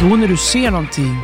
då 0.00 0.16
när 0.16 0.28
du 0.28 0.36
ser 0.36 0.70
någonting, 0.70 1.16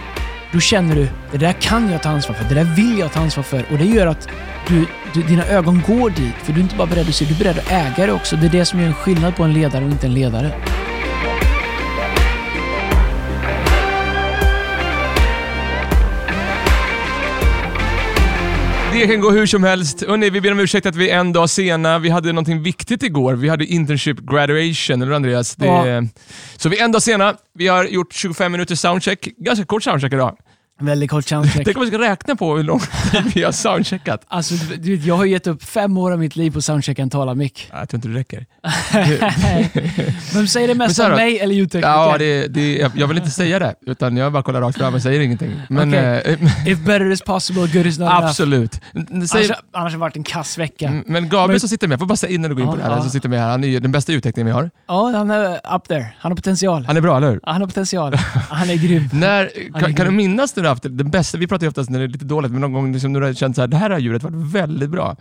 då 0.53 0.61
känner 0.61 0.95
du 0.95 1.09
det 1.33 1.39
där 1.39 1.53
kan 1.53 1.91
jag 1.93 2.03
ta 2.03 2.09
ansvar 2.09 2.35
för, 2.35 2.45
det 2.45 2.55
där 2.55 2.75
vill 2.77 2.99
jag 2.99 3.13
ta 3.13 3.21
ansvar 3.21 3.43
för. 3.43 3.65
Och 3.73 3.79
det 3.79 3.85
gör 3.85 4.07
att 4.07 4.29
du, 4.69 4.87
du, 5.15 5.23
dina 5.23 5.47
ögon 5.47 5.83
går 5.87 6.11
dit. 6.11 6.35
För 6.43 6.53
du 6.53 6.59
är 6.59 6.63
inte 6.63 6.77
bara 6.77 6.87
beredd 6.87 7.09
att 7.09 7.15
se, 7.15 7.25
du 7.25 7.35
är 7.35 7.39
beredd 7.39 7.59
att 7.59 7.73
äga 7.73 8.07
det 8.07 8.13
också. 8.13 8.37
Det 8.37 8.47
är 8.47 8.51
det 8.51 8.65
som 8.65 8.81
gör 8.81 8.87
en 8.87 8.95
skillnad 8.95 9.37
på 9.37 9.43
en 9.43 9.53
ledare 9.53 9.85
och 9.85 9.91
inte 9.91 10.07
en 10.07 10.15
ledare. 10.15 10.53
Det 18.95 19.07
kan 19.07 19.21
gå 19.21 19.31
hur 19.31 19.47
som 19.47 19.65
helst. 19.65 20.05
Hörrni, 20.09 20.31
vi 20.31 20.41
ber 20.41 20.53
om 20.53 20.61
ursäkt 20.61 20.87
att 20.87 20.97
vi 20.97 21.11
är 21.11 21.19
en 21.19 21.33
dag 21.33 21.51
sena. 21.51 21.99
Vi 21.99 22.09
hade 22.09 22.33
någonting 22.33 22.63
viktigt 22.63 23.03
igår. 23.03 23.35
Vi 23.35 23.49
hade 23.49 23.65
internship 23.67 24.19
graduation, 24.19 25.03
eller 25.03 25.13
Andreas? 25.13 25.57
Det, 25.57 25.67
Ja. 25.67 26.03
Så 26.57 26.69
vi 26.69 26.79
är 26.79 26.85
en 26.85 26.93
dag 26.93 27.03
sena. 27.03 27.35
Vi 27.55 27.67
har 27.67 27.85
gjort 27.85 28.13
25 28.13 28.53
minuter 28.53 28.75
soundcheck. 28.75 29.29
Ganska 29.37 29.65
kort 29.65 29.83
soundcheck 29.83 30.13
idag. 30.13 30.37
Väldigt 30.81 31.11
kort 31.11 31.25
soundcheck. 31.29 31.63
Tänk 31.65 31.77
om 31.77 31.81
vi 31.83 31.89
ska 31.89 31.99
räkna 31.99 32.37
på 32.37 32.57
hur 32.57 32.63
lång 32.65 32.81
tid 32.81 33.23
vi 33.35 33.43
har 33.43 33.53
soundcheckat. 33.53 34.25
Alltså, 34.29 34.55
du, 34.79 34.95
jag 34.95 35.17
har 35.17 35.25
gett 35.25 35.47
upp 35.47 35.65
fem 35.65 35.99
år 35.99 36.13
av 36.13 36.19
mitt 36.19 36.37
liv 36.37 36.51
på 36.51 36.63
soundchecka 36.63 37.03
en 37.03 37.11
talarmick. 37.11 37.71
Jag 37.73 37.89
tror 37.89 37.99
inte 37.99 38.09
det 38.09 38.15
räcker. 38.19 38.47
Vem 40.35 40.47
säger 40.47 40.69
det 40.69 40.75
mest 40.75 41.01
om 41.01 41.11
mig 41.11 41.39
eller 41.41 41.55
ljudtekniker? 41.55 41.89
Ja, 41.89 42.19
det, 42.19 42.47
det, 42.47 42.91
jag 42.97 43.07
vill 43.07 43.17
inte 43.19 43.31
säga 43.31 43.59
det, 43.59 43.75
utan 43.87 44.17
jag 44.17 44.33
bara 44.33 44.43
kollar 44.43 44.61
rakt 44.61 44.79
fram 44.79 44.95
och 44.95 45.03
säger 45.03 45.21
ingenting. 45.21 45.51
Men 45.69 45.89
Okej. 45.89 46.23
eh, 46.41 46.69
If 46.73 46.79
better 46.79 47.11
is 47.11 47.23
possible, 47.23 47.61
good 47.67 47.87
is 47.87 47.99
not 47.99 48.09
enough. 48.11 48.25
absolut. 48.27 48.73
Säg, 48.73 48.81
Annars, 49.45 49.51
annars 49.51 49.59
har 49.73 49.91
det 49.91 49.97
varit 49.97 50.17
en 50.17 50.25
kass 50.25 50.59
vecka. 50.59 50.87
Mm, 50.89 51.05
men 51.07 51.29
Gabriel 51.29 51.49
Men- 51.51 51.61
som 51.61 51.69
sitter 51.69 51.89
med, 51.89 51.99
får 51.99 52.07
bara 52.07 52.17
säga 52.17 52.33
innan 52.33 52.51
du 52.51 52.55
går 52.55 52.63
in 52.65 52.69
på 52.71 52.75
Ja, 52.75 52.77
det 52.79 52.83
här, 52.91 52.97
ja. 52.97 53.01
som 53.03 53.11
sitter 53.11 53.29
med 53.29 53.41
här, 53.41 53.49
han 53.51 53.65
är 53.65 53.69
ju 53.69 53.81
den 53.81 53.93
bästa 53.93 54.13
ljudteknikern 54.13 54.47
vi 54.47 54.53
har. 54.53 54.71
Ja, 54.89 55.13
han 55.17 55.31
är 55.31 55.55
up 55.77 55.89
there. 55.89 56.07
Han 56.19 56.33
har 56.33 56.37
potential. 56.37 56.85
Han 56.87 56.97
är 56.97 57.01
bra, 57.01 57.17
eller 57.17 57.31
hur? 57.31 57.41
Han 57.43 57.61
har 57.61 57.69
potential. 57.69 58.15
Han 58.51 58.71
är 58.71 58.75
grym. 58.77 59.09
När, 59.13 59.51
kan, 59.81 59.95
kan 59.95 60.07
du 60.07 60.13
minnas 60.13 60.57
när 60.57 60.64
du 60.65 60.69
haft 60.69 60.83
den 60.83 61.11
bästa, 61.11 61.39
vi 61.39 61.47
pratar 61.47 61.65
ju 61.65 61.69
oftast 61.69 61.91
när 61.91 61.99
det 61.99 62.05
är 62.05 62.09
lite 62.09 62.25
dåligt, 62.25 62.53
men 62.53 62.61
någon 62.61 62.73
gång 62.73 62.93
liksom 62.93 63.13
när 63.13 63.21
du 63.21 63.27
har 63.27 63.33
känt 63.33 63.57
så 63.57 63.63
här, 63.63 63.69
det 63.69 63.77
här 63.77 63.91
har 63.91 63.99
djuret 63.99 64.23
varit 64.23 64.55
väldigt 64.55 64.91
bra. 64.91 65.17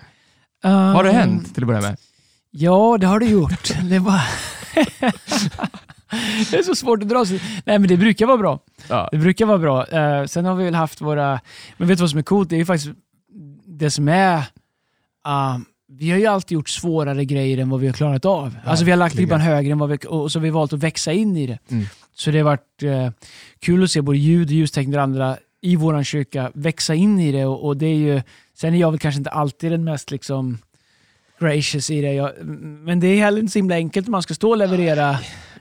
Har 0.63 1.03
det 1.03 1.09
Um, 1.09 1.15
hänt 1.15 1.53
till 1.53 1.63
att 1.63 1.67
börja 1.67 1.81
med? 1.81 1.97
Ja, 2.51 2.97
det 2.99 3.07
har 3.07 3.19
det 3.19 3.25
gjort. 3.25 3.71
Det, 3.89 3.95
är 3.95 3.99
bara... 3.99 4.21
det 6.51 6.57
är 6.57 6.63
så 6.63 6.75
svårt 6.75 7.01
att 7.03 7.09
dra 7.09 7.25
sig. 7.25 7.41
Nej, 7.65 7.79
men 7.79 7.87
det 7.87 7.97
brukar 7.97 8.25
vara 8.25 8.37
bra. 8.37 8.59
Ja. 8.87 9.09
Det 9.11 9.17
brukar 9.17 9.45
vara 9.45 9.57
bra. 9.57 9.87
Eh, 9.87 10.25
sen 10.25 10.45
har 10.45 10.55
vi 10.55 10.63
väl 10.63 10.75
haft 10.75 11.01
våra... 11.01 11.39
Men 11.77 11.87
vet 11.87 11.97
du 11.97 12.01
vad 12.01 12.09
som 12.09 12.19
är 12.19 12.23
coolt? 12.23 12.49
Det 12.49 12.55
är 12.55 12.57
ju 12.57 12.65
faktiskt 12.65 12.91
det 13.65 13.91
som 13.91 14.07
är... 14.07 14.43
ah, 15.23 15.59
vi 15.97 16.11
har 16.11 16.17
ju 16.17 16.25
alltid 16.25 16.55
gjort 16.55 16.69
svårare 16.69 17.25
grejer 17.25 17.57
än 17.57 17.69
vad 17.69 17.79
vi 17.79 17.87
har 17.87 17.93
klarat 17.93 18.25
av. 18.25 18.55
Alltså 18.65 18.85
vi 18.85 18.91
har 18.91 18.97
lagt 18.97 19.15
ribban 19.15 19.41
högre 19.41 19.71
än 19.71 19.79
vad 19.79 19.89
vi... 19.89 19.97
Och 20.07 20.31
så 20.31 20.39
har 20.39 20.43
vi 20.43 20.49
valt 20.49 20.73
att 20.73 20.79
växa 20.79 21.11
in 21.11 21.37
i 21.37 21.47
det. 21.47 21.59
Mm. 21.71 21.85
Så 22.15 22.31
det 22.31 22.37
har 22.37 22.45
varit 22.45 22.83
eh, 22.83 23.09
kul 23.59 23.83
att 23.83 23.91
se 23.91 24.01
både 24.01 24.17
ljud 24.17 24.47
och 24.47 24.53
ljustekniker 24.53 24.97
och 24.97 25.03
andra 25.03 25.37
i 25.61 25.75
våran 25.75 26.03
kyrka 26.03 26.51
växa 26.53 26.93
in 26.95 27.19
i 27.19 27.31
det. 27.31 27.45
Och, 27.45 27.65
och 27.65 27.77
det 27.77 27.85
är 27.85 27.95
ju... 27.95 28.21
Sen 28.57 28.73
är 28.73 28.77
jag 28.77 28.91
väl 28.91 28.99
kanske 28.99 29.17
inte 29.17 29.29
alltid 29.29 29.71
den 29.71 29.83
mest 29.83 30.11
liksom 30.11 30.57
gracious 31.39 31.89
i 31.89 32.01
det. 32.01 32.13
Jag, 32.13 32.31
men 32.45 32.99
det 32.99 33.07
är 33.07 33.17
heller 33.17 33.39
inte 33.39 33.51
så 33.51 33.59
himla 33.59 33.75
enkelt 33.75 34.07
om 34.07 34.11
man 34.11 34.23
ska 34.23 34.33
stå 34.33 34.49
och 34.49 34.57
leverera 34.57 35.19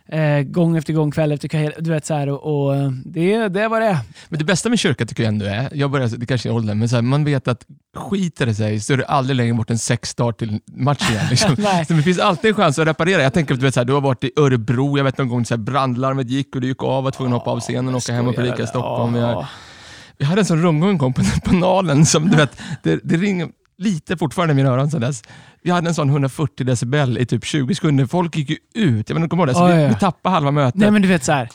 eh, 0.08 0.41
gång 0.42 0.77
efter 0.77 0.92
gång, 0.92 1.11
kväll 1.11 1.33
efter 1.33 1.48
kväll. 1.48 1.72
Du 1.78 1.91
vet, 1.91 2.06
så 2.06 2.14
här, 2.14 2.28
och, 2.28 2.64
och 2.67 2.77
eh, 2.77 2.91
det, 3.05 3.48
det 3.48 3.69
vad 3.69 3.83
det. 3.83 3.98
Men 4.28 4.39
det 4.39 4.45
bästa 4.45 4.69
med 4.69 4.78
kyrka 4.78 5.06
tycker 5.06 5.22
jag 5.22 5.28
ändå 5.28 5.47
är, 5.47 5.69
jag 5.72 5.91
börjar, 5.91 6.08
det 6.08 6.27
kanske 6.27 6.48
är 6.48 6.53
åldern, 6.53 6.78
men 6.78 6.89
så 6.89 6.95
här, 6.95 7.03
man 7.03 7.25
vet 7.25 7.48
att 7.48 7.67
skiter 7.97 8.47
det 8.47 8.55
sig 8.55 8.80
så 8.80 8.92
är 8.92 8.97
det 8.97 9.05
aldrig 9.05 9.36
längre 9.36 9.55
bort 9.55 9.70
än 9.70 9.78
sex 9.78 10.14
dagar 10.14 10.33
till 10.33 10.61
match 10.77 11.11
igen. 11.11 11.27
Liksom. 11.30 11.56
Så 11.89 11.92
det 11.95 12.03
finns 12.03 12.19
alltid 12.19 12.48
en 12.48 12.55
chans 12.55 12.78
att 12.78 12.86
reparera. 12.86 13.23
Jag 13.23 13.33
tänker 13.33 13.55
att 13.55 13.61
du, 13.61 13.67
vet, 13.67 13.75
så 13.75 13.80
här, 13.80 13.84
du 13.84 13.92
har 13.92 14.00
varit 14.00 14.25
i 14.25 14.30
Örebro, 14.36 14.97
jag 14.97 15.05
vet 15.05 15.19
någon 15.19 15.28
gång 15.28 15.45
så 15.45 15.55
här, 15.55 15.58
brandlarmet 15.62 16.30
gick 16.30 16.55
och 16.55 16.61
du 16.61 16.69
gick 16.69 16.83
av, 16.83 17.05
var 17.05 17.11
tvungen 17.11 17.33
att 17.33 17.39
hoppa 17.39 17.50
av 17.50 17.61
scenen 17.61 17.89
och 17.95 17.98
åka 17.98 18.12
hem 18.12 18.28
och 18.28 18.34
predika 18.34 18.62
i 18.62 18.67
Stockholm. 18.67 19.12
Vi, 19.14 19.20
har, 19.20 19.33
Ja. 19.33 19.48
vi 20.19 20.25
hade 20.25 20.41
en 20.41 20.45
sån 20.45 20.62
rundgång 20.62 20.91
en 20.91 20.98
gång 20.98 21.13
på, 21.13 21.23
på 21.45 21.55
Nalen 21.55 22.07
som 22.07 22.29
du 22.29 22.36
vet, 22.36 22.61
det, 22.83 23.01
det 23.05 23.17
ringer 23.17 23.48
lite 23.83 24.17
fortfarande 24.17 24.53
i 24.53 24.55
mina 24.55 24.69
öron 24.69 24.91
sedan 24.91 25.01
dess. 25.01 25.23
Vi 25.65 25.70
hade 25.70 25.89
en 25.89 25.95
sån 25.95 26.09
140 26.09 26.67
decibel 26.67 27.19
i 27.19 27.27
typ 27.27 27.45
20 27.45 27.75
sekunder. 27.75 28.07
Folk 28.07 28.37
gick 28.37 28.51
ju 28.51 28.57
ut. 28.75 29.09
Jag 29.09 29.15
vet 29.17 29.23
inte, 29.23 29.37
du 29.37 29.41
ihåg 29.41 29.47
det? 29.47 29.55
Så 29.55 29.61
Ja, 29.61 29.67
vi, 29.67 29.83
ja. 29.83 29.89
vi 29.89 29.95
tappade 29.95 30.35
halva 30.35 30.51
mötet. 30.51 30.81
Nej 30.81 30.91
men 30.91 31.03
du 31.03 31.09
vet 31.09 31.25
så 31.25 31.33
här. 31.33 31.48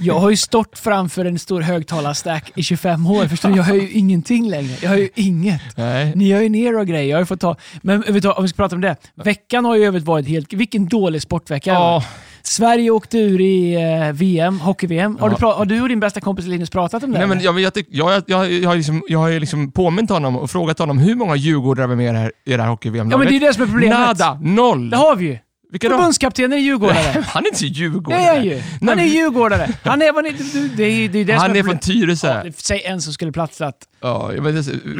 Jag 0.00 0.18
har 0.18 0.30
ju 0.30 0.36
stått 0.36 0.78
framför 0.78 1.24
en 1.24 1.38
stor 1.38 1.60
högtalarstack 1.60 2.52
i 2.54 2.62
25 2.62 3.06
år. 3.06 3.26
Förstår 3.26 3.48
du? 3.48 3.56
Jag 3.56 3.62
hör 3.64 3.74
ju 3.74 3.90
ingenting 3.90 4.48
längre. 4.50 4.76
Jag 4.82 4.90
hör 4.90 4.96
ju 4.96 5.08
inget. 5.14 5.62
Nej. 5.76 6.12
Ni 6.16 6.28
gör 6.28 6.40
ju 6.40 6.48
ner 6.48 6.78
och 6.78 6.86
grejer. 6.86 7.10
Jag 7.10 7.18
har 7.18 7.24
fått 7.24 7.40
ta... 7.40 7.56
Men 7.82 8.00
vet 8.00 8.22
du, 8.22 8.30
om 8.30 8.42
vi 8.42 8.48
ska 8.48 8.56
prata 8.56 8.74
om 8.74 8.80
det. 8.80 8.96
Veckan 9.14 9.64
har 9.64 9.76
ju 9.76 9.84
övrigt 9.84 10.04
varit 10.04 10.28
helt... 10.28 10.52
Vilken 10.52 10.86
dålig 10.86 11.22
sportvecka 11.22 11.74
var. 11.74 12.04
Sverige 12.52 12.90
åkte 12.90 13.18
ur 13.18 13.40
i 13.40 13.74
eh, 13.74 14.12
VM, 14.12 14.60
hockey-VM. 14.60 15.16
Har, 15.20 15.36
Ja. 15.40 15.52
har 15.52 15.64
du 15.64 15.82
och 15.82 15.88
din 15.88 16.00
bästa 16.00 16.20
kompis 16.20 16.46
Linus 16.46 16.70
pratat 16.70 17.02
om 17.04 17.12
det? 17.12 17.18
Nej, 17.18 17.26
men 17.28 17.40
jag, 17.40 17.60
jag, 17.60 17.72
jag, 17.90 18.22
jag, 18.26 18.52
jag, 18.52 18.68
har 18.68 18.76
liksom, 18.76 19.02
jag 19.08 19.18
har 19.18 19.28
ju 19.28 19.40
liksom 19.40 19.72
påmint 19.72 20.10
honom 20.10 20.36
och 20.36 20.50
frågat 20.50 20.78
honom 20.78 20.98
hur 20.98 21.14
många 21.14 21.36
djurgårdare 21.36 21.86
var 21.86 21.96
med 21.96 22.08
i 22.08 22.12
det 22.12 22.18
här, 22.18 22.32
i 22.46 22.56
det 22.56 22.62
här 22.62 22.68
hockey-VM. 22.70 23.10
ja 23.10 23.16
men 23.16 23.26
det 23.26 23.36
är 23.36 23.40
det 23.40 23.54
som 23.54 23.62
är 23.62 23.66
problemet. 23.66 23.98
Nada, 23.98 24.38
noll. 24.42 24.90
Det 24.90 24.96
har 24.96 25.16
vi 25.16 25.24
ju. 25.26 25.38
Vilka? 25.72 25.88
Förbundskaptenen 25.90 26.52
är 26.52 26.56
djurgårdare. 26.56 27.22
Han 27.26 27.42
är 27.44 27.48
inte 27.48 27.66
djurgårdare. 27.66 28.20
Det 28.20 28.26
är 28.26 28.34
han 28.36 28.44
ju. 28.44 28.62
Han 28.86 28.98
är 28.98 29.04
djurgårdare. 29.04 29.68
Han 29.84 30.02
är, 30.02 30.22
ni- 30.22 30.30
du- 30.52 30.68
det 30.68 30.82
är, 30.84 31.08
det 31.08 31.18
är 31.18 31.24
det 31.24 31.32
Han 31.32 31.50
är 31.50 31.56
är 31.56 31.62
från. 31.62 31.78
Tyresö. 31.78 32.28
Ja, 32.28 32.42
Ja, 32.44 32.52
Säg 32.56 32.82
en 32.84 33.00
som 33.02 33.12
skulle 33.12 33.32
platsat. 33.32 33.74
inte, 34.00 34.30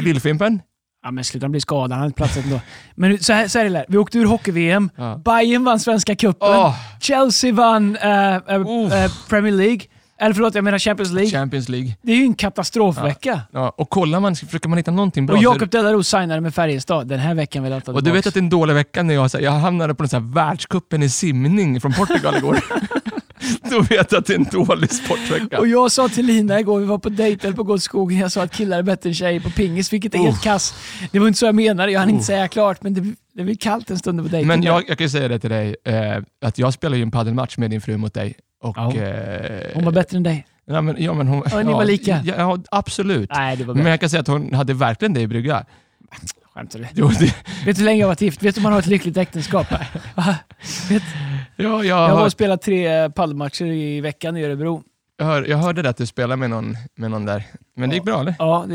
Lillfimpen? 0.03 0.61
Ja 1.05 1.11
men 1.11 1.25
sluta, 1.25 1.45
han 1.45 1.51
blir 1.51 1.61
skadad. 1.61 1.99
Han 1.99 2.13
platsat 2.13 2.45
ändå. 2.45 2.61
Men 2.95 3.19
så 3.19 3.33
här, 3.33 3.49
så 3.49 3.59
här 3.59 3.67
är 3.67 3.71
det. 3.71 3.85
Vi 3.89 3.97
åkte 3.99 4.19
ur 4.19 4.25
hockey-VM. 4.25 4.91
Ja. 4.97 5.21
Bayern 5.25 5.65
vann 5.65 5.81
Svenska 5.81 6.17
cupen. 6.17 6.49
Åh, 6.49 6.75
Chelsea 7.01 7.53
vann 7.53 7.97
eh, 7.97 8.37
Uff. 8.37 8.93
eh, 8.93 9.11
Premier 9.29 9.53
League. 9.53 9.81
Eller 10.21 10.35
förlåt, 10.35 10.55
jag 10.55 10.65
menar 10.65 10.79
Champions 10.79 11.13
League. 11.13 11.31
Champions 11.31 11.69
League. 11.69 11.97
Det 12.03 12.13
är 12.13 12.17
ju 12.17 12.23
en 12.25 12.35
katastrofvecka. 12.35 13.41
Ja, 13.53 13.75
och 13.77 13.91
kollar 13.91 14.21
man, 14.21 14.37
försöker 14.37 14.69
man 14.69 14.79
hitta 14.79 14.91
någonting 14.91 15.27
bra 15.27 15.37
Och 15.37 15.43
Jakob 15.43 15.71
Delarue 15.71 16.05
signade 16.05 16.41
med 16.41 16.55
Färjestad. 16.55 17.07
Den 17.07 17.19
här 17.19 17.35
veckan 17.35 17.63
vill 17.63 17.73
jag 17.73 17.85
ta 17.85 17.93
Och 17.93 18.03
du 18.03 18.11
vet 18.11 18.27
att 18.27 18.35
det 18.35 18.39
är 18.41 18.43
en 18.43 18.51
dålig 18.51 18.75
vecka 18.75 19.03
när 19.03 19.15
jag, 19.15 19.31
så 19.31 19.39
här, 19.39 19.45
jag 19.45 19.53
hamnade 19.53 19.95
på 19.95 20.03
den 20.03 20.09
så 20.11 20.17
här 20.17 20.35
världscupen 20.35 21.03
i 21.03 21.09
simning 21.09 21.81
från 21.81 21.93
Portugal 21.93 22.37
igår. 22.37 22.59
Då 23.71 23.81
vet 23.81 24.13
jag 24.13 24.19
att 24.19 24.27
det 24.27 24.35
är 24.35 24.39
en 24.39 24.45
dålig 24.65 24.91
sportvecka. 24.93 25.59
Och 25.59 25.69
jag 25.69 25.93
sa 25.93 26.09
till 26.09 26.27
Lina 26.27 26.61
igår, 26.61 26.81
vi 26.81 26.87
var 26.87 26.99
på 26.99 27.09
dejt 27.09 27.53
på 27.53 27.63
Gårdskogen, 27.63 28.19
jag 28.19 28.33
sa 28.33 28.43
att 28.43 28.53
killar 28.53 28.79
är 28.79 28.83
bättre 28.83 29.09
än 29.11 29.15
tjejer 29.15 29.41
på 29.41 29.51
pingis, 29.51 29.93
vilket 29.93 30.15
är 30.15 30.19
helt 30.19 30.43
kass. 30.43 30.75
Det 31.13 31.19
var 31.19 31.27
inte 31.29 31.39
så 31.39 31.47
jag 31.47 31.55
menade, 31.55 31.93
jag 31.93 32.01
hann 32.01 32.11
inte 32.11 32.25
säga 32.25 32.49
klart, 32.49 32.83
men 32.83 32.95
det, 32.95 33.15
det 33.35 33.43
blir 33.45 33.55
kallt 33.55 33.91
en 33.91 33.99
stund 33.99 34.23
på 34.23 34.29
dejten. 34.29 34.49
Men 34.49 34.63
jag, 34.63 34.85
jag 34.89 34.99
kan 34.99 35.05
ju 35.05 35.11
säga 35.11 35.29
det 35.29 35.39
till 35.39 35.51
dig, 35.51 35.77
eh, 35.85 35.95
att 36.45 36.59
jag 36.59 36.73
spelar 36.75 36.97
ju 36.97 37.03
en 37.03 37.11
paddelmatch 37.11 37.57
med 37.59 37.71
din 37.71 37.81
fru 37.81 37.97
mot 37.97 38.15
dig. 38.15 38.35
Och, 38.63 38.77
Ja. 38.79 38.95
eh, 38.97 39.71
Hon 39.75 39.85
var 39.85 39.93
bättre 39.93 40.17
än 40.17 40.23
dig. 40.23 40.47
Ja, 40.67 40.81
men, 40.81 40.97
ja, 41.03 41.15
men 41.15 41.29
hon, 41.29 41.43
Ja, 41.51 41.59
ni 41.63 41.73
var 41.73 41.85
lika. 41.85 42.23
Ja, 42.25 42.35
ja, 42.39 42.59
absolut. 42.71 43.31
Nej, 43.35 43.57
det 43.57 43.65
var 43.65 43.75
Men 43.75 43.87
jag 43.87 44.01
kan 44.01 44.11
säga 44.11 44.21
att 44.21 44.27
hon 44.29 44.55
hade 44.55 44.75
verkligen 44.75 45.13
det 45.15 45.21
i 45.21 45.27
brygga. 45.27 45.65
Skämtar 46.55 46.79
du? 46.79 46.87
Jo, 46.95 47.09
det, 47.09 47.25
Vet 47.67 47.77
du 47.77 47.83
hur 47.83 47.85
länge 47.85 48.01
jag 48.01 48.07
har 48.07 48.11
varit 48.11 48.21
gift? 48.21 48.43
Vet 48.43 48.55
du 48.55 48.59
om 48.59 48.63
man 48.63 48.73
har 48.73 48.79
ett 48.81 48.87
lyckligt 48.87 49.17
äktenskap? 49.17 49.67
Vet, 50.89 51.03
ja, 51.57 51.65
jag, 51.65 51.85
jag 51.87 51.97
var 52.09 52.17
hör, 52.17 52.25
och 52.25 52.33
spelade 52.33 52.63
tre 52.63 53.11
paddelmatcher 53.11 53.65
i 53.65 54.01
veckan 54.01 54.37
i 54.37 54.45
Örebro. 54.45 54.83
jag, 55.19 55.27
hör, 55.27 55.43
jag 55.45 55.59
hörde 55.59 55.83
det 55.83 55.89
att 55.89 55.97
du 55.97 56.07
spelade 56.07 56.37
med 56.37 56.51
någon, 56.51 56.77
med 56.97 57.11
någon 57.11 57.25
där. 57.27 57.45
Men 57.77 57.89
det 57.89 57.95
gick 57.97 58.05
bra 58.05 58.21
eller? 58.21 58.35
Ja, 58.39 58.65
det. 58.69 58.75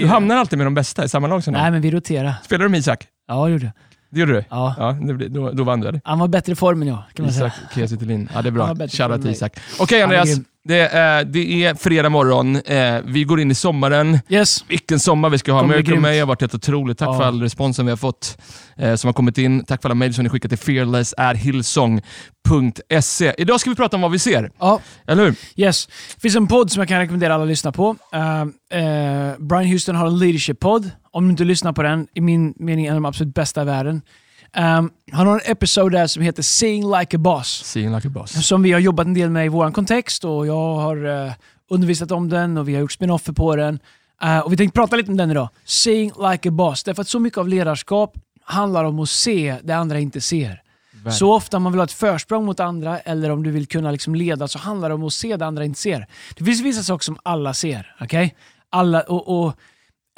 Du 0.00 0.06
hamnar 0.06 0.36
alltid 0.36 0.58
med 0.58 0.66
de 0.66 0.74
bästa 0.74 1.04
i 1.04 1.08
samma 1.08 1.26
lag 1.26 1.44
som 1.44 1.52
Nej, 1.52 1.64
dem. 1.64 1.72
men 1.72 1.82
vi 1.82 1.90
roterar. 1.90 2.34
Spelar 2.44 2.62
du 2.64 2.68
med 2.68 2.80
Isak? 2.80 3.06
Ja, 3.28 3.44
det 3.46 3.50
gjorde 3.52 3.64
jag. 3.64 3.72
Det 4.10 4.20
gjorde 4.20 4.32
du? 4.32 4.44
Ja. 4.50 4.74
Ja, 4.78 4.96
det, 5.02 5.14
blir- 5.14 5.28
då, 5.28 5.50
då 5.52 5.64
vann 5.64 5.80
du 5.80 5.88
eller? 5.88 6.00
Han 6.04 6.18
var 6.18 6.28
bättre 6.28 6.52
i 6.52 6.56
form 6.56 6.82
än 6.82 6.88
jag, 6.88 7.02
kan 7.14 7.24
man. 7.24 7.34
Isak 7.34 7.52
Kiese. 7.74 7.96
Ja, 8.34 8.42
det 8.42 8.48
är 8.48 8.50
bra. 8.50 8.74
Shoutout 8.88 9.22
till 9.22 9.30
Isak. 9.30 9.56
Okej 9.78 10.02
Andreas, 10.02 10.28
det 10.64 10.78
är, 10.80 11.24
det 11.24 11.64
är 11.64 11.74
fredag 11.74 12.08
morgon. 12.08 12.56
Eh, 12.56 13.00
vi 13.04 13.24
går 13.24 13.40
in 13.40 13.50
i 13.50 13.54
sommaren. 13.54 14.18
Yes. 14.28 14.64
Vilken 14.68 15.00
sommar 15.00 15.30
vi 15.30 15.38
ska 15.38 15.52
ha. 15.52 15.62
Miracle. 15.62 16.00
May 16.00 16.18
har 16.18 16.26
varit 16.26 16.40
helt 16.40 16.54
otroligt. 16.54 16.98
Tack 16.98 17.08
Ja. 17.08 17.18
för 17.18 17.24
all 17.24 17.42
responsen 17.42 17.86
vi 17.86 17.90
har 17.92 17.96
fått 17.96 18.38
eh, 18.76 18.94
som 18.94 19.08
har 19.08 19.12
kommit 19.12 19.38
in. 19.38 19.64
Tack 19.64 19.82
för 19.82 19.88
alla 19.88 19.94
mejl 19.94 20.14
som 20.14 20.24
ni 20.24 20.30
skickat 20.30 20.48
till 20.50 20.58
fearless.hillsong.se. 20.58 23.34
Idag 23.38 23.60
ska 23.60 23.70
vi 23.70 23.76
prata 23.76 23.96
om 23.96 24.02
vad 24.02 24.10
vi 24.10 24.18
ser, 24.18 24.50
Ja, 24.58 24.80
eller 25.06 25.24
hur? 25.24 25.34
yes. 25.56 25.86
Det 26.14 26.20
finns 26.20 26.36
en 26.36 26.46
podd 26.46 26.70
som 26.70 26.80
jag 26.80 26.88
kan 26.88 26.98
rekommendera 26.98 27.34
alla 27.34 27.42
att 27.42 27.48
lyssna 27.48 27.72
på. 27.72 27.96
Uh, 28.14 28.42
uh, 28.42 28.48
Brian 29.38 29.66
Houston 29.72 29.96
har 29.96 30.06
en 30.06 30.18
leadership-podd. 30.18 30.90
Om 31.18 31.24
du 31.24 31.30
inte 31.30 31.44
lyssnar 31.44 31.72
på 31.72 31.82
den, 31.82 32.06
i 32.14 32.20
min 32.20 32.54
mening 32.56 32.86
en 32.86 32.92
av 32.92 32.96
de 32.96 33.04
absolut 33.04 33.34
bästa 33.34 33.62
i 33.62 33.64
världen. 33.64 34.02
Um, 34.56 34.90
han 35.12 35.26
har 35.26 35.34
en 35.34 35.52
episod 35.52 35.92
där 35.92 36.06
som 36.06 36.22
heter 36.22 36.42
Seeing 36.42 36.98
Like 36.98 37.16
a 37.16 37.18
Boss. 37.18 37.64
Seeing 37.64 37.94
like 37.94 38.08
a 38.08 38.10
boss. 38.10 38.46
Som 38.46 38.62
vi 38.62 38.72
har 38.72 38.80
jobbat 38.80 39.06
en 39.06 39.14
del 39.14 39.30
med 39.30 39.46
i 39.46 39.48
vår 39.48 39.70
kontext 39.70 40.24
och 40.24 40.46
jag 40.46 40.74
har 40.74 41.26
eh, 41.26 41.32
undervisat 41.70 42.10
om 42.10 42.28
den 42.28 42.56
och 42.56 42.68
vi 42.68 42.74
har 42.74 42.80
gjort 42.80 42.92
spin-offer 42.92 43.32
på 43.32 43.56
den. 43.56 43.78
Eh, 44.22 44.38
och 44.38 44.52
vi 44.52 44.56
tänkte 44.56 44.80
prata 44.80 44.96
lite 44.96 45.10
om 45.10 45.16
den 45.16 45.30
idag. 45.30 45.48
Seeing 45.64 46.12
like 46.30 46.48
a 46.48 46.52
boss. 46.52 46.84
Därför 46.84 47.02
att 47.02 47.08
så 47.08 47.18
mycket 47.20 47.38
av 47.38 47.48
ledarskap 47.48 48.16
handlar 48.44 48.84
om 48.84 49.00
att 49.00 49.08
se 49.08 49.56
det 49.62 49.72
andra 49.72 49.98
inte 49.98 50.20
ser. 50.20 50.62
Så 51.10 51.32
ofta 51.32 51.56
om 51.56 51.62
man 51.62 51.72
vill 51.72 51.78
ha 51.78 51.84
ett 51.84 51.92
försprång 51.92 52.44
mot 52.44 52.60
andra 52.60 52.98
eller 52.98 53.30
om 53.30 53.42
du 53.42 53.50
vill 53.50 53.66
kunna 53.66 53.90
liksom 53.90 54.14
leda 54.14 54.48
så 54.48 54.58
handlar 54.58 54.88
det 54.88 54.94
om 54.94 55.04
att 55.04 55.12
se 55.12 55.36
det 55.36 55.46
andra 55.46 55.64
inte 55.64 55.80
ser. 55.80 56.06
Det 56.36 56.44
finns 56.44 56.60
vissa 56.60 56.82
saker 56.82 57.04
som 57.04 57.18
alla 57.22 57.54
ser. 57.54 57.96
okej? 58.00 58.34
Alla, 58.70 59.00
och, 59.00 59.46
och 59.46 59.54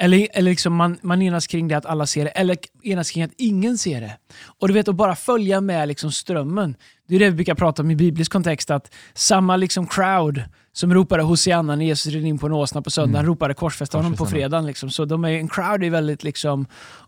Eller, 0.03 0.27
eller 0.33 0.51
liksom 0.51 0.73
man, 0.75 0.97
man 1.01 1.21
enas 1.21 1.47
kring 1.47 1.67
det 1.67 1.77
att 1.77 1.85
alla 1.85 2.05
ser 2.05 2.23
det, 2.23 2.29
eller 2.29 2.57
enas 2.83 3.11
kring 3.11 3.23
att 3.23 3.31
ingen 3.37 3.77
ser 3.77 4.01
det. 4.01 4.17
Och 4.59 4.67
du 4.67 4.73
vet, 4.73 4.87
att 4.87 4.95
bara 4.95 5.15
följa 5.15 5.61
med 5.61 5.87
liksom 5.87 6.11
strömmen. 6.11 6.75
Det 7.07 7.15
är 7.15 7.19
det 7.19 7.29
vi 7.29 7.35
brukar 7.35 7.55
prata 7.55 7.81
om 7.81 7.91
i 7.91 7.95
biblisk 7.95 8.31
kontext, 8.31 8.71
att 8.71 8.93
samma 9.13 9.57
liksom 9.57 9.87
crowd 9.87 10.43
som 10.73 10.93
ropade 10.93 11.23
Hosianna 11.23 11.75
när 11.75 11.85
Jesus 11.85 12.13
red 12.13 12.25
in 12.25 12.37
på 12.37 12.45
en 12.45 12.53
åsna 12.53 12.81
på 12.81 12.91
söndagen, 12.91 13.25
Mm. 13.25 13.29
ropade 13.29 13.53
korsfästa 13.53 13.97
honom 13.97 14.13
på 14.13 14.25
fredagen. 14.25 14.65
Liksom. 14.65 14.89
Så 14.89 15.05
de 15.05 15.25
är, 15.25 15.29
en 15.29 15.47
crowd 15.47 15.83
är 15.83 15.89
väldigt 15.89 16.23
liksom 16.23 16.65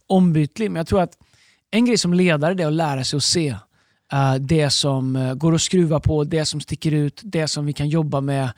ombytlig. 0.07 0.71
Men 0.71 0.79
jag 0.79 0.87
tror 0.87 1.01
att 1.01 1.17
en 1.71 1.85
grej 1.85 1.97
som 1.97 2.13
ledare 2.13 2.53
det 2.53 2.63
är 2.63 2.67
att 2.67 2.73
lära 2.73 3.03
sig 3.03 3.17
att 3.17 3.23
se 3.23 3.55
eh, 4.13 4.35
det 4.35 4.69
som 4.69 5.15
eh, 5.15 5.33
går 5.33 5.55
att 5.55 5.61
skruva 5.61 5.99
på, 5.99 6.23
det 6.23 6.45
som 6.45 6.61
sticker 6.61 6.91
ut, 6.91 7.21
det 7.23 7.47
som 7.47 7.65
vi 7.65 7.73
kan 7.73 7.89
jobba 7.89 8.21
med. 8.21 8.49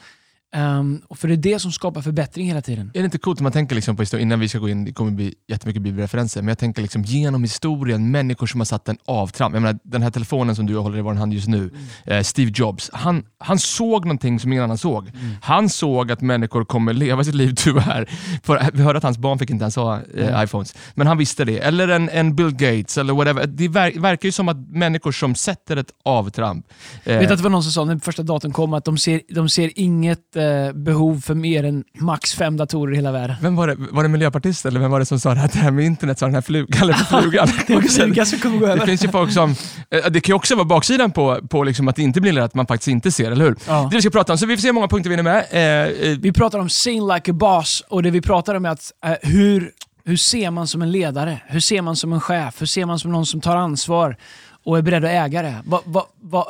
Ehm, 0.55 1.01
och 1.07 1.17
för 1.17 1.27
det 1.27 1.33
är 1.33 1.37
det 1.37 1.59
som 1.59 1.71
skapar 1.71 2.01
förbättring 2.01 2.47
hela 2.47 2.61
tiden. 2.61 2.91
Är 2.93 2.99
det 2.99 3.05
inte 3.05 3.17
coolt 3.17 3.39
om 3.39 3.43
man 3.43 3.51
tänker 3.51 3.75
liksom 3.75 3.95
på 3.95 4.01
historien, 4.01 4.27
innan 4.27 4.39
vi 4.39 4.49
ska 4.49 4.59
gå 4.59 4.69
in, 4.69 4.85
det 4.85 4.93
kommer 4.93 5.11
bli 5.11 5.33
jättemycket 5.47 5.81
bibelreferenser, 5.81 6.41
men 6.41 6.47
jag 6.47 6.57
tänker 6.57 6.81
liksom 6.81 7.03
genom 7.03 7.43
historien, 7.43 8.11
människor 8.11 8.47
som 8.47 8.59
har 8.59 8.65
satt 8.65 8.89
en 8.89 8.97
avtramp. 9.05 9.55
Jag 9.55 9.61
menar, 9.61 9.79
den 9.83 10.01
här 10.01 10.11
telefonen 10.11 10.55
som 10.55 10.65
du 10.65 10.77
håller 10.77 10.97
i 10.97 11.01
vår 11.01 11.13
hand 11.13 11.33
just 11.33 11.47
nu, 11.47 11.71
eh, 12.05 12.21
Steve 12.21 12.51
Jobs, 12.55 12.89
han, 12.93 13.23
han 13.39 13.59
såg 13.59 14.05
någonting 14.05 14.39
som 14.39 14.51
ingen 14.51 14.63
annan 14.63 14.77
såg. 14.77 15.11
Han 15.41 15.69
såg 15.69 16.11
att 16.11 16.21
människor 16.21 16.65
kommer 16.65 16.93
leva 16.93 17.23
sitt 17.23 17.35
liv 17.35 17.53
tyvärr. 17.57 18.09
För, 18.43 18.69
vi 18.73 18.83
hörde 18.83 18.97
att 18.97 19.03
hans 19.03 19.17
barn 19.17 19.39
fick 19.39 19.49
inte 19.49 19.63
ens 19.63 19.75
ha 19.75 19.99
eh, 20.17 20.43
iPhones, 20.43 20.75
men 20.93 21.07
han 21.07 21.17
visste 21.17 21.45
det. 21.45 21.59
Eller 21.59 21.87
en, 21.87 22.09
en 22.09 22.35
Bill 22.35 22.51
Gates, 22.51 22.97
eller 22.97 23.13
whatever. 23.13 23.47
Det 23.47 23.67
ver, 23.67 23.99
verkar 23.99 24.27
ju 24.27 24.31
som 24.31 24.49
att 24.49 24.57
människor 24.69 25.11
som 25.11 25.35
sätter 25.35 25.77
ett 25.77 25.91
avtramp, 26.05 26.65
eh, 27.03 27.19
Vet 27.19 27.31
att 27.31 27.37
det 27.37 27.43
var 27.43 27.49
någon 27.49 27.63
som 27.63 27.71
sa 27.71 27.85
när 27.85 27.99
första 27.99 28.23
datorn 28.23 28.51
kom 28.51 28.73
att 28.73 28.85
de 28.85 28.97
ser, 28.97 29.21
de 29.29 29.49
ser 29.49 29.71
inget 29.75 30.35
eh, 30.35 30.44
behov 30.73 31.21
för 31.21 31.35
mer 31.35 31.63
än 31.63 31.83
max 31.99 32.33
fem 32.35 32.57
datorer 32.57 32.93
i 32.93 32.95
hela 32.95 33.11
världen. 33.11 33.35
vem 33.41 33.55
var 33.55 33.67
det, 33.67 33.75
var 33.91 34.03
det 34.03 34.09
miljöpartist 34.09 34.65
eller 34.65 34.79
vem 34.79 34.91
var 34.91 34.99
det 34.99 35.05
som 35.05 35.19
sa 35.19 35.33
det 35.33 35.39
här, 35.39 35.49
det 35.53 35.59
här 35.59 35.71
med 35.71 35.85
internet, 35.85 36.19
sa 36.19 36.25
den 36.25 36.35
här 36.35 36.41
flugan, 36.41 36.81
eller 36.81 36.93
flugan? 37.21 37.47
Det 37.67 37.73
är 37.73 38.25
som 38.25 38.39
kommer 38.39 38.57
gå 38.57 38.65
Det 38.65 38.71
över. 38.71 38.85
finns 38.85 39.03
ju 39.03 39.07
folk 39.07 39.31
som, 39.31 39.49
eh, 39.91 40.09
det 40.11 40.21
kan 40.21 40.33
ju 40.33 40.35
också 40.35 40.55
vara 40.55 40.65
baksidan 40.65 41.11
på, 41.11 41.39
på 41.49 41.63
liksom 41.63 41.87
att 41.87 41.95
det 41.95 42.01
inte 42.01 42.21
blir 42.21 42.31
lätt, 42.33 42.43
att 42.43 42.53
man 42.55 42.67
faktiskt 42.67 42.87
inte 42.87 43.11
ser, 43.11 43.31
eller 43.31 43.45
hur? 43.45 43.55
Ja. 43.67 43.87
Det 43.91 43.95
vi 43.97 44.01
ska 44.01 44.09
prata 44.11 44.31
om, 44.33 44.37
så 44.37 44.45
vi 44.45 44.57
får 44.57 44.61
se 44.61 44.67
hur 44.67 44.73
många 44.73 44.87
punkter 44.87 45.09
vi 45.09 45.15
hinner 45.15 45.31
med. 45.31 45.45
Eh, 45.51 46.09
eh, 46.11 46.17
Vi 46.19 46.31
pratar 46.33 46.59
om 46.59 46.69
sing 46.69 47.07
like 47.07 47.31
a 47.31 47.33
boss 47.33 47.83
och 47.87 48.03
det 48.03 48.11
vi 48.11 48.21
pratar 48.21 48.55
om 48.55 48.65
är 48.65 48.69
att 48.69 48.91
eh, 49.05 49.13
hur, 49.21 49.71
hur 50.05 50.17
ser 50.17 50.51
man 50.51 50.67
som 50.67 50.81
en 50.81 50.91
ledare? 50.91 51.41
Hur 51.47 51.59
ser 51.59 51.81
man 51.81 51.95
som 51.95 52.13
en 52.13 52.21
chef? 52.21 52.61
Hur 52.61 52.65
ser 52.65 52.85
man 52.85 52.99
som 52.99 53.11
någon 53.11 53.25
som 53.25 53.41
tar 53.41 53.55
ansvar 53.55 54.17
och 54.65 54.77
är 54.77 54.81
beredd 54.81 55.05
att 55.05 55.11
äga 55.11 55.41
det? 55.41 55.55
Va, 55.65 55.81
va, 55.85 56.05
va, 56.21 56.45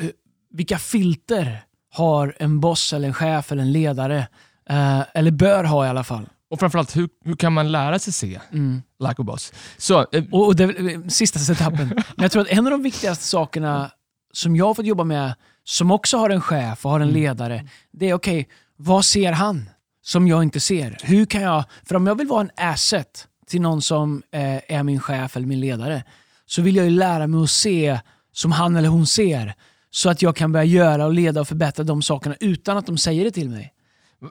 eh, 0.00 0.06
vilka 0.52 0.78
filter 0.78 1.62
har 1.94 2.34
en 2.38 2.60
boss, 2.60 2.92
eller 2.92 3.08
en 3.08 3.14
chef 3.14 3.52
eller 3.52 3.62
en 3.62 3.72
ledare? 3.72 4.26
Eh, 4.70 5.00
eller 5.14 5.30
bör 5.30 5.64
ha 5.64 5.86
i 5.86 5.88
alla 5.88 6.04
fall. 6.04 6.28
och 6.50 6.60
framförallt, 6.60 6.96
hur, 6.96 7.08
hur 7.24 7.36
kan 7.36 7.52
man 7.52 7.72
lära 7.72 7.98
sig 7.98 8.12
se 8.12 8.40
Mm. 8.52 8.82
like 9.00 9.14
a 9.18 9.24
boss? 9.24 9.52
Så, 9.78 10.00
eh, 10.12 10.24
Och, 10.32 10.46
och 10.46 10.56
det, 10.56 10.64
eh, 10.64 11.00
sista 11.08 11.38
setupen. 11.38 11.88
Men 11.88 12.22
jag 12.22 12.32
tror 12.32 12.42
att 12.42 12.48
en 12.48 12.66
av 12.66 12.70
de 12.70 12.82
viktigaste 12.82 13.24
sakerna 13.24 13.90
som 14.32 14.56
jag 14.56 14.66
har 14.66 14.74
fått 14.74 14.86
jobba 14.86 15.04
med, 15.04 15.34
som 15.64 15.90
också 15.90 16.16
har 16.18 16.30
en 16.30 16.40
chef 16.40 16.84
och 16.86 16.90
har 16.92 17.00
en 17.00 17.08
ledare, 17.08 17.68
det 17.92 18.10
är 18.10 18.14
okej, 18.14 18.48
vad 18.76 19.04
ser 19.04 19.32
han 19.32 19.68
som 20.02 20.28
jag 20.28 20.42
inte 20.42 20.60
ser? 20.60 20.96
Hur 21.02 21.26
kan 21.26 21.42
jag, 21.42 21.64
för 21.86 21.94
om 21.94 22.06
jag 22.06 22.14
vill 22.18 22.26
vara 22.26 22.40
en 22.40 22.50
asset 22.56 23.26
till 23.46 23.60
någon 23.60 23.82
som 23.82 24.22
eh, 24.32 24.76
är 24.78 24.82
min 24.82 25.00
chef 25.00 25.36
eller 25.36 25.46
min 25.46 25.60
ledare, 25.60 26.04
så 26.46 26.62
vill 26.62 26.76
jag 26.76 26.84
ju 26.84 26.90
lära 26.90 27.26
mig 27.26 27.42
att 27.42 27.50
se 27.50 27.98
som 28.32 28.52
han 28.52 28.76
eller 28.76 28.88
hon 28.88 29.06
ser. 29.06 29.54
Så 29.94 30.10
att 30.10 30.22
jag 30.22 30.36
kan 30.36 30.52
börja 30.52 30.64
göra 30.64 31.06
och 31.06 31.12
leda 31.14 31.40
och 31.40 31.48
förbättra 31.48 31.84
de 31.84 32.02
sakerna 32.02 32.36
utan 32.40 32.76
att 32.76 32.86
de 32.86 32.98
säger 32.98 33.24
det 33.24 33.30
till 33.30 33.50
mig. 33.50 33.72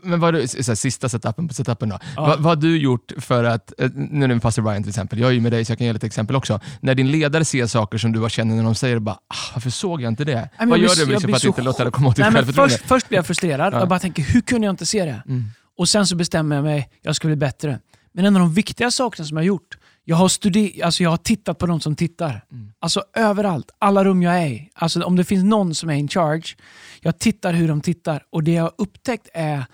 men 0.03 0.19
vad 0.19 0.35
är 0.35 0.39
det, 0.39 0.47
så 0.47 0.71
här, 0.71 0.75
sista 0.75 1.09
setupen 1.09 1.47
på 1.47 1.53
setupen 1.53 1.89
då. 1.89 1.99
Ja. 2.15 2.21
Vad, 2.21 2.39
vad 2.39 2.45
har 2.45 2.55
du 2.55 2.77
gjort 2.77 3.11
för 3.17 3.43
att, 3.43 3.73
eh, 3.77 3.89
nu 3.95 4.25
är 4.25 4.27
det 4.27 4.35
med 4.35 4.41
pastor 4.41 4.63
Ryan 4.63 4.83
till 4.83 4.89
exempel, 4.89 5.19
jag 5.19 5.29
är 5.29 5.33
ju 5.33 5.41
med 5.41 5.51
dig 5.51 5.65
så 5.65 5.71
jag 5.71 5.77
kan 5.77 5.87
ge 5.87 5.93
lite 5.93 6.05
exempel 6.05 6.35
också. 6.35 6.59
När 6.79 6.95
din 6.95 7.11
ledare 7.11 7.45
ser 7.45 7.67
saker 7.67 7.97
som 7.97 8.11
du 8.11 8.19
bara 8.19 8.29
känner 8.29 8.55
när 8.55 8.63
de 8.63 8.75
säger 8.75 8.99
bara, 8.99 9.15
ah, 9.15 9.35
varför 9.53 9.69
såg 9.69 10.01
jag 10.01 10.11
inte 10.11 10.25
det? 10.25 10.49
men 10.59 10.69
vad 10.69 10.79
jag 10.79 10.87
gör 10.87 11.05
du 11.05 11.11
liksom 11.11 11.29
för 11.29 11.37
att 11.37 11.43
inte 11.43 11.61
låta 11.61 11.85
det 11.85 11.91
komma 11.91 12.09
åt 12.09 12.15
ditt 12.15 12.25
Nej, 12.25 12.33
självförtroende? 12.33 12.73
först, 12.73 12.87
först 12.87 13.09
blir 13.09 13.17
jag 13.17 13.25
frustrerad. 13.25 13.73
Ja. 13.73 13.79
Jag 13.79 13.89
bara 13.89 13.99
tänker, 13.99 14.23
hur 14.23 14.41
kunde 14.41 14.67
jag 14.67 14.73
inte 14.73 14.85
se 14.85 15.05
det? 15.05 15.23
Mm. 15.27 15.43
Och 15.77 15.89
sen 15.89 16.07
så 16.07 16.15
bestämmer 16.15 16.55
jag 16.55 16.63
mig, 16.63 16.89
jag 17.01 17.15
ska 17.15 17.27
bli 17.27 17.35
bättre. 17.35 17.79
Men 18.13 18.25
en 18.25 18.35
av 18.35 18.39
de 18.39 18.53
viktiga 18.53 18.91
sakerna 18.91 19.25
som 19.25 19.37
jag 19.37 19.41
har 19.41 19.47
gjort, 19.47 19.77
jag 20.05 20.15
har, 20.15 20.27
studer- 20.27 20.83
alltså 20.83 21.03
jag 21.03 21.09
har 21.09 21.17
tittat 21.17 21.57
på 21.57 21.65
de 21.65 21.79
som 21.79 21.95
tittar. 21.95 22.45
Mm. 22.51 22.73
Alltså 22.79 23.03
överallt, 23.13 23.71
alla 23.79 24.03
rum 24.03 24.21
jag 24.21 24.41
är 24.41 24.47
i. 24.47 24.69
Alltså 24.73 25.03
om 25.03 25.15
det 25.15 25.23
finns 25.23 25.43
någon 25.43 25.75
som 25.75 25.89
är 25.89 25.93
in 25.93 26.07
charge, 26.07 26.55
jag 27.01 27.19
tittar 27.19 27.53
hur 27.53 27.67
de 27.67 27.81
tittar. 27.81 28.25
Och 28.29 28.43
det 28.43 28.51
jag 28.51 28.63
har 28.63 28.73
upptäckt 28.77 29.29
är 29.33 29.65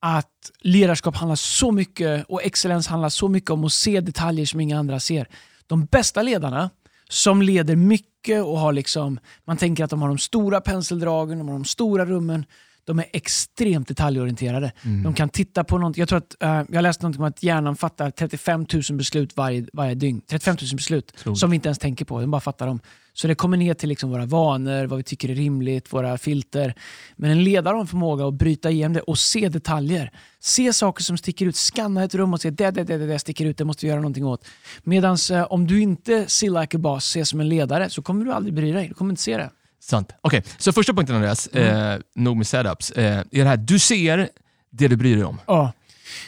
att 0.00 0.50
ledarskap 0.60 1.16
handlar 1.16 1.36
så 1.36 1.72
mycket 1.72 2.24
och 2.28 2.42
excellens 2.42 2.86
handlar 2.86 3.08
så 3.08 3.28
mycket 3.28 3.50
om 3.50 3.64
att 3.64 3.72
se 3.72 4.00
detaljer 4.00 4.46
som 4.46 4.60
inga 4.60 4.78
andra 4.78 5.00
ser. 5.00 5.28
De 5.66 5.84
bästa 5.84 6.22
ledarna 6.22 6.70
som 7.08 7.42
leder 7.42 7.76
mycket 7.76 8.44
och 8.44 8.58
har 8.58 8.72
liksom, 8.72 9.18
man 9.44 9.56
tänker 9.56 9.84
att 9.84 9.90
de 9.90 10.02
har 10.02 10.08
de 10.08 10.18
stora 10.18 10.60
penseldragen, 10.60 11.38
de 11.38 11.48
har 11.48 11.54
de 11.54 11.64
stora 11.64 12.06
rummen. 12.06 12.44
De 12.88 12.98
är 12.98 13.06
extremt 13.12 13.88
detaljorienterade. 13.88 14.72
Mm. 14.82 15.02
De 15.02 15.14
kan 15.14 15.28
titta 15.28 15.64
på 15.64 15.78
något. 15.78 15.96
Jag 15.96 16.08
tror 16.08 16.18
att, 16.18 16.42
eh, 16.42 16.62
jag 16.68 16.82
läste 16.82 17.08
något 17.08 17.18
om 17.18 17.24
att 17.24 17.42
hjärnan 17.42 17.76
fattar 17.76 18.10
35 18.10 18.66
000 18.90 18.98
beslut 18.98 19.36
varje, 19.36 19.66
varje 19.72 19.94
dygn. 19.94 20.20
35 20.30 20.56
000 20.60 20.76
beslut 20.76 21.12
Otroligt. 21.16 21.38
som 21.38 21.50
vi 21.50 21.54
inte 21.54 21.68
ens 21.68 21.78
tänker 21.78 22.04
på, 22.04 22.20
den 22.20 22.30
bara 22.30 22.40
fattar 22.40 22.66
dem. 22.66 22.80
Så 23.12 23.28
det 23.28 23.34
kommer 23.34 23.56
ner 23.56 23.74
till 23.74 23.88
liksom 23.88 24.10
våra 24.10 24.26
vanor, 24.26 24.86
vad 24.86 24.96
vi 24.96 25.02
tycker 25.02 25.28
är 25.30 25.34
rimligt, 25.34 25.92
våra 25.92 26.18
filter. 26.18 26.74
Men 27.16 27.30
en 27.30 27.44
ledare 27.44 27.74
har 27.74 27.80
en 27.80 27.86
förmåga 27.86 28.26
att 28.26 28.34
bryta 28.34 28.70
igenom 28.70 28.92
det 28.92 29.00
och 29.00 29.18
se 29.18 29.48
detaljer. 29.48 30.10
Se 30.40 30.72
saker 30.72 31.04
som 31.04 31.18
sticker 31.18 31.46
ut, 31.46 31.56
scanna 31.56 32.04
ett 32.04 32.14
rum 32.14 32.34
och 32.34 32.40
se 32.40 32.50
det, 32.50 32.70
det, 32.70 32.84
det, 32.84 32.98
det, 32.98 33.06
det 33.06 33.18
sticker 33.18 33.44
ut, 33.44 33.58
det 33.58 33.64
måste 33.64 33.86
vi 33.86 33.90
göra 33.90 34.00
någonting 34.00 34.26
åt. 34.26 34.46
Medan 34.82 35.16
eh, 35.32 35.42
om 35.42 35.66
du 35.66 35.80
inte 35.80 36.26
ser 36.28 36.60
like 36.60 36.76
a 36.76 36.80
boss, 36.80 37.04
ser 37.04 37.24
som 37.24 37.40
en 37.40 37.48
ledare, 37.48 37.90
så 37.90 38.02
kommer 38.02 38.24
du 38.24 38.32
aldrig 38.32 38.54
bry 38.54 38.72
dig. 38.72 38.88
Du 38.88 38.94
kommer 38.94 39.12
inte 39.12 39.22
se 39.22 39.36
det. 39.36 39.50
Sant. 39.80 40.12
Okej, 40.20 40.42
så 40.58 40.72
första 40.72 40.92
punkten 40.92 41.16
Andreas, 41.16 41.46
eh, 41.46 42.00
nog 42.14 42.36
med 42.36 42.46
setups, 42.46 42.90
eh, 42.90 43.18
är 43.18 43.24
det 43.30 43.44
här, 43.44 43.56
du 43.56 43.78
ser 43.78 44.28
det 44.70 44.88
du 44.88 44.96
bryr 44.96 45.14
dig 45.16 45.24
om. 45.24 45.40
Ja. 45.46 45.72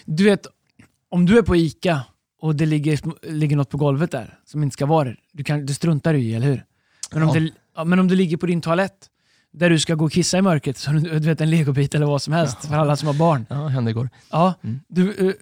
Du 0.05 0.25
vet, 0.25 0.47
om 1.11 1.27
du 1.27 1.39
är 1.39 1.43
på 1.43 1.57
ICA 1.57 2.03
och 2.41 2.57
det 2.57 2.67
ligger, 2.67 3.01
ligger 3.33 3.57
något 3.57 3.71
på 3.71 3.77
golvet 3.77 4.11
där 4.11 4.39
som 4.47 4.63
inte 4.63 4.75
ska 4.75 4.87
vara 4.87 5.05
där, 5.09 5.19
du, 5.33 5.45
kan, 5.45 5.67
du 5.67 5.75
struntar 5.75 6.15
i 6.15 6.35
eller 6.35 6.47
hur? 6.47 6.65
Men 7.13 7.23
om, 7.23 7.29
Ja. 7.29 7.41
det, 7.41 7.51
ja, 7.77 7.85
men 7.85 7.99
om 7.99 8.09
det 8.09 8.15
ligger 8.15 8.37
på 8.37 8.47
din 8.47 8.61
toalett 8.61 9.07
där 9.53 9.71
du 9.71 9.79
ska 9.79 9.95
gå 9.95 10.05
och 10.05 10.13
kissa 10.13 10.39
i 10.39 10.43
mörkret, 10.43 10.79
så 10.79 10.91
du, 10.91 11.01
du 11.01 11.19
vet 11.19 11.41
en 11.41 11.51
legobit 11.51 11.95
eller 11.95 12.07
vad 12.07 12.23
som 12.23 12.33
helst 12.33 12.65
för 12.67 12.75
alla 12.75 12.97
som 12.97 13.07
har 13.07 13.15
barn. 13.15 13.47
Ja, 13.51 13.67
hände 13.69 13.91
igår. 13.91 14.09
Ja, 14.31 14.55
Mm. 14.63 14.81
du, 14.89 15.29
eh, 15.29 15.35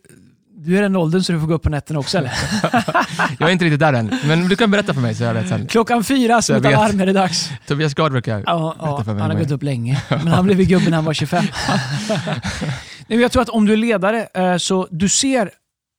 du 0.60 0.78
är 0.78 0.82
den 0.82 0.96
åldern 0.96 1.22
så 1.22 1.32
du 1.32 1.40
får 1.40 1.46
gå 1.46 1.54
upp 1.54 1.62
på 1.62 1.70
nätterna 1.70 1.98
också 1.98 2.18
eller? 2.18 2.32
Jag 3.38 3.48
är 3.48 3.52
inte 3.52 3.64
riktigt 3.64 3.80
där 3.80 3.92
än, 3.92 4.18
men 4.26 4.48
du 4.48 4.56
kan 4.56 4.70
berätta 4.70 4.94
för 4.94 5.00
mig 5.00 5.14
så 5.14 5.24
jag 5.24 5.34
vet 5.34 5.48
sen. 5.48 5.66
Klockan 5.66 6.04
fyra, 6.04 6.42
som 6.42 6.54
Jag 6.54 6.66
ett 6.66 6.78
alarm 6.78 7.00
är 7.00 7.06
det 7.06 7.12
dags. 7.12 7.50
Tobias 7.66 7.94
Gard 7.94 8.12
brukar... 8.12 8.42
Ja, 8.46 8.74
Berätta 8.78 9.04
för 9.04 9.12
mig 9.12 9.22
han 9.22 9.30
har 9.30 9.38
gått 9.38 9.50
upp 9.50 9.62
länge, 9.62 10.02
men 10.08 10.28
han 10.28 10.44
blev 10.44 10.58
gubbe 10.58 10.90
när 10.90 10.96
han 10.96 11.04
var 11.04 11.14
25. 11.14 11.44
Nej, 13.06 13.20
jag 13.20 13.32
tror 13.32 13.42
att 13.42 13.48
om 13.48 13.66
du 13.66 13.72
är 13.72 13.76
ledare, 13.76 14.28
eh, 14.34 14.56
så 14.56 14.88
du 14.90 15.08
ser, 15.08 15.50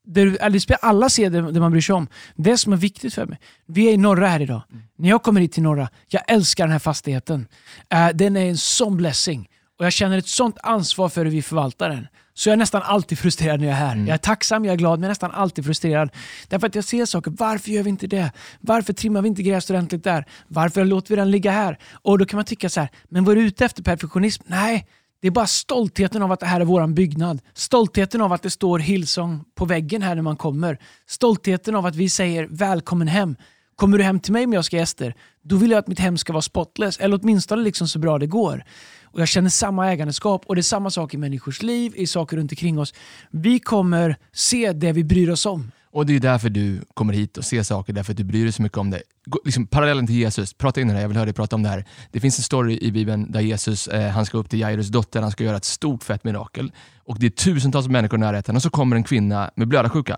det 0.07 0.21
eller 0.21 0.61
alla 0.81 1.09
ser 1.09 1.29
det, 1.29 1.51
det 1.51 1.59
man 1.59 1.71
bryr 1.71 1.81
sig 1.81 1.95
om. 1.95 2.07
Det 2.35 2.57
som 2.57 2.73
är 2.73 2.77
viktigt 2.77 3.13
för 3.13 3.25
mig. 3.25 3.39
Vi 3.67 3.87
är 3.87 3.91
i 3.93 3.97
norra 3.97 4.27
här 4.27 4.39
idag. 4.39 4.61
När 4.97 5.09
jag 5.09 5.23
kommer 5.23 5.41
hit 5.41 5.51
till 5.53 5.63
norra, 5.63 5.89
jag 6.07 6.21
älskar 6.27 6.63
den 6.63 6.71
här 6.71 6.79
fastigheten. 6.79 7.47
Eh, 7.93 8.07
Den 8.13 8.37
är 8.37 8.49
en 8.49 8.57
sån 8.57 8.97
blessing. 8.97 9.47
Och 9.79 9.85
jag 9.85 9.93
känner 9.93 10.17
ett 10.17 10.27
sånt 10.27 10.57
ansvar 10.63 11.09
för 11.09 11.25
hur 11.25 11.31
vi 11.31 11.41
förvaltar 11.41 11.89
den. 11.89 12.07
Så 12.33 12.49
jag 12.49 12.53
är 12.53 12.57
nästan 12.57 12.81
alltid 12.81 13.19
frustrerad 13.19 13.59
när 13.59 13.67
jag 13.67 13.75
är 13.75 13.79
här. 13.79 13.95
Jag 13.95 14.09
är 14.09 14.17
tacksam, 14.17 14.65
jag 14.65 14.73
är 14.73 14.77
glad, 14.77 14.99
men 14.99 15.03
jag 15.03 15.07
är 15.07 15.11
nästan 15.11 15.31
alltid 15.31 15.65
frustrerad. 15.65 16.09
Därför 16.47 16.67
att 16.67 16.75
jag 16.75 16.83
ser 16.83 17.05
saker. 17.05 17.31
Varför 17.37 17.71
gör 17.71 17.83
vi 17.83 17.89
inte 17.89 18.07
det? 18.07 18.31
Varför 18.59 18.93
trimmar 18.93 19.21
vi 19.21 19.27
inte 19.27 19.43
gräs 19.43 19.69
ordentligt 19.69 20.03
där? 20.03 20.25
Varför 20.47 20.85
låter 20.85 21.09
vi 21.09 21.15
den 21.15 21.31
ligga 21.31 21.51
här? 21.51 21.77
Och 21.91 22.17
då 22.17 22.25
kan 22.25 22.37
man 22.37 22.45
tycka 22.45 22.69
så 22.69 22.79
här, 22.79 22.89
men 23.09 23.27
är 23.27 23.35
du 23.35 23.41
ute 23.41 23.65
efter 23.65 23.83
perfektionism? 23.83 24.43
Nej, 24.47 24.87
det 25.21 25.27
är 25.27 25.31
bara 25.31 25.47
stoltheten 25.47 26.21
av 26.21 26.31
att 26.31 26.39
det 26.39 26.45
här 26.45 26.61
är 26.61 26.65
våran 26.65 26.93
byggnad. 26.93 27.41
Stoltheten 27.53 28.21
av 28.21 28.33
att 28.33 28.43
det 28.43 28.49
står 28.49 28.79
Hillsong 28.79 29.43
på 29.55 29.65
väggen 29.65 30.01
här 30.01 30.15
när 30.15 30.21
man 30.21 30.37
kommer. 30.37 30.77
Stoltheten 31.07 31.75
av 31.75 31.85
att 31.85 31.95
vi 31.95 32.09
säger 32.09 32.47
välkommen 32.51 33.07
hem. 33.07 33.35
Kommer 33.75 33.97
du 33.97 34.03
hem 34.03 34.19
till 34.19 34.33
mig 34.33 34.45
om 34.45 34.53
jag 34.53 34.65
ska 34.65 34.77
gäster, 34.77 35.15
då 35.43 35.55
vill 35.55 35.71
jag 35.71 35.77
att 35.77 35.87
mitt 35.87 35.99
hem 35.99 36.17
ska 36.17 36.33
vara 36.33 36.41
spotless. 36.41 36.99
Eller 36.99 37.19
åtminstone 37.21 37.61
liksom 37.61 37.87
så 37.87 37.99
bra 37.99 38.17
det 38.17 38.27
går. 38.27 38.63
Och 39.11 39.21
Jag 39.21 39.27
känner 39.27 39.49
samma 39.49 39.91
ägandeskap 39.91 40.45
och 40.45 40.55
det 40.55 40.61
är 40.61 40.63
samma 40.63 40.89
sak 40.89 41.13
i 41.13 41.17
människors 41.17 41.61
liv, 41.61 41.93
i 41.95 42.07
saker 42.07 42.37
runt 42.37 42.51
omkring 42.51 42.79
oss. 42.79 42.93
Vi 43.31 43.59
kommer 43.59 44.15
se 44.33 44.73
det 44.73 44.91
vi 44.91 45.03
bryr 45.03 45.29
oss 45.29 45.45
om. 45.45 45.71
Och 45.91 46.05
det 46.05 46.15
är 46.15 46.19
därför 46.19 46.49
du 46.49 46.81
kommer 46.93 47.13
hit 47.13 47.37
och 47.37 47.45
ser 47.45 47.63
saker, 47.63 47.93
därför 47.93 48.13
att 48.13 48.17
du 48.17 48.23
bryr 48.23 48.43
dig 48.43 48.51
så 48.51 48.61
mycket 48.61 48.77
om 48.77 48.89
det. 48.89 49.01
Liksom, 49.45 49.67
parallellen 49.67 50.07
till 50.07 50.15
Jesus, 50.15 50.53
prata 50.53 50.81
in 50.81 50.87
det 50.87 50.93
här, 50.93 51.01
jag 51.01 51.07
vill 51.07 51.17
höra 51.17 51.25
dig 51.25 51.33
prata 51.33 51.55
om 51.55 51.63
det 51.63 51.69
här. 51.69 51.85
Det 52.11 52.19
finns 52.19 52.37
en 52.39 52.43
story 52.43 52.79
i 52.81 52.91
Bibeln 52.91 53.31
där 53.31 53.39
Jesus, 53.39 53.87
eh, 53.87 54.09
han 54.09 54.25
ska 54.25 54.37
upp 54.37 54.49
till 54.49 54.59
Jairus 54.59 54.87
dotter, 54.87 55.21
han 55.21 55.31
ska 55.31 55.43
göra 55.43 55.57
ett 55.57 55.65
stort 55.65 56.03
fett 56.03 56.23
mirakel. 56.23 56.71
Och 56.97 57.19
det 57.19 57.25
är 57.25 57.29
tusentals 57.29 57.87
människor 57.87 58.19
i 58.19 58.19
närheten 58.19 58.55
och 58.55 58.61
så 58.61 58.69
kommer 58.69 58.95
en 58.95 59.03
kvinna 59.03 59.51
med 59.55 59.67
blödarsjuka. 59.67 60.17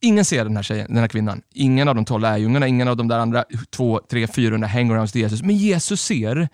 Ingen 0.00 0.24
ser 0.24 0.44
den 0.44 0.56
här, 0.56 0.62
tjejen, 0.62 0.86
den 0.88 0.96
här 0.96 1.08
kvinnan. 1.08 1.42
Ingen 1.54 1.88
av 1.88 1.94
de 1.94 2.04
tolv 2.04 2.22
lärjungarna, 2.22 2.66
ingen 2.66 2.88
av 2.88 2.96
de 2.96 3.08
där 3.08 3.18
andra 3.18 3.44
två, 3.70 4.00
tre, 4.10 4.26
400 4.26 4.68
hangarounds 4.68 5.12
till 5.12 5.20
Jesus. 5.20 5.42
Men 5.42 5.56
Jesus 5.56 6.02
ser 6.02 6.48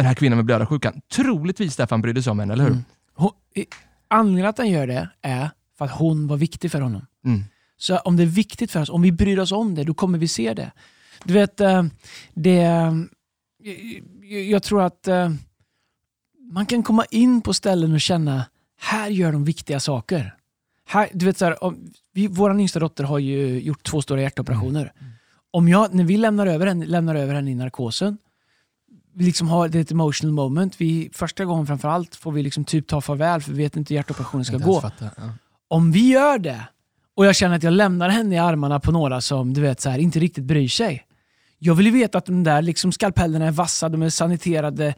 den 0.00 0.06
här 0.06 0.14
kvinnan 0.14 0.36
med 0.36 0.44
blödarsjukan. 0.44 1.00
Troligtvis 1.12 1.76
därför 1.76 1.94
han 1.96 2.02
brydde 2.02 2.22
sig 2.22 2.30
om 2.30 2.38
henne, 2.38 2.52
eller 2.52 2.64
hur? 2.64 2.76
Hon, 3.14 3.30
i- 3.54 3.66
anledningen 4.08 4.46
att 4.50 4.58
han 4.58 4.68
gör 4.70 4.86
det 4.86 5.08
är 5.22 5.50
för 5.78 5.84
att 5.84 5.90
hon 5.90 6.26
var 6.26 6.36
viktig 6.36 6.70
för 6.72 6.80
honom. 6.80 7.06
Mm. 7.24 7.44
Så 7.76 7.98
om 7.98 8.16
det 8.16 8.22
är 8.22 8.26
viktigt 8.26 8.70
för 8.72 8.80
oss, 8.82 8.88
om 8.90 9.02
vi 9.02 9.12
bryr 9.12 9.38
oss 9.38 9.52
om 9.52 9.74
det, 9.74 9.84
då 9.84 9.94
kommer 9.94 10.18
vi 10.18 10.28
se 10.28 10.54
det. 10.54 10.70
Du 11.24 11.34
vet, 11.34 11.60
eh, 11.60 11.84
det, 12.34 12.54
jag- 14.22 14.42
jag 14.44 14.62
tror 14.62 14.82
att 14.82 15.08
eh, 15.08 15.30
man 16.52 16.66
kan 16.66 16.82
komma 16.82 17.04
in 17.10 17.40
på 17.42 17.54
ställen 17.54 17.92
och 17.92 18.00
känna, 18.00 18.44
här 18.80 19.08
gör 19.10 19.32
de 19.32 19.44
viktiga 19.44 19.80
saker. 19.80 20.34
Här, 20.86 21.08
du 21.12 21.26
vet, 21.26 21.38
så 21.38 21.44
här, 21.44 21.56
vi, 22.12 22.26
vår 22.26 22.60
yngsta 22.60 22.78
dotter 22.78 23.04
har 23.04 23.18
ju 23.18 23.60
gjort 23.60 23.82
två 23.82 24.02
stora 24.02 24.22
hjärtoperationer. 24.22 24.92
Om 25.50 25.68
jag, 25.68 25.94
när 25.94 26.04
vi 26.04 26.16
lämnar 26.16 26.46
över 26.46 26.66
henne, 26.66 26.86
lämnar 26.86 27.14
över 27.14 27.34
henne 27.34 27.50
i 27.50 27.54
narkosen, 27.54 28.18
liksom 29.14 29.48
har 29.48 29.76
ett 29.76 29.90
emotional 29.90 30.32
moment. 30.32 30.80
Vi, 30.80 31.10
första 31.12 31.44
gången 31.44 31.66
framförallt 31.66 32.16
får 32.16 32.32
vi 32.32 32.42
liksom 32.42 32.64
typ 32.64 32.86
ta 32.86 33.00
farväl 33.00 33.40
för 33.40 33.52
vi 33.52 33.62
vet 33.62 33.76
inte 33.76 33.94
hur 33.94 33.96
hjärtoperationen 33.96 34.44
ska 34.44 34.56
gå 34.56 34.80
fatta, 34.80 35.10
ja. 35.16 35.22
om 35.68 35.92
vi 35.92 36.08
gör 36.08 36.38
det 36.38 36.68
och 37.16 37.26
jag 37.26 37.36
känner 37.36 37.56
att 37.56 37.62
jag 37.62 37.72
lämnar 37.72 38.08
henne 38.08 38.34
i 38.34 38.38
armarna 38.38 38.80
på 38.80 38.92
några 38.92 39.20
som 39.20 39.54
du 39.54 39.60
vet 39.60 39.80
så 39.80 39.90
här, 39.90 39.98
inte 39.98 40.18
riktigt 40.18 40.44
bryr 40.44 40.68
sig. 40.68 41.06
Jag 41.58 41.74
vill 41.74 41.86
ju 41.86 41.92
veta 41.92 42.18
att 42.18 42.26
de 42.26 42.44
där 42.44 42.62
liksom, 42.62 42.92
skalpellerna 42.92 43.46
är 43.46 43.50
vassa, 43.50 43.88
de 43.88 44.02
är 44.02 44.10
saniterade. 44.10 44.94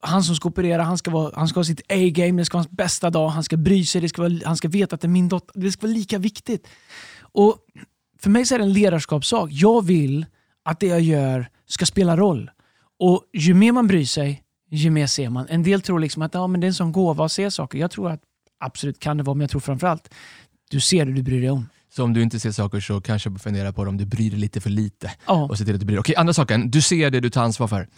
Han 0.00 0.22
som 0.22 0.36
ska 0.36 0.48
operera, 0.48 0.82
han 0.82 0.98
ska, 0.98 1.10
vara, 1.10 1.32
han 1.34 1.48
ska 1.48 1.58
ha 1.58 1.64
sitt 1.64 1.80
A-game, 1.88 2.40
det 2.40 2.44
ska 2.44 2.56
vara 2.56 2.62
hans 2.62 2.76
bästa 2.76 3.10
dag, 3.10 3.28
han 3.28 3.44
ska 3.44 3.56
bry 3.56 3.84
sig, 3.84 4.00
det 4.00 4.08
ska 4.08 4.22
vara, 4.22 4.32
han 4.44 4.56
ska 4.56 4.68
veta 4.68 4.94
att 4.94 5.00
det 5.00 5.06
är 5.06 5.08
min 5.08 5.28
dotter. 5.28 5.60
Det 5.60 5.72
ska 5.72 5.86
vara 5.86 5.94
lika 5.94 6.18
viktigt. 6.18 6.68
Och 7.20 7.56
För 8.18 8.30
mig 8.30 8.46
så 8.46 8.54
är 8.54 8.58
det 8.58 8.64
en 8.64 8.72
ledarskapssak. 8.72 9.50
Jag 9.52 9.84
vill 9.84 10.26
att 10.64 10.80
det 10.80 10.86
jag 10.86 11.00
gör 11.00 11.48
ska 11.66 11.86
spela 11.86 12.16
roll. 12.16 12.50
Och 13.00 13.24
ju 13.32 13.54
mer 13.54 13.72
man 13.72 13.86
bryr 13.86 14.04
sig, 14.04 14.42
ju 14.70 14.90
mer 14.90 15.06
ser 15.06 15.30
man. 15.30 15.46
En 15.48 15.62
del 15.62 15.82
tror 15.82 16.00
liksom 16.00 16.22
att 16.22 16.34
ja, 16.34 16.46
men 16.46 16.60
det 16.60 16.64
är 16.64 16.68
en 16.68 16.74
sån 16.74 16.92
gåva 16.92 17.24
att 17.24 17.32
se 17.32 17.50
saker. 17.50 17.78
Jag 17.78 17.90
tror 17.90 18.10
att 18.10 18.20
absolut 18.60 18.98
kan 18.98 19.16
det 19.16 19.22
vara, 19.22 19.34
men 19.34 19.40
jag 19.40 19.50
tror 19.50 19.60
framförallt 19.60 20.14
du 20.70 20.80
ser 20.80 21.06
det 21.06 21.12
du 21.12 21.22
bryr 21.22 21.40
dig 21.40 21.50
om. 21.50 21.68
Så 21.96 22.04
om 22.04 22.12
du 22.12 22.22
inte 22.22 22.40
ser 22.40 22.50
saker 22.50 22.80
så 22.80 23.00
kanske 23.00 23.30
du 23.30 23.38
fundera 23.38 23.72
på 23.72 23.82
om 23.82 23.96
du 23.96 24.04
bryr 24.04 24.30
dig 24.30 24.38
lite 24.38 24.60
för 24.60 24.70
lite. 24.70 25.12
Ja. 25.26 25.44
Och 25.44 25.58
se 25.58 25.64
till 25.64 25.74
att 25.74 25.80
du 25.80 25.86
bryr 25.86 25.96
dig. 25.96 26.00
Okej, 26.00 26.16
andra 26.16 26.32
saken. 26.32 26.70
Du 26.70 26.82
ser 26.82 27.10
det 27.10 27.20
du 27.20 27.30
tar 27.30 27.42
ansvar 27.42 27.68
för. 27.68 27.88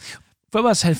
Får 0.53 0.59
jag 0.59 0.65
bara 0.65 0.75
säga, 0.75 0.97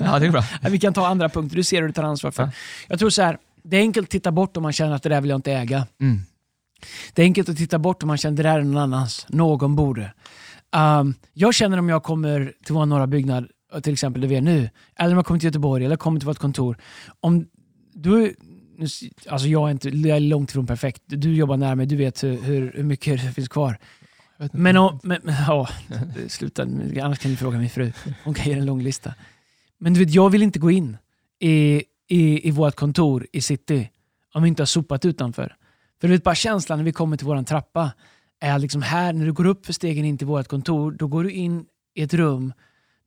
Ja, 0.00 0.18
det 0.18 0.26
är 0.26 0.30
bra. 0.30 0.44
vi 0.70 0.78
kan 0.78 0.94
ta 0.94 1.06
andra 1.06 1.28
punkter. 1.28 1.56
Du 1.56 1.64
ser 1.64 1.80
det 1.80 1.86
du 1.86 1.92
tar 1.92 2.02
ansvar 2.02 2.30
för. 2.30 2.42
Ja. 2.42 2.50
Jag 2.88 2.98
tror 2.98 3.10
så 3.10 3.22
här, 3.22 3.38
det 3.62 3.76
är 3.76 3.80
enkelt 3.80 4.06
att 4.06 4.10
titta 4.10 4.32
bort 4.32 4.56
om 4.56 4.62
man 4.62 4.72
känner 4.72 4.94
att 4.94 5.02
det 5.02 5.08
där 5.08 5.20
vill 5.20 5.30
jag 5.30 5.38
inte 5.38 5.52
äga. 5.52 5.86
Mm. 6.00 6.20
Det 7.14 7.22
är 7.22 7.26
enkelt 7.26 7.48
att 7.48 7.56
titta 7.56 7.78
bort 7.78 8.02
om 8.02 8.06
man 8.06 8.18
känner 8.18 8.32
att 8.32 8.36
det 8.36 8.42
där 8.42 8.58
är 8.58 8.62
någon 8.62 8.82
annans. 8.82 9.26
Någon 9.28 9.76
borde. 9.76 10.12
Um, 10.76 11.14
jag 11.32 11.54
känner 11.54 11.78
om 11.78 11.88
jag 11.88 12.02
kommer 12.02 12.52
till 12.64 12.74
vår 12.74 12.86
norra 12.86 13.06
byggnad, 13.06 13.48
till 13.82 13.92
exempel 13.92 14.20
där 14.20 14.28
vi 14.28 14.36
är 14.36 14.40
nu, 14.40 14.70
eller 14.96 15.10
om 15.10 15.16
jag 15.16 15.26
kommer 15.26 15.40
till 15.40 15.46
Göteborg 15.46 15.84
eller 15.84 15.96
kommer 15.96 16.20
till 16.20 16.26
vårt 16.26 16.38
kontor. 16.38 16.76
Om 17.20 17.46
du, 17.94 18.34
alltså 19.28 19.48
jag, 19.48 19.68
är 19.68 19.70
inte, 19.70 19.88
jag 19.88 20.16
är 20.16 20.20
långt 20.20 20.50
ifrån 20.50 20.66
perfekt. 20.66 21.02
Du 21.06 21.34
jobbar 21.34 21.56
nära 21.56 21.74
mig, 21.74 21.86
du 21.86 21.96
vet 21.96 22.24
hur, 22.24 22.42
hur, 22.42 22.72
hur 22.74 22.84
mycket 22.84 23.22
det 23.22 23.32
finns 23.32 23.48
kvar. 23.48 23.78
Men, 24.52 24.76
om, 24.76 25.00
men, 25.02 25.20
ja, 25.26 25.68
sluta, 26.28 26.62
annars 27.02 27.18
kan 27.18 27.30
du 27.30 27.36
fråga 27.36 27.58
min 27.58 27.70
fru. 27.70 27.92
Hon 28.24 28.34
kan 28.34 28.46
ge 28.46 28.52
en 28.52 28.66
lång 28.66 28.82
lista. 28.82 29.14
Men 29.78 29.94
du 29.94 30.00
vet, 30.00 30.14
jag 30.14 30.30
vill 30.30 30.42
inte 30.42 30.58
gå 30.58 30.70
in 30.70 30.96
i, 31.40 31.82
i, 32.08 32.48
i 32.48 32.50
vårt 32.50 32.76
kontor 32.76 33.26
i 33.32 33.40
city 33.40 33.90
om 34.34 34.42
vi 34.42 34.48
inte 34.48 34.62
har 34.62 34.66
sopat 34.66 35.04
utanför. 35.04 35.56
För 36.00 36.08
du 36.08 36.14
vet, 36.14 36.24
bara 36.24 36.34
känslan 36.34 36.78
när 36.78 36.84
vi 36.84 36.92
kommer 36.92 37.16
till 37.16 37.26
våran 37.26 37.44
trappa 37.44 37.90
är 38.42 38.58
liksom 38.58 38.82
här, 38.82 39.12
när 39.12 39.26
du 39.26 39.32
går 39.32 39.46
upp 39.46 39.66
för 39.66 39.72
stegen 39.72 40.04
in 40.04 40.18
till 40.18 40.26
vårt 40.26 40.48
kontor, 40.48 40.92
då 40.92 41.06
går 41.06 41.24
du 41.24 41.30
in 41.30 41.66
i 41.94 42.02
ett 42.02 42.14
rum 42.14 42.52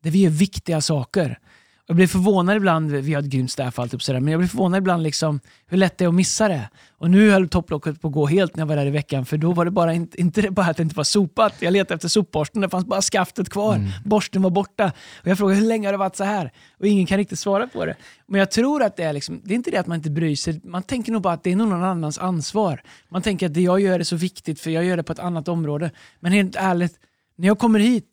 där 0.04 0.12
vi 0.12 0.22
gör 0.22 0.30
viktiga 0.30 0.82
saker. 0.82 1.39
Jag 1.88 1.96
blir 1.96 2.08
förvånad 2.08 2.58
ibland, 2.58 2.92
vi 2.92 3.13
har 3.13 3.22
ett 3.22 3.27
grymt 3.27 3.51
staff 3.51 3.80
allt 3.80 3.94
upp 3.94 4.04
sådär, 4.04 4.20
men 4.20 4.32
jag 4.32 4.39
blir 4.39 4.48
förvånad 4.50 4.77
ibland 4.77 5.04
liksom 5.04 5.39
hur 5.68 5.77
lätt 5.77 5.98
det 5.98 6.06
är 6.06 6.10
att 6.10 6.15
missa 6.15 6.48
det. 6.48 6.70
Och 6.98 7.10
nu 7.12 7.32
höll 7.32 7.50
topplocket 7.50 8.01
på 8.01 8.08
att 8.08 8.13
gå 8.13 8.25
helt 8.25 8.56
när 8.56 8.62
jag 8.62 8.68
var 8.68 8.75
där 8.75 8.86
i 8.86 8.89
veckan, 8.89 9.25
för 9.25 9.38
då 9.38 9.54
var 9.54 9.65
det 9.65 9.72
bara 9.72 9.94
inte, 9.94 10.22
inte 10.22 10.51
bara 10.51 10.65
att 10.65 10.77
det 10.77 10.84
inte 10.84 10.96
var 10.96 11.04
sopat. 11.04 11.54
Jag 11.60 11.74
letade 11.74 11.94
efter 11.96 12.08
sopborsten, 12.08 12.62
det 12.62 12.70
fanns 12.70 12.86
bara 12.86 13.01
skaftet 13.01 13.50
kvar. 13.50 13.80
Borsten 14.06 14.42
var 14.42 14.50
borta. 14.50 14.92
Och 15.22 15.27
jag 15.27 15.38
frågade 15.38 15.60
hur 15.60 15.68
länge 15.68 15.88
har 15.88 15.92
det 15.92 15.98
varit 15.98 16.15
så 16.15 16.24
här? 16.24 16.51
Och 16.80 16.88
ingen 16.88 17.06
kan 17.06 17.18
riktigt 17.18 17.39
svara 17.39 17.68
på 17.68 17.86
det. 17.86 17.96
Men 18.27 18.39
jag 18.39 18.51
tror 18.51 18.84
att 18.84 18.98
det 18.98 19.04
är 19.04 19.13
liksom, 19.13 19.42
det 19.44 19.54
är 19.54 19.56
inte 19.56 19.72
det 19.72 19.77
att 19.77 19.88
man 19.88 19.98
inte 19.98 20.10
bryr 20.10 20.36
sig, 20.36 20.62
man 20.63 20.84
tänker 20.84 21.12
nog 21.12 21.22
bara 21.22 21.34
att 21.34 21.44
det 21.44 21.51
är 21.51 21.56
någon 21.56 21.84
annans 21.84 22.18
ansvar. 22.18 22.82
Man 23.10 23.22
tänker 23.22 23.46
att 23.46 23.54
det 23.54 23.62
jag 23.62 23.80
gör 23.80 24.00
är 24.00 24.04
så 24.04 24.15
viktigt 24.15 24.60
för 24.60 24.72
jag 24.72 24.86
gör 24.86 24.98
det 24.98 25.04
på 25.04 25.13
ett 25.13 25.20
annat 25.20 25.48
område. 25.48 25.92
Men 26.20 26.32
helt 26.32 26.56
ärligt, 26.56 26.94
när 27.36 27.48
jag 27.48 27.60
kommer 27.60 27.80
hit, 27.80 28.08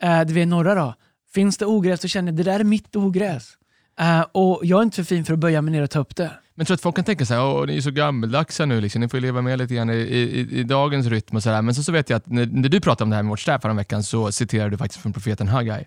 där 0.00 0.24
vi 0.24 0.42
är 0.42 0.46
norra 0.46 0.74
då, 0.74 0.94
finns 1.34 1.56
det 1.58 1.66
ogräs 1.66 2.00
så 2.00 2.08
känner 2.08 2.32
jag 2.32 2.36
det 2.36 2.42
där 2.42 2.60
är 2.60 2.64
mitt 2.64 2.96
ogräs. 2.96 3.57
Eh, 4.00 4.20
och 4.32 4.60
jag 4.62 4.78
är 4.78 4.82
inte 4.82 4.96
för 4.96 5.04
fin 5.04 5.24
för 5.24 5.32
att 5.32 5.38
böja 5.38 5.62
mig 5.62 5.72
ner 5.72 5.82
och 5.82 5.90
ta 5.90 5.98
upp 5.98 6.16
det. 6.16 6.30
Men 6.58 6.62
jag 6.62 6.66
tror 6.66 6.74
att 6.74 6.80
folk 6.80 6.96
kan 6.96 7.04
tänka 7.04 7.26
så 7.26 7.34
här, 7.34 7.44
Åh, 7.44 7.66
ni 7.66 7.76
är 7.76 7.80
så 7.80 7.90
gammeldags 7.90 8.58
här 8.58 8.66
nu, 8.66 8.80
liksom. 8.80 9.00
ni 9.00 9.08
får 9.08 9.20
leva 9.20 9.42
med 9.42 9.58
lite 9.58 9.74
grann 9.74 9.90
i, 9.90 9.94
i, 9.94 10.58
i 10.60 10.62
dagens 10.62 11.06
rytm 11.06 11.36
och 11.36 11.42
sådär. 11.42 11.62
Men 11.62 11.74
så, 11.74 11.82
så 11.82 11.92
vet 11.92 12.10
jag 12.10 12.16
att 12.16 12.26
när, 12.26 12.46
när 12.46 12.68
du 12.68 12.80
pratade 12.80 13.04
om 13.04 13.10
det 13.10 13.16
här 13.16 13.22
med 13.22 13.30
vårt 13.30 13.40
staff 13.40 13.64
veckan 13.64 14.02
så 14.02 14.32
citerar 14.32 14.70
du 14.70 14.76
faktiskt 14.76 15.02
från 15.02 15.12
profeten 15.12 15.48
Haggai. 15.48 15.84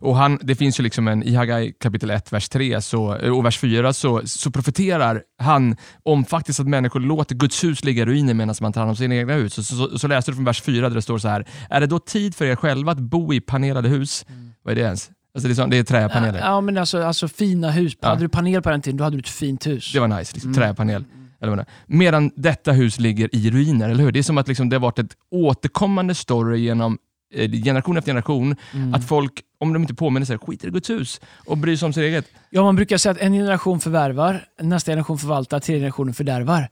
Och 0.00 0.16
han, 0.16 0.38
det 0.42 0.54
finns 0.54 0.80
ju 0.80 0.82
liksom 0.84 1.08
en, 1.08 1.22
i 1.22 1.34
Haggai 1.34 1.72
kapitel 1.72 2.10
1, 2.10 2.32
vers 2.32 2.48
3 2.48 2.80
så, 2.80 3.30
och 3.30 3.44
vers 3.44 3.58
4 3.58 3.92
så, 3.92 4.22
så 4.24 4.50
profeterar 4.50 5.22
han 5.38 5.76
om 6.02 6.24
faktiskt 6.24 6.60
att 6.60 6.68
människor 6.68 7.00
låter 7.00 7.34
Guds 7.34 7.64
hus 7.64 7.84
ligga 7.84 8.02
i 8.02 8.06
ruiner 8.06 8.34
medan 8.34 8.54
man 8.60 8.72
tar 8.72 8.80
hand 8.80 8.90
om 8.90 8.96
sina 8.96 9.14
egna 9.14 9.32
hus. 9.32 9.54
Så, 9.54 9.62
så, 9.62 9.98
så, 9.98 10.08
läste 10.08 10.30
du 10.30 10.34
från 10.34 10.44
vers 10.44 10.62
4 10.62 10.88
där 10.88 10.96
det 10.96 11.02
står 11.02 11.18
så 11.18 11.28
här, 11.28 11.46
är 11.70 11.80
det 11.80 11.86
då 11.86 11.98
tid 11.98 12.34
för 12.34 12.44
er 12.44 12.56
själva 12.56 12.92
att 12.92 12.98
bo 12.98 13.34
i 13.34 13.40
panerade 13.40 13.88
hus? 13.88 14.26
Vad 14.62 14.72
är 14.72 14.76
det 14.76 14.82
ens? 14.82 15.10
Alltså 15.36 15.48
det, 15.48 15.52
är 15.52 15.54
så, 15.54 15.66
det 15.66 15.78
är 15.78 15.84
träpaneler. 15.84 16.38
Ja, 16.38 16.60
men 16.60 16.78
alltså, 16.78 17.02
alltså 17.02 17.28
fina 17.28 17.70
hus. 17.70 17.96
Ja. 18.00 18.08
Hade 18.08 18.20
du 18.20 18.28
panel 18.28 18.62
på 18.62 18.70
den 18.70 18.82
tiden, 18.82 18.96
då 18.96 19.04
hade 19.04 19.16
du 19.16 19.20
ett 19.20 19.28
fint 19.28 19.66
hus. 19.66 19.92
Det 19.92 20.00
var 20.00 20.08
nice, 20.08 20.34
liksom, 20.34 20.54
träpanel. 20.54 21.04
Eller 21.40 21.56
vad. 21.56 21.64
Medan 21.86 22.30
detta 22.36 22.72
hus 22.72 22.98
ligger 22.98 23.34
i 23.34 23.50
ruiner, 23.50 23.88
eller 23.88 24.04
hur? 24.04 24.12
Det 24.12 24.18
är 24.18 24.22
som 24.22 24.38
att 24.38 24.48
liksom, 24.48 24.68
det 24.68 24.76
har 24.76 24.80
varit 24.80 24.98
ett 24.98 25.16
återkommande 25.30 26.14
story 26.14 26.58
genom 26.58 26.98
eh, 27.34 27.50
generation 27.50 27.96
efter 27.96 28.10
generation, 28.10 28.56
att 28.94 29.04
folk, 29.04 29.32
om 29.58 29.72
de 29.72 29.82
inte 29.82 29.94
påminner 29.94 30.26
sig, 30.26 30.38
skiter 30.38 30.68
i 30.68 30.70
Guds 30.70 30.90
hus 30.90 31.20
och 31.46 31.58
bryr 31.58 31.76
sig 31.76 31.86
om 31.86 31.92
sitt 31.92 32.02
eget. 32.02 32.26
Ja, 32.50 32.62
man 32.62 32.76
brukar 32.76 32.98
säga 32.98 33.12
att 33.12 33.18
en 33.18 33.32
generation 33.32 33.80
förvärvar, 33.80 34.44
nästa 34.60 34.92
generation 34.92 35.18
förvaltar, 35.18 35.60
tredje 35.60 35.80
generationen 35.80 36.14
fördärvar. 36.14 36.68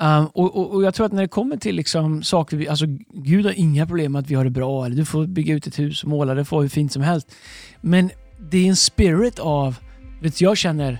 Um, 0.00 0.26
och, 0.26 0.56
och, 0.56 0.74
och 0.74 0.84
Jag 0.84 0.94
tror 0.94 1.06
att 1.06 1.12
när 1.12 1.22
det 1.22 1.28
kommer 1.28 1.56
till 1.56 1.76
liksom 1.76 2.22
saker, 2.22 2.70
alltså 2.70 2.86
Gud 3.12 3.46
har 3.46 3.52
inga 3.52 3.86
problem 3.86 4.12
med 4.12 4.20
att 4.20 4.30
vi 4.30 4.34
har 4.34 4.44
det 4.44 4.50
bra, 4.50 4.86
eller 4.86 4.96
du 4.96 5.04
får 5.04 5.26
bygga 5.26 5.54
ut 5.54 5.66
ett 5.66 5.78
hus 5.78 6.02
och 6.02 6.08
måla 6.10 6.34
det, 6.34 6.44
få 6.44 6.62
hur 6.62 6.68
fint 6.68 6.92
som 6.92 7.02
helst. 7.02 7.34
Men 7.80 8.10
det 8.50 8.58
är 8.58 8.68
en 8.68 8.76
spirit 8.76 9.38
av, 9.38 9.76
vet 10.22 10.40
jag 10.40 10.56
känner, 10.56 10.98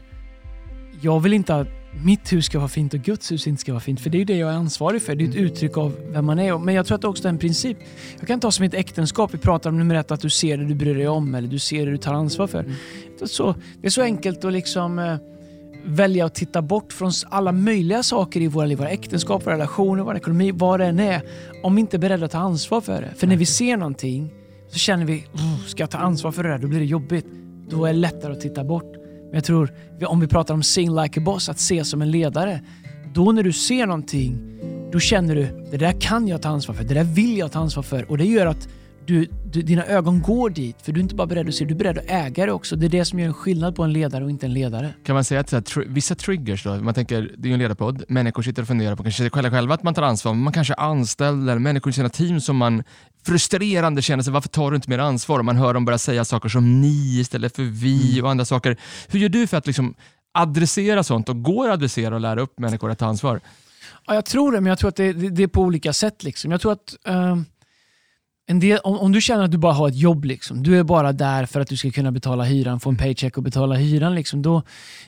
jag 1.01 1.21
vill 1.21 1.33
inte 1.33 1.55
att 1.55 1.69
mitt 2.05 2.33
hus 2.33 2.47
ska 2.47 2.59
vara 2.59 2.69
fint 2.69 2.95
och 2.95 3.01
Guds 3.01 3.33
hus 3.33 3.47
inte 3.47 3.61
ska 3.61 3.73
vara 3.73 3.81
fint, 3.81 4.01
för 4.01 4.11
det 4.11 4.17
är 4.17 4.19
ju 4.19 4.25
det 4.25 4.37
jag 4.37 4.51
är 4.51 4.55
ansvarig 4.55 5.03
för. 5.03 5.15
Det 5.15 5.25
är 5.25 5.29
ett 5.29 5.37
uttryck 5.37 5.77
av 5.77 5.97
vem 6.13 6.25
man 6.25 6.39
är. 6.39 6.59
Men 6.59 6.75
jag 6.75 6.87
tror 6.87 6.95
att 6.95 7.03
det 7.03 7.09
också 7.09 7.25
är 7.25 7.29
en 7.29 7.39
princip. 7.39 7.79
Jag 8.19 8.29
kan 8.29 8.41
ta 8.41 8.51
som 8.51 8.65
ett 8.65 8.75
äktenskap, 8.75 9.35
vi 9.35 9.39
pratar 9.39 9.71
om 9.71 9.79
nummer 9.79 9.95
ett, 9.95 10.11
att 10.11 10.21
du 10.21 10.31
ser 10.31 10.57
det 10.59 10.65
du 10.65 10.75
bryr 10.75 10.95
dig 10.95 11.09
om, 11.09 11.35
eller 11.35 11.49
du 11.49 11.59
ser 11.59 11.87
det 11.87 11.93
du 11.93 11.99
tar 11.99 12.15
ansvar 12.15 12.47
för. 12.47 12.63
Det 13.19 13.25
är 13.25 13.27
så, 13.27 13.55
det 13.81 13.87
är 13.87 13.91
så 13.91 14.03
enkelt 14.03 14.45
att 14.45 14.53
liksom 14.53 14.99
eh, 14.99 15.17
välja 15.85 16.26
att 16.26 16.35
titta 16.35 16.62
bort 16.62 16.93
från 16.93 17.11
alla 17.29 17.53
möjliga 17.53 18.03
saker 18.03 18.41
i 18.41 18.47
våra 18.47 18.67
liv, 18.67 18.79
våra 18.79 18.88
äktenskap, 18.88 19.47
våra 19.47 19.55
relationer, 19.55 20.03
vår 20.03 20.17
ekonomi, 20.17 20.53
vad 20.55 20.81
det 20.81 20.87
än 20.87 21.00
är, 21.00 21.23
om 21.62 21.75
vi 21.75 21.81
inte 21.81 21.97
är 21.97 21.99
beredda 21.99 22.26
att 22.26 22.33
ta 22.33 22.38
ansvar 22.38 22.81
för 22.81 23.00
det. 23.00 23.11
För 23.17 23.26
när 23.26 23.37
vi 23.37 23.47
ser 23.47 23.76
någonting 23.76 24.33
så 24.69 24.79
känner 24.79 25.05
vi, 25.05 25.25
"Oh, 25.35 25.67
ska 25.67 25.83
jag 25.83 25.91
ta 25.91 25.99
ansvar 25.99 26.33
för 26.33 26.43
det 26.43 26.49
där? 26.49 26.59
Då 26.59 26.69
blir 26.69 26.79
det 26.79 26.87
jobbigt. 26.87 27.26
Då 27.71 27.85
är 27.85 27.93
det 27.93 27.99
lättare 27.99 28.33
att 28.33 28.41
titta 28.41 28.64
bort. 28.64 28.93
Men 29.25 29.35
jag 29.35 29.45
tror, 29.45 29.73
om 30.07 30.21
vi 30.21 30.26
pratar 30.26 30.55
om 30.55 30.62
sing 30.62 30.95
like 31.03 31.21
a 31.21 31.23
boss, 31.26 31.49
att 31.49 31.61
se 31.61 31.85
som 31.85 32.03
en 32.03 32.11
ledare. 32.11 32.61
Då 33.14 33.33
när 33.33 33.43
du 33.43 33.53
ser 33.53 33.87
någonting, 33.87 34.38
då 34.93 35.00
känner 35.00 35.35
du, 35.35 35.67
det 35.71 35.76
där 35.76 36.00
kan 36.00 36.29
jag 36.29 36.43
ta 36.43 36.49
ansvar 36.49 36.75
för, 36.75 36.85
det 36.85 36.95
där 36.95 37.05
vill 37.05 37.38
jag 37.38 37.53
ta 37.53 37.59
ansvar 37.59 37.83
för. 37.83 38.11
Och 38.11 38.19
det 38.19 38.25
gör 38.25 38.47
att 38.47 38.69
du, 39.06 39.28
du, 39.52 39.62
dina 39.62 39.84
ögon 39.84 40.23
går 40.23 40.50
dit, 40.50 40.76
för 40.82 40.92
du 40.92 41.00
är 41.00 41.02
inte 41.02 41.14
bara 41.14 41.26
beredd 41.26 41.49
att 41.49 41.54
se, 41.54 41.64
du 41.64 41.75
är 41.75 41.78
beredd 41.78 41.99
att 41.99 42.11
äga 42.11 42.46
det 42.46 42.52
också. 42.52 42.76
Det 42.76 42.87
är 42.87 42.90
det 42.90 43.04
som 43.04 43.18
gör 43.18 43.26
en 43.26 43.34
skillnad 43.34 43.76
på 43.76 43.82
en 43.82 43.92
ledare 43.92 44.25
och 44.25 44.30
inte 44.30 44.46
en 44.46 44.52
ledare. 44.52 44.94
Kan 45.04 45.14
man 45.14 45.25
säga 45.25 45.40
att 45.40 45.49
så 45.49 45.56
här, 45.56 45.62
tr- 45.62 45.87
vissa 45.88 46.14
triggers 46.14 46.64
då, 46.64 46.75
man 46.75 46.94
tänker, 46.94 47.30
det 47.38 47.46
är 47.46 47.49
ju 47.49 47.52
en 47.52 47.58
ledarpodd, 47.58 48.04
människor 48.08 48.42
sitter 48.42 48.62
och 48.62 48.68
funderar 48.68 48.96
på 48.96 49.02
kanske 49.02 49.30
själva, 49.30 49.50
själva 49.50 49.75
att 49.75 49.82
man 49.82 49.94
tar 49.94 50.02
ansvar, 50.02 50.34
men 50.34 50.42
man 50.42 50.52
kanske 50.52 50.75
anställer 50.75 51.58
människor 51.58 51.90
i 51.90 51.92
sina 51.92 52.08
team 52.08 52.40
som 52.40 52.56
man 52.56 52.82
frustrerande 53.26 54.02
känner 54.02 54.23
sig, 54.23 54.32
varför 54.32 54.49
tar 54.49 54.70
du 54.70 54.76
inte 54.76 54.90
mer 54.90 54.99
ansvar? 54.99 55.38
Och 55.38 55.44
man 55.44 55.56
hör 55.56 55.75
dem 55.75 55.84
börja 55.84 55.99
säga 55.99 56.25
saker 56.25 56.49
som 56.49 56.80
ni 56.80 57.20
istället 57.20 57.56
för 57.56 57.62
vi 57.62 58.23
och 58.23 58.30
andra 58.30 58.44
saker. 58.44 58.76
Hur 59.08 59.18
gör 59.18 59.28
du 59.28 59.46
för 59.46 59.56
att 59.56 59.66
liksom 59.66 59.94
adressera 60.34 61.02
sånt 61.02 61.28
och 61.28 61.42
går 61.42 61.68
att 61.68 61.75
adressera 61.75 62.14
och 62.14 62.20
lära 62.20 62.40
upp 62.40 62.58
människor 62.58 62.90
att 62.90 62.99
ta 62.99 63.06
ansvar? 63.06 63.40
Ja, 64.06 64.14
jag 64.14 64.25
tror 64.25 64.52
det, 64.52 64.61
men 64.61 64.70
jag 64.70 64.78
tror 64.78 64.88
att 64.88 64.96
det, 64.96 65.12
det, 65.12 65.30
det 65.30 65.42
är 65.42 65.46
på 65.46 65.61
olika 65.61 65.92
sätt. 65.92 66.25
Liksom. 66.25 66.50
Jag 66.50 66.61
tror 66.61 66.73
att 66.73 66.96
ehm, 67.04 67.44
en 68.47 68.61
del, 68.61 68.79
om, 68.79 68.99
om 68.99 69.13
du 69.13 69.21
känner 69.21 69.45
att 69.45 69.51
du 69.51 69.59
bara 69.59 69.73
har 69.73 69.89
ett 69.89 69.97
jobb, 69.97 70.25
liksom, 70.25 70.63
du 70.63 70.79
är 70.79 70.83
bara 70.83 71.13
där 71.13 71.47
för 71.47 71.61
att 71.61 71.69
du 71.69 71.77
ska 71.77 71.91
kunna 71.91 72.13
betala 72.13 72.45
hyran, 72.45 72.81
få 72.81 72.91
en 72.91 72.97
paycheck 72.97 73.37
och 73.37 73.43
betala 73.43 73.75
hyran. 73.75 74.15
Liksom, 74.15 74.43
då, 74.43 74.63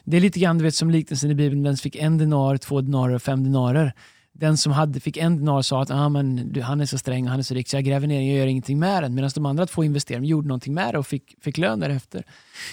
det 0.05 0.17
är 0.17 0.21
lite 0.21 0.41
grann 0.41 0.59
du 0.59 0.65
vet, 0.65 0.75
som 0.75 0.91
liknelsen 0.91 1.31
i 1.31 1.35
Bibeln, 1.35 1.63
den 1.63 1.77
som 1.77 1.83
fick 1.83 1.97
en 1.97 2.19
dinar, 2.19 2.57
två 2.57 2.81
dinarer 2.81 3.15
och 3.15 3.23
fem 3.23 3.45
dinarer. 3.45 3.93
Den 4.33 4.57
som 4.57 4.73
hade, 4.73 5.01
fick 5.01 5.17
en 5.17 5.37
dinar 5.37 5.63
sa 5.63 5.83
att 5.83 5.91
ah, 5.91 6.09
men, 6.09 6.53
du, 6.53 6.63
han 6.63 6.81
är 6.81 6.87
så 6.87 6.99
sträng 6.99 7.25
och 7.25 7.31
han 7.31 7.39
är 7.39 7.43
så 7.43 7.55
rik 7.55 7.69
så 7.69 7.77
jag 7.77 7.85
gräver 7.85 8.07
ner 8.07 8.21
den, 8.21 8.29
och 8.29 8.37
gör 8.37 8.47
ingenting 8.47 8.79
med 8.79 9.03
den. 9.03 9.15
Medan 9.15 9.31
de 9.35 9.47
andra 9.47 9.67
två 9.67 9.85
investerade, 9.85 10.27
gjorde 10.27 10.49
någonting 10.49 10.75
med 10.75 10.95
det 10.95 10.99
och 10.99 11.07
fick, 11.07 11.35
fick 11.41 11.59
lön 11.59 11.81
därefter. 11.81 12.25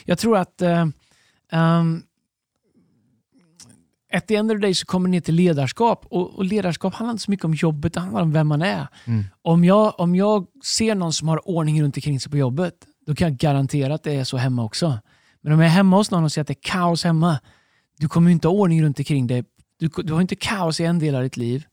Jag 0.06 0.18
tror 0.18 0.38
att 0.38 0.62
eh, 0.62 0.86
um, 1.52 2.04
at 4.14 4.28
the 4.28 4.36
end 4.36 4.52
of 4.52 4.58
the 4.58 4.62
day 4.62 4.74
så 4.74 4.86
kommer 4.86 5.10
det 5.10 5.12
ner 5.12 5.22
till 5.22 5.36
ledarskap. 5.36 6.06
Och, 6.10 6.36
och 6.36 6.46
ledarskap 6.46 6.94
handlar 6.94 7.12
inte 7.12 7.24
så 7.24 7.32
mycket 7.32 7.46
om 7.46 7.54
jobbet, 7.54 7.94
det 7.94 8.00
handlar 8.00 8.22
om 8.22 8.32
vem 8.32 8.48
man 8.48 8.62
är. 8.62 8.88
Mm. 9.06 9.24
Om, 9.42 9.64
jag, 9.64 10.00
om 10.00 10.16
jag 10.16 10.48
ser 10.64 10.96
någon 10.96 11.14
som 11.14 11.28
har 11.28 11.48
ordning 11.48 11.84
runt 11.84 11.98
omkring 11.98 12.20
sig 12.20 12.32
på 12.32 12.38
jobbet, 12.38 12.74
då 13.06 13.16
kan 13.16 13.28
jag 13.28 13.38
garantera 13.38 13.94
att 13.94 14.04
det 14.04 14.16
är 14.16 14.24
så 14.24 14.38
hemma 14.38 14.64
också. 14.64 15.00
Men 15.42 15.54
om 15.54 15.60
jag 15.60 15.68
är 15.68 15.74
hemma 15.74 15.98
hos 15.98 16.12
någon 16.12 16.24
och 16.24 16.32
ser 16.32 16.42
att 16.42 16.48
det 16.48 16.54
är 16.54 16.72
kaos 16.72 17.04
hemma, 17.04 17.40
du 18.00 18.08
kommer 18.08 18.30
ju 18.30 18.34
inte 18.34 18.48
ha 18.48 18.56
ordning 18.56 18.84
runt 18.84 19.00
omkring 19.00 19.28
dig. 19.28 19.44
Du, 19.80 19.90
du 20.04 20.14
har 20.14 20.22
inte 20.22 20.36
kaos 20.36 20.80
i 20.80 20.86
en 20.86 21.00
del 21.00 21.16
av 21.16 21.24
ditt 21.24 21.38
liv, 21.38 21.64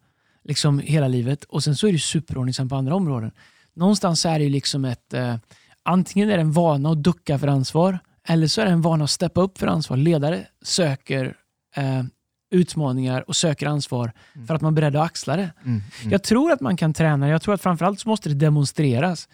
liksom 0.44 0.78
hela 0.78 1.08
livet, 1.08 1.44
och 1.44 1.64
sen 1.64 1.76
så 1.76 1.86
är 1.86 1.92
du 1.92 1.98
superordningsam 1.98 2.68
på 2.68 2.76
andra 2.76 2.94
områden. 2.94 3.30
Någonstans 3.74 4.26
är 4.26 4.38
det 4.38 4.44
ju 4.44 4.50
liksom 4.50 4.84
ett, 4.84 5.14
eh, 5.14 5.36
antingen 5.82 6.30
är 6.30 6.36
det 6.36 6.40
en 6.40 6.52
vana 6.52 6.90
att 6.90 7.02
ducka 7.02 7.38
för 7.38 7.48
ansvar, 7.48 7.98
eller 8.28 8.46
så 8.46 8.60
är 8.60 8.64
det 8.64 8.72
en 8.72 8.82
vana 8.82 9.04
att 9.04 9.10
steppa 9.10 9.40
upp 9.40 9.58
för 9.58 9.66
ansvar. 9.66 9.96
Ledare 9.96 10.46
söker 10.62 11.36
eh, 11.76 12.02
utmaningar 12.50 13.24
och 13.28 13.36
söker 13.36 13.66
ansvar 13.66 14.12
för 14.46 14.54
att 14.54 14.60
man 14.60 14.72
är 14.72 14.74
beredd 14.74 14.96
att 14.96 15.06
axla 15.06 15.36
det. 15.36 15.50
Mm. 15.64 15.82
Mm. 16.00 16.12
Jag 16.12 16.22
tror 16.22 16.52
att 16.52 16.60
man 16.60 16.76
kan 16.76 16.94
träna 16.94 17.28
Jag 17.28 17.42
tror 17.42 17.54
att 17.54 17.62
framförallt 17.62 18.00
så 18.00 18.08
måste 18.08 18.28
det 18.28 18.34
demonstreras. 18.34 19.28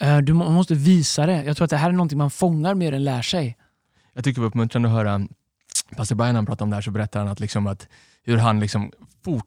Eh, 0.00 0.18
Du 0.18 0.32
måste 0.32 0.74
visa 0.74 1.26
det. 1.26 1.44
Jag 1.44 1.56
tror 1.56 1.64
att 1.64 1.70
det 1.70 1.76
här 1.76 1.88
är 1.88 1.92
någonting 1.92 2.18
man 2.18 2.30
fångar 2.30 2.74
mer 2.74 2.92
än 2.92 3.04
lär 3.04 3.22
sig. 3.22 3.56
Jag 4.14 4.24
tycker 4.24 4.34
det 4.34 4.40
var 4.40 4.48
uppmuntrande 4.48 4.88
att 4.88 4.94
höra 4.94 5.28
Pastor 5.96 6.16
Brian 6.16 6.34
han 6.34 6.46
pratade 6.46 6.64
om 6.64 6.70
det 6.70 6.76
här 6.76 6.82
så 6.82 6.90
berättar 6.90 7.20
han 7.20 7.28
att, 7.28 7.40
liksom 7.40 7.66
att 7.66 7.88
hur 8.24 8.36
han 8.36 8.60
liksom 8.60 8.92
fort, 9.24 9.46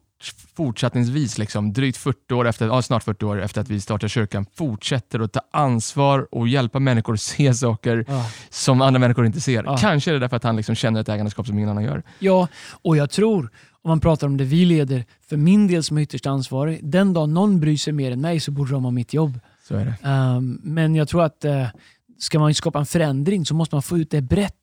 fortsättningsvis, 0.56 1.38
liksom, 1.38 1.74
drygt 1.74 1.98
40 1.98 2.34
år 2.34 2.48
efter, 2.48 2.68
ja, 2.68 2.82
snart 2.82 3.04
40 3.04 3.26
år 3.26 3.42
efter 3.42 3.62
att 3.62 3.70
vi 3.70 3.82
startade 3.82 4.10
kyrkan, 4.10 4.46
fortsätter 4.56 5.20
att 5.20 5.34
ta 5.34 5.42
ansvar 5.52 6.28
och 6.32 6.48
hjälpa 6.48 6.80
människor 6.80 7.14
att 7.14 7.22
se 7.22 7.54
saker 7.54 8.06
Ja. 8.08 8.26
som 8.50 8.82
andra 8.82 9.00
människor 9.00 9.26
inte 9.26 9.42
ser. 9.42 9.64
Ja. 9.64 9.78
Kanske 9.78 10.12
är 10.12 10.14
det 10.14 10.20
därför 10.20 10.38
att 10.38 10.44
han 10.44 10.56
liksom 10.56 10.76
känner 10.76 11.02
ett 11.02 11.10
ägandeskap 11.10 11.48
som 11.48 11.58
ingen 11.58 11.70
annan 11.70 11.84
gör. 11.84 12.04
Ja, 12.20 12.48
och 12.82 12.98
jag 12.98 13.10
tror, 13.10 13.50
om 13.82 13.90
man 13.90 14.00
pratar 14.00 14.28
om 14.28 14.38
det 14.38 14.44
vi 14.44 14.66
leder, 14.66 15.06
för 15.30 15.38
min 15.38 15.68
del 15.68 15.84
som 15.84 15.98
är 15.98 16.02
ytterst 16.02 16.26
ansvarig, 16.26 16.80
den 16.84 17.14
dag 17.14 17.30
någon 17.30 17.60
bryr 17.60 17.78
sig 17.78 17.94
mer 17.94 18.12
än 18.12 18.22
mig 18.22 18.40
så 18.40 18.52
borde 18.52 18.72
de 18.72 18.84
ha 18.84 18.92
mitt 18.92 19.14
jobb. 19.14 19.40
Så 19.68 19.76
är 19.76 19.86
det. 19.86 20.10
Um, 20.10 20.60
men 20.64 20.96
jag 20.96 21.08
tror 21.08 21.24
att 21.24 21.46
uh, 21.46 21.68
ska 22.20 22.40
man 22.40 22.54
skapa 22.54 22.80
en 22.80 22.86
förändring 22.86 23.46
så 23.46 23.54
måste 23.56 23.76
man 23.76 23.82
få 23.82 23.98
ut 23.98 24.12
det 24.12 24.22
brett. 24.22 24.56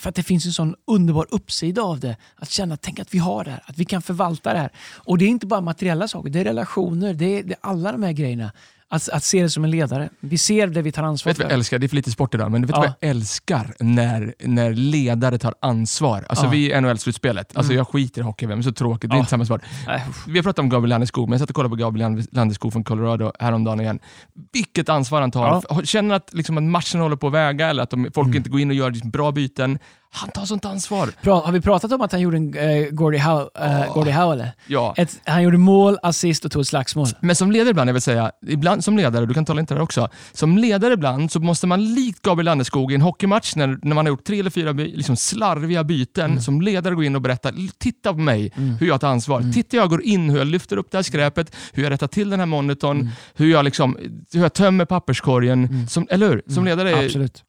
För 0.00 0.08
att 0.08 0.14
det 0.14 0.22
finns 0.22 0.46
en 0.46 0.52
sån 0.52 0.74
underbar 0.84 1.26
uppsida 1.30 1.82
av 1.82 2.00
det. 2.00 2.16
Att 2.36 2.50
känna, 2.50 2.76
tänk 2.76 3.00
att 3.00 3.14
vi 3.14 3.18
har 3.18 3.44
det 3.44 3.50
här, 3.50 3.62
att 3.66 3.78
vi 3.78 3.84
kan 3.84 4.02
förvalta 4.02 4.52
det 4.52 4.58
här. 4.58 4.70
Och 4.94 5.18
det 5.18 5.24
är 5.24 5.28
inte 5.28 5.46
bara 5.46 5.60
materiella 5.60 6.08
saker, 6.08 6.30
det 6.30 6.40
är 6.40 6.44
relationer, 6.44 7.14
det 7.14 7.38
är, 7.38 7.42
det 7.42 7.52
är 7.52 7.58
alla 7.60 7.92
de 7.92 8.02
här 8.02 8.12
grejerna. 8.12 8.52
Att, 8.88 9.08
att 9.08 9.24
se 9.24 9.42
det 9.42 9.50
som 9.50 9.64
en 9.64 9.70
ledare. 9.70 10.08
Vi 10.20 10.38
ser 10.38 10.66
det 10.66 10.82
vi 10.82 10.92
tar 10.92 11.02
ansvar 11.02 11.30
Vet 11.30 11.38
vad 11.38 11.44
jag 11.44 11.50
för. 11.50 11.54
älskar? 11.56 11.78
Det 11.78 11.86
är 11.86 11.88
för 11.88 11.96
lite 11.96 12.10
sport 12.10 12.34
idag, 12.34 12.50
men 12.50 12.62
vet 12.62 12.68
du 12.68 12.72
Ja. 12.74 12.78
vad 12.80 12.92
jag 13.00 13.10
älskar? 13.10 13.74
När, 13.80 14.34
när 14.40 14.72
ledare 14.74 15.38
tar 15.38 15.54
ansvar. 15.60 16.24
Alltså 16.28 16.44
Ja. 16.44 16.50
vi 16.50 16.72
är 16.72 16.80
NHL-slutspelet. 16.80 17.56
Alltså 17.56 17.72
Mm. 17.72 17.76
jag 17.78 17.88
skiter 17.88 18.20
i 18.20 18.24
hockey, 18.24 18.46
men 18.46 18.62
så 18.62 18.72
tråkigt. 18.72 19.10
Det 19.10 19.14
är 19.14 19.16
Ja. 19.16 19.20
inte 19.20 19.30
samma 19.30 19.44
sport. 19.44 19.60
Nej, 19.86 20.02
Vi 20.26 20.38
har 20.38 20.42
pratat 20.42 20.58
om 20.58 20.68
Gabriel 20.68 20.90
Landeskog, 20.90 21.28
men 21.28 21.32
jag 21.32 21.40
satt 21.40 21.50
och 21.50 21.56
kollade 21.56 21.70
på 21.70 21.76
Gabriel 21.76 22.22
Landeskog 22.32 22.72
från 22.72 22.84
Colorado 22.84 23.32
häromdagen 23.40 23.80
igen. 23.80 23.98
Vilket 24.52 24.88
ansvar 24.88 25.20
han 25.20 25.30
tar. 25.30 25.62
Ja. 25.68 25.82
Känner 25.84 26.14
att, 26.14 26.34
liksom, 26.34 26.58
att 26.58 26.64
matchen 26.64 27.00
håller 27.00 27.16
på 27.16 27.26
att 27.26 27.32
väga 27.32 27.68
eller 27.68 27.82
att 27.82 27.90
de, 27.90 28.10
folk 28.14 28.26
Mm. 28.26 28.36
inte 28.36 28.50
går 28.50 28.60
in 28.60 28.70
och 28.70 28.76
gör 28.76 28.90
liksom, 28.90 29.10
bra 29.10 29.32
byten. 29.32 29.78
Han 30.16 30.30
tar 30.30 30.44
sånt 30.44 30.64
ansvar. 30.64 31.10
Pra, 31.22 31.34
har 31.34 31.52
vi 31.52 31.60
pratat 31.60 31.92
om 31.92 32.00
att 32.00 32.12
han 32.12 32.20
gjorde 32.20 32.36
en 32.36 32.58
uh, 32.58 32.88
Gordie 32.90 33.20
Howe, 33.20 33.48
Ja. 33.54 33.92
Gordie 33.94 34.12
Howe 34.12 34.32
eller? 34.32 34.52
Ja. 34.66 34.94
Ett, 34.96 35.20
han 35.24 35.42
gjorde 35.42 35.58
mål, 35.58 35.98
assist 36.02 36.44
och 36.44 36.50
tog 36.52 36.62
ett 36.62 36.68
slagsmål. 36.68 37.06
Men 37.20 37.36
som 37.36 37.52
ledare 37.52 37.70
ibland, 37.70 37.88
jag 37.88 37.92
vill 37.92 38.02
säga, 38.02 38.30
ibland 38.46 38.84
som 38.84 38.96
ledare, 38.96 39.26
du 39.26 39.34
kan 39.34 39.44
tala 39.44 39.60
inte 39.60 39.74
där 39.74 39.80
också, 39.80 40.08
som 40.32 40.58
ledare 40.58 40.94
ibland 40.94 41.32
så 41.32 41.40
måste 41.40 41.66
man 41.66 41.94
likt 41.94 42.22
Gabriel 42.22 42.44
Landeskog 42.44 42.92
i 42.92 42.94
en 42.94 43.00
hockeymatch 43.02 43.56
när, 43.56 43.78
när 43.82 43.94
man 43.94 44.06
har 44.06 44.10
gjort 44.10 44.24
tre 44.24 44.40
eller 44.40 44.50
fyra 44.50 44.72
liksom 44.72 45.16
slarviga 45.16 45.84
byten, 45.84 46.42
som 46.42 46.60
ledare 46.60 46.94
gå 46.94 47.02
in 47.02 47.16
och 47.16 47.22
berätta, 47.22 47.52
titta 47.78 48.12
på 48.12 48.18
mig, 48.18 48.52
hur 48.80 48.86
jag 48.86 49.00
tar 49.00 49.08
ansvar. 49.08 49.52
Titta 49.54 49.76
jag 49.76 49.90
går 49.90 50.02
in, 50.02 50.30
hur 50.30 50.38
jag 50.38 50.46
lyfter 50.46 50.76
upp 50.76 50.90
det 50.90 50.98
här 50.98 51.02
skräpet, 51.02 51.56
hur 51.72 51.82
jag 51.82 51.90
rättar 51.90 52.06
till 52.06 52.30
den 52.30 52.38
här 52.40 52.46
monitorn, 52.46 53.10
hur, 53.34 53.50
jag 53.50 53.64
liksom, 53.64 53.98
hur 54.32 54.42
jag 54.42 54.52
tömmer 54.52 54.84
papperskorgen. 54.84 55.86
Som, 55.88 56.06
eller 56.10 56.28
hur? 56.28 56.42
Som 56.48 56.64
ledare 56.64 56.90
är... 56.90 57.04
Absolut. 57.04 57.42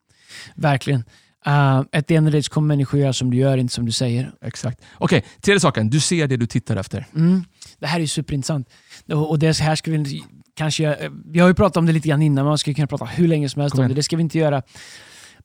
Verkligen. 0.56 1.04
Uh, 1.48 1.84
ett 1.92 2.12
end 2.12 2.28
of 2.28 2.32
the 2.32 2.38
day 2.38 2.44
kommer 2.44 2.68
människor 2.68 3.00
göra 3.00 3.14
som 3.14 3.32
du 3.32 3.38
gör, 3.38 3.58
inte 3.58 3.74
som 3.74 3.86
du 3.86 3.92
säger. 3.92 4.32
Exakt. 4.42 4.82
Okej, 4.98 5.26
tredje 5.42 5.60
saken. 5.60 5.90
Du 5.90 6.00
ser 6.00 6.28
det 6.28 6.38
du 6.38 6.46
tittar 6.46 6.76
efter. 6.76 7.06
Mm. 7.16 7.44
Det 7.80 7.88
här 7.88 8.00
är 8.00 8.06
superintressant. 8.06 8.70
Och, 9.14 9.40
det 9.40 9.60
här 9.60 9.76
ska 9.76 9.92
vi 9.92 10.24
kanske 10.56 11.10
Vi 11.26 11.40
har 11.40 11.48
ju 11.48 11.54
pratat 11.54 11.78
om 11.78 11.86
det 11.86 11.92
lite 11.92 12.08
grann 12.08 12.22
innan, 12.22 12.46
man 12.46 12.58
skulle 12.58 12.74
kunna 12.74 12.88
prata 12.88 13.06
hur 13.06 13.28
länge 13.28 13.50
som 13.50 13.62
helst 13.62 13.78
om 13.78 13.88
det. 13.88 13.94
Det 13.94 14.04
ska 14.04 14.16
vi 14.16 14.24
inte 14.24 14.38
göra. 14.38 14.62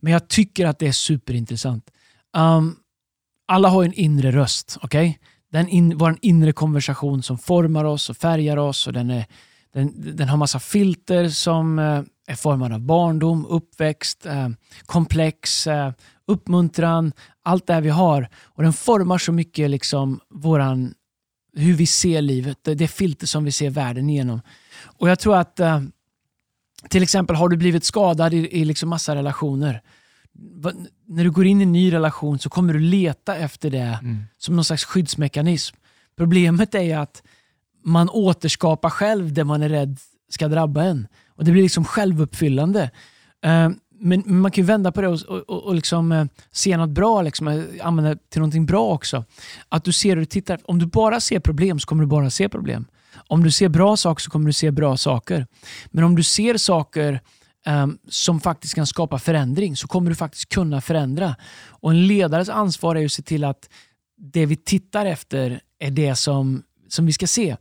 Men 0.01 0.13
jag 0.13 0.29
tycker 0.29 0.67
att 0.67 0.79
det 0.79 0.87
är 0.87 0.93
superintressant. 0.93 1.91
Um, 2.37 2.77
alla 3.49 3.69
har 3.69 3.85
en 3.85 3.93
inre 3.93 4.33
röst, 4.33 4.79
okej? 4.83 5.19
Den 5.53 5.69
in, 5.69 5.99
vår 5.99 6.19
inre 6.23 6.53
konversation 6.53 7.23
som 7.23 7.39
formar 7.39 7.85
oss 7.85 8.11
och 8.11 8.17
färgar 8.17 8.57
oss. 8.57 8.87
Och 8.87 8.93
den, 8.93 9.11
är, 9.11 9.27
den, 9.75 10.17
den 10.17 10.29
har 10.29 10.37
massa 10.37 10.61
filter 10.61 11.29
som 11.29 11.79
eh, 11.79 12.03
är 12.27 12.35
formade 12.35 12.75
av 12.75 12.81
barndom, 12.81 13.47
uppväxt, 13.47 14.27
eh, 14.27 14.49
komplex, 14.87 15.67
eh, 15.67 15.93
uppmuntran, 16.27 17.13
allt 17.43 17.67
det 17.67 17.75
här 17.75 17.81
vi 17.81 17.89
har. 17.89 18.29
Och 18.43 18.63
den 18.63 18.73
formar 18.73 19.19
så 19.19 19.33
mycket 19.33 19.71
liksom 19.71 20.21
våran, 20.31 20.95
hur 21.57 21.75
vi 21.75 21.87
ser 21.87 22.23
livet, 22.23 22.59
det, 22.63 22.89
filter 22.89 23.27
som 23.27 23.45
vi 23.45 23.53
ser 23.53 23.71
världen 23.71 24.11
igenom. 24.11 24.41
Och 24.85 25.09
jag 25.09 25.19
tror 25.19 25.37
att 25.37 25.61
eh, 25.61 25.81
till 26.89 27.03
exempel 27.03 27.37
har 27.37 27.49
du 27.49 27.57
blivit 27.57 27.85
skadad 27.85 28.35
i, 28.35 28.61
i 28.61 28.65
liksom 28.65 28.89
massa 28.89 29.15
relationer. 29.15 29.83
När 31.07 31.25
du 31.25 31.31
går 31.31 31.47
in 31.47 31.61
i 31.61 31.63
en 31.63 31.73
ny 31.73 31.93
relation 31.93 32.39
så 32.39 32.51
kommer 32.51 32.73
du 32.73 32.79
leta 32.79 33.37
efter 33.37 33.71
det 33.71 33.99
som 34.39 34.57
någon 34.57 34.65
slags 34.65 34.85
skyddsmekanism. 34.85 35.77
Problemet 36.17 36.75
är 36.75 36.99
att 36.99 37.23
man 37.85 38.09
återskapar 38.09 38.91
själv 38.91 39.33
det 39.33 39.45
man 39.45 39.63
är 39.63 39.69
rädd 39.69 39.99
ska 40.29 40.49
drabba 40.49 40.83
en. 40.83 41.09
Och 41.43 41.47
Det 41.47 41.53
blir 41.53 41.63
liksom 41.63 41.85
självuppfyllande. 41.85 42.91
Eh, 43.45 43.71
men 44.01 44.23
men 44.27 44.41
man 44.41 44.51
kan 44.51 44.63
ju 44.63 44.67
vända 44.67 44.93
på 44.93 45.01
det 45.01 45.09
och, 45.09 45.21
och, 45.23 45.63
och 45.63 45.75
liksom, 45.75 46.13
eh, 46.13 46.25
se 46.53 46.77
något 46.77 46.91
bra, 46.91 47.23
liksom, 47.23 47.49
eh, 47.49 47.65
använda 47.81 48.11
det 48.11 48.31
till 48.31 48.41
någonting 48.41 48.67
bra 48.67 48.89
också. 48.89 49.25
Att 49.69 49.85
du 49.85 49.93
ser 49.93 50.17
och 50.17 50.21
du 50.21 50.27
tittar. 50.27 50.61
Om 50.65 50.79
du 50.79 50.87
bara 50.87 51.21
ser 51.21 51.41
problem 51.41 51.79
så 51.81 51.87
kommer 51.87 52.03
du 52.03 52.07
bara 52.07 52.31
se 52.31 52.49
problem. 52.49 52.87
Om 53.29 53.45
du 53.45 53.51
ser 53.51 53.69
bra 53.69 53.97
saker 53.97 54.23
så 54.23 54.31
kommer 54.31 54.47
du 54.47 54.53
se 54.53 54.71
bra 54.71 54.97
saker. 54.97 55.47
Men 55.87 56.05
om 56.05 56.17
du 56.17 56.23
ser 56.23 56.57
saker 56.57 57.21
um, 57.67 57.99
som 58.09 58.41
faktiskt 58.41 58.75
kan 58.75 58.87
skapa 58.87 59.19
förändring 59.19 59.77
så 59.77 59.89
kommer 59.89 60.11
du 60.11 60.17
faktiskt 60.17 60.49
kunna 60.49 60.81
förändra. 60.81 61.37
Och 61.69 61.91
En 61.91 62.07
ledares 62.07 62.49
ansvar 62.49 62.97
är 62.97 63.01
ju 63.01 63.07
att 63.07 63.13
se 63.13 63.23
till 63.23 63.45
att 63.45 63.69
det 64.17 64.47
vi 64.47 64.57
tittar 64.57 65.07
efter 65.07 65.61
är 65.79 65.91
det 65.91 66.17
som, 66.17 66.63
som 66.89 67.07
vi 67.07 67.13
ska 67.13 67.27
se. 67.27 67.57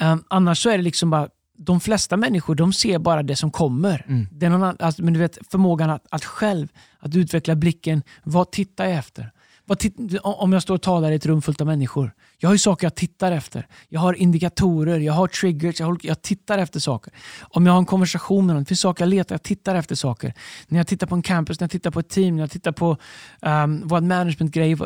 Um, 0.00 0.24
annars 0.28 0.62
så 0.62 0.70
är 0.70 0.76
det 0.76 0.84
liksom 0.84 1.10
bara 1.10 1.28
de 1.56 1.80
flesta 1.80 2.16
människor 2.16 2.54
de 2.54 2.72
ser 2.72 2.98
bara 2.98 3.22
det 3.22 3.36
som 3.36 3.50
kommer. 3.50 4.04
Mm. 4.08 4.28
Det 4.32 4.46
är 4.46 4.50
någon 4.50 4.76
alltså, 4.78 5.02
men 5.02 5.14
du 5.14 5.20
vet, 5.20 5.38
förmågan 5.50 5.90
att, 5.90 6.06
att 6.10 6.24
själv 6.24 6.68
att 6.98 7.16
utveckla 7.16 7.54
blicken. 7.54 8.02
Vad 8.22 8.50
tittar 8.50 8.84
jag 8.84 8.94
efter? 8.94 9.30
Om 10.22 10.52
jag 10.52 10.62
står 10.62 10.74
och 10.74 10.82
talar 10.82 11.10
i 11.12 11.14
ett 11.14 11.26
rum 11.26 11.42
fullt 11.42 11.60
av 11.60 11.66
människor. 11.66 12.12
Jag 12.38 12.48
har 12.48 12.54
ju 12.54 12.58
saker 12.58 12.86
jag 12.86 12.94
tittar 12.94 13.32
efter. 13.32 13.66
Jag 13.88 14.00
har 14.00 14.14
indikatorer, 14.14 14.98
jag 14.98 15.12
har 15.12 15.26
triggers, 15.28 15.80
jag, 15.80 16.00
jag 16.02 16.22
tittar 16.22 16.58
efter 16.58 16.80
saker. 16.80 17.12
Om 17.40 17.66
jag 17.66 17.72
har 17.72 17.78
en 17.78 17.86
konversation 17.86 18.46
med 18.46 18.54
någon, 18.54 18.62
det 18.62 18.68
finns 18.68 18.80
saker 18.80 19.02
jag 19.04 19.08
letar, 19.08 19.34
jag 19.34 19.42
tittar 19.42 19.74
efter 19.74 19.94
saker. 19.94 20.34
När 20.68 20.78
jag 20.78 20.86
tittar 20.86 21.06
på 21.06 21.14
en 21.14 21.22
campus, 21.22 21.60
när 21.60 21.64
jag 21.64 21.70
tittar 21.70 21.90
på 21.90 22.00
ett 22.00 22.08
team, 22.08 22.36
när 22.36 22.42
jag 22.42 22.50
tittar 22.50 22.72
på 22.72 22.96
um, 23.42 23.82
vad 23.88 24.02
management-grej. 24.02 24.76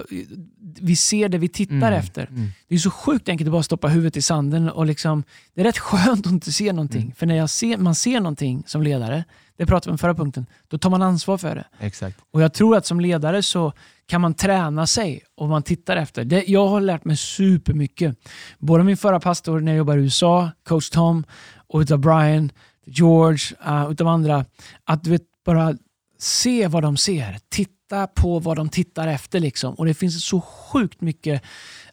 Vi 0.81 0.97
ser 0.97 1.29
det 1.29 1.39
vi 1.39 1.49
tittar 1.49 1.75
Mm, 1.77 1.93
efter. 1.93 2.27
mm. 2.27 2.49
Det 2.69 2.75
är 2.75 2.79
så 2.79 2.91
sjukt 2.91 3.29
enkelt 3.29 3.49
att 3.49 3.53
bara 3.53 3.63
stoppa 3.63 3.89
huvudet 3.89 4.17
i 4.17 4.23
sanden. 4.23 4.71
och 4.71 4.87
liksom, 4.87 5.25
Det 5.55 5.61
är 5.61 5.65
rätt 5.65 5.79
skönt 5.89 6.27
att 6.27 6.33
inte 6.33 6.53
se 6.53 6.73
någonting. 6.73 7.03
Mm. 7.03 7.15
För 7.15 7.27
när 7.27 7.35
jag 7.37 7.51
ser, 7.51 7.77
man 7.77 7.95
ser 7.95 8.21
någonting 8.21 8.63
som 8.67 8.83
ledare, 8.83 9.25
det 9.59 9.67
pratade 9.67 9.91
vi 9.91 9.93
om 9.93 9.99
förra 9.99 10.15
punkten, 10.15 10.47
då 10.69 10.79
tar 10.79 10.91
man 10.91 11.03
ansvar 11.03 11.39
för 11.39 11.55
det. 11.55 11.65
Exakt. 11.81 12.19
Och 12.31 12.43
Jag 12.43 12.55
tror 12.55 12.77
att 12.77 12.87
som 12.87 13.01
ledare 13.01 13.43
så 13.43 13.73
kan 14.07 14.21
man 14.21 14.35
träna 14.35 14.87
sig 14.87 15.21
och 15.37 15.49
man 15.49 15.63
tittar 15.63 15.97
efter. 15.97 16.25
Det, 16.25 16.45
jag 16.49 16.67
har 16.69 16.81
lärt 16.81 17.05
mig 17.05 17.17
supermycket. 17.17 18.17
Både 18.59 18.85
min 18.85 18.97
förra 18.97 19.21
pastor 19.21 19.61
när 19.61 19.73
jag 19.73 19.79
jobbade 19.79 20.01
i 20.01 20.03
USA, 20.05 20.51
coach 20.69 20.91
Tom, 20.91 21.25
och 21.69 21.81
utav 21.81 21.99
Brian, 21.99 22.51
George, 22.87 23.57
uh, 23.69 23.91
utav 23.93 24.09
andra. 24.09 24.45
Att 24.85 25.05
du 25.05 25.11
vet, 25.11 25.23
bara 25.45 25.75
se 26.19 26.67
vad 26.67 26.83
de 26.83 26.97
ser. 26.97 27.39
Titta 27.49 28.07
på 28.07 28.39
vad 28.39 28.57
de 28.57 28.69
tittar 28.69 29.09
efter. 29.09 29.41
Liksom. 29.41 29.75
Och 29.75 29.87
det 29.87 29.95
finns 29.95 30.25
så 30.25 30.41
sjukt 30.41 31.01
mycket. 31.01 31.43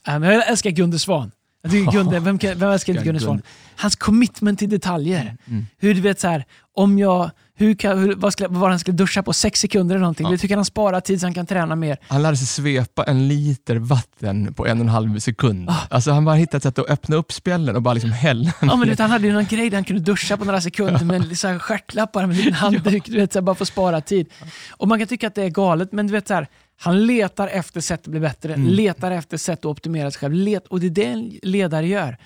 Men 0.05 0.23
jag 0.23 0.47
älskar 0.49 0.69
Gunde 0.69 0.99
Svan. 0.99 1.31
Jag 1.61 1.71
tycker 1.71 1.91
Gunde, 1.97 2.19
vem, 2.19 2.39
kan- 2.39 2.59
vem 2.59 2.69
älskar 2.69 2.93
inte 2.93 3.05
Gunde 3.05 3.19
Svan? 3.19 3.41
Hans 3.75 3.95
commitment 3.95 4.59
till 4.59 4.69
detaljer. 4.69 5.37
Mm. 5.45 5.65
Hur 5.77 5.93
du 5.93 6.01
vet 6.01 6.19
så 6.19 6.27
här, 6.27 6.45
om 6.73 6.99
jag, 6.99 7.31
hur 7.57 7.75
kan, 7.75 7.99
hur, 7.99 8.15
vad, 8.15 8.33
ska, 8.33 8.47
vad 8.49 8.69
han 8.69 8.79
skulle 8.79 8.97
duscha 8.97 9.23
på 9.23 9.33
sex 9.33 9.59
sekunder 9.59 9.95
eller 9.95 10.01
någonting. 10.01 10.25
Ja. 10.25 10.31
Du 10.31 10.37
tycker 10.37 10.55
han 10.55 10.65
sparar 10.65 10.99
tid 11.01 11.19
så 11.19 11.25
han 11.25 11.33
kan 11.33 11.45
träna 11.45 11.75
mer. 11.75 11.97
Han 12.07 12.21
lärde 12.21 12.37
sig 12.37 12.47
svepa 12.47 13.03
en 13.03 13.27
liter 13.27 13.75
vatten 13.75 14.53
på 14.53 14.67
en 14.67 14.77
och 14.77 14.83
en 14.83 14.89
halv 14.89 15.19
sekund. 15.19 15.69
Ah. 15.69 15.75
Alltså 15.89 16.11
han 16.11 16.25
bara 16.25 16.35
hittade 16.35 16.57
ett 16.57 16.63
sätt 16.63 16.79
att 16.79 16.89
öppna 16.89 17.15
upp 17.15 17.31
spjällen 17.33 17.75
och 17.75 17.81
bara 17.81 17.93
liksom 17.93 18.11
hälla 18.11 18.51
Ja, 18.61 18.75
men 18.75 18.89
vet, 18.89 18.99
han 18.99 19.11
hade 19.11 19.27
ju 19.27 19.33
någon 19.33 19.45
grej 19.45 19.69
där 19.69 19.77
han 19.77 19.83
kunde 19.83 20.01
duscha 20.01 20.37
på 20.37 20.45
några 20.45 20.61
sekunder 20.61 21.05
med 21.05 21.15
en 21.15 21.35
så 21.35 21.47
här 21.47 21.59
stjärtlapp 21.59 22.11
bara 22.11 22.27
med 22.27 22.47
en 22.47 22.53
handduk, 22.63 23.05
du 23.05 23.15
vet, 23.15 23.33
så 23.33 23.39
här, 23.39 23.43
bara 23.43 23.55
för 23.55 23.63
att 23.63 23.67
spara 23.69 24.01
tid. 24.01 24.27
Och 24.71 24.87
Man 24.87 24.99
kan 24.99 25.07
tycka 25.07 25.27
att 25.27 25.35
det 25.35 25.43
är 25.43 25.49
galet, 25.49 25.91
men 25.91 26.07
du 26.07 26.13
vet 26.13 26.27
så 26.27 26.33
här, 26.33 26.47
Han 26.79 27.05
letar 27.05 27.47
efter 27.47 27.81
sätt 27.81 27.99
att 28.01 28.07
bli 28.07 28.19
bättre, 28.19 28.53
Mm. 28.53 28.67
letar 28.67 29.11
efter 29.11 29.37
sätt 29.37 29.59
att 29.59 29.65
optimera 29.65 30.11
sig 30.11 30.19
själv. 30.19 30.33
Let, 30.33 30.67
och 30.67 30.79
det 30.79 30.85
är 30.85 30.89
det 30.89 31.05
en 31.05 31.39
ledare 31.43 31.87
gör. 31.87 32.17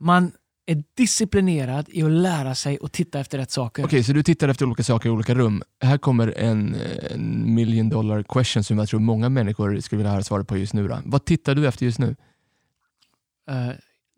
Man 0.00 0.32
är 0.66 0.82
disciplinerad 0.96 1.86
i 1.88 2.02
att 2.02 2.10
lära 2.10 2.54
sig 2.54 2.78
och 2.78 2.92
titta 2.92 3.20
efter 3.20 3.38
rätt 3.38 3.50
saker. 3.50 3.84
Okej, 3.84 4.04
så 4.04 4.12
du 4.12 4.22
tittar 4.22 4.48
efter 4.48 4.66
olika 4.66 4.82
saker 4.82 5.08
i 5.08 5.12
olika 5.12 5.34
rum. 5.34 5.62
Här 5.80 5.98
kommer 5.98 6.34
en, 6.38 6.76
en 7.10 7.54
million 7.54 7.88
dollar 7.88 8.22
question 8.22 8.64
som 8.64 8.78
jag 8.78 8.88
tror 8.88 9.00
många 9.00 9.28
människor 9.28 9.80
skulle 9.80 9.96
vilja 9.96 10.12
höra 10.12 10.22
svaret 10.22 10.48
på 10.48 10.56
just 10.56 10.72
nu. 10.74 10.88
Då. 10.88 10.98
Vad 11.04 11.24
tittar 11.24 11.54
du 11.54 11.66
efter 11.66 11.86
just 11.86 11.98
nu? 11.98 12.06
Uh, 12.06 13.70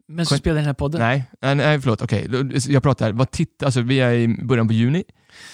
men 0.08 0.26
så 0.26 0.34
Skön- 0.34 0.38
spelar 0.38 0.56
den 0.56 0.64
här 0.64 0.74
podden. 0.74 1.00
Nej, 1.00 1.24
nej, 1.40 1.54
nej 1.54 1.80
förlåt. 1.80 2.02
Okej, 2.02 2.26
då- 2.28 2.44
jag 2.68 2.82
pratar. 2.82 3.12
Vad 3.12 3.30
tittar, 3.30 3.66
alltså, 3.66 3.80
vi 3.80 4.00
är 4.00 4.12
i 4.12 4.28
början 4.28 4.68
på 4.68 4.74
juni. 4.74 5.04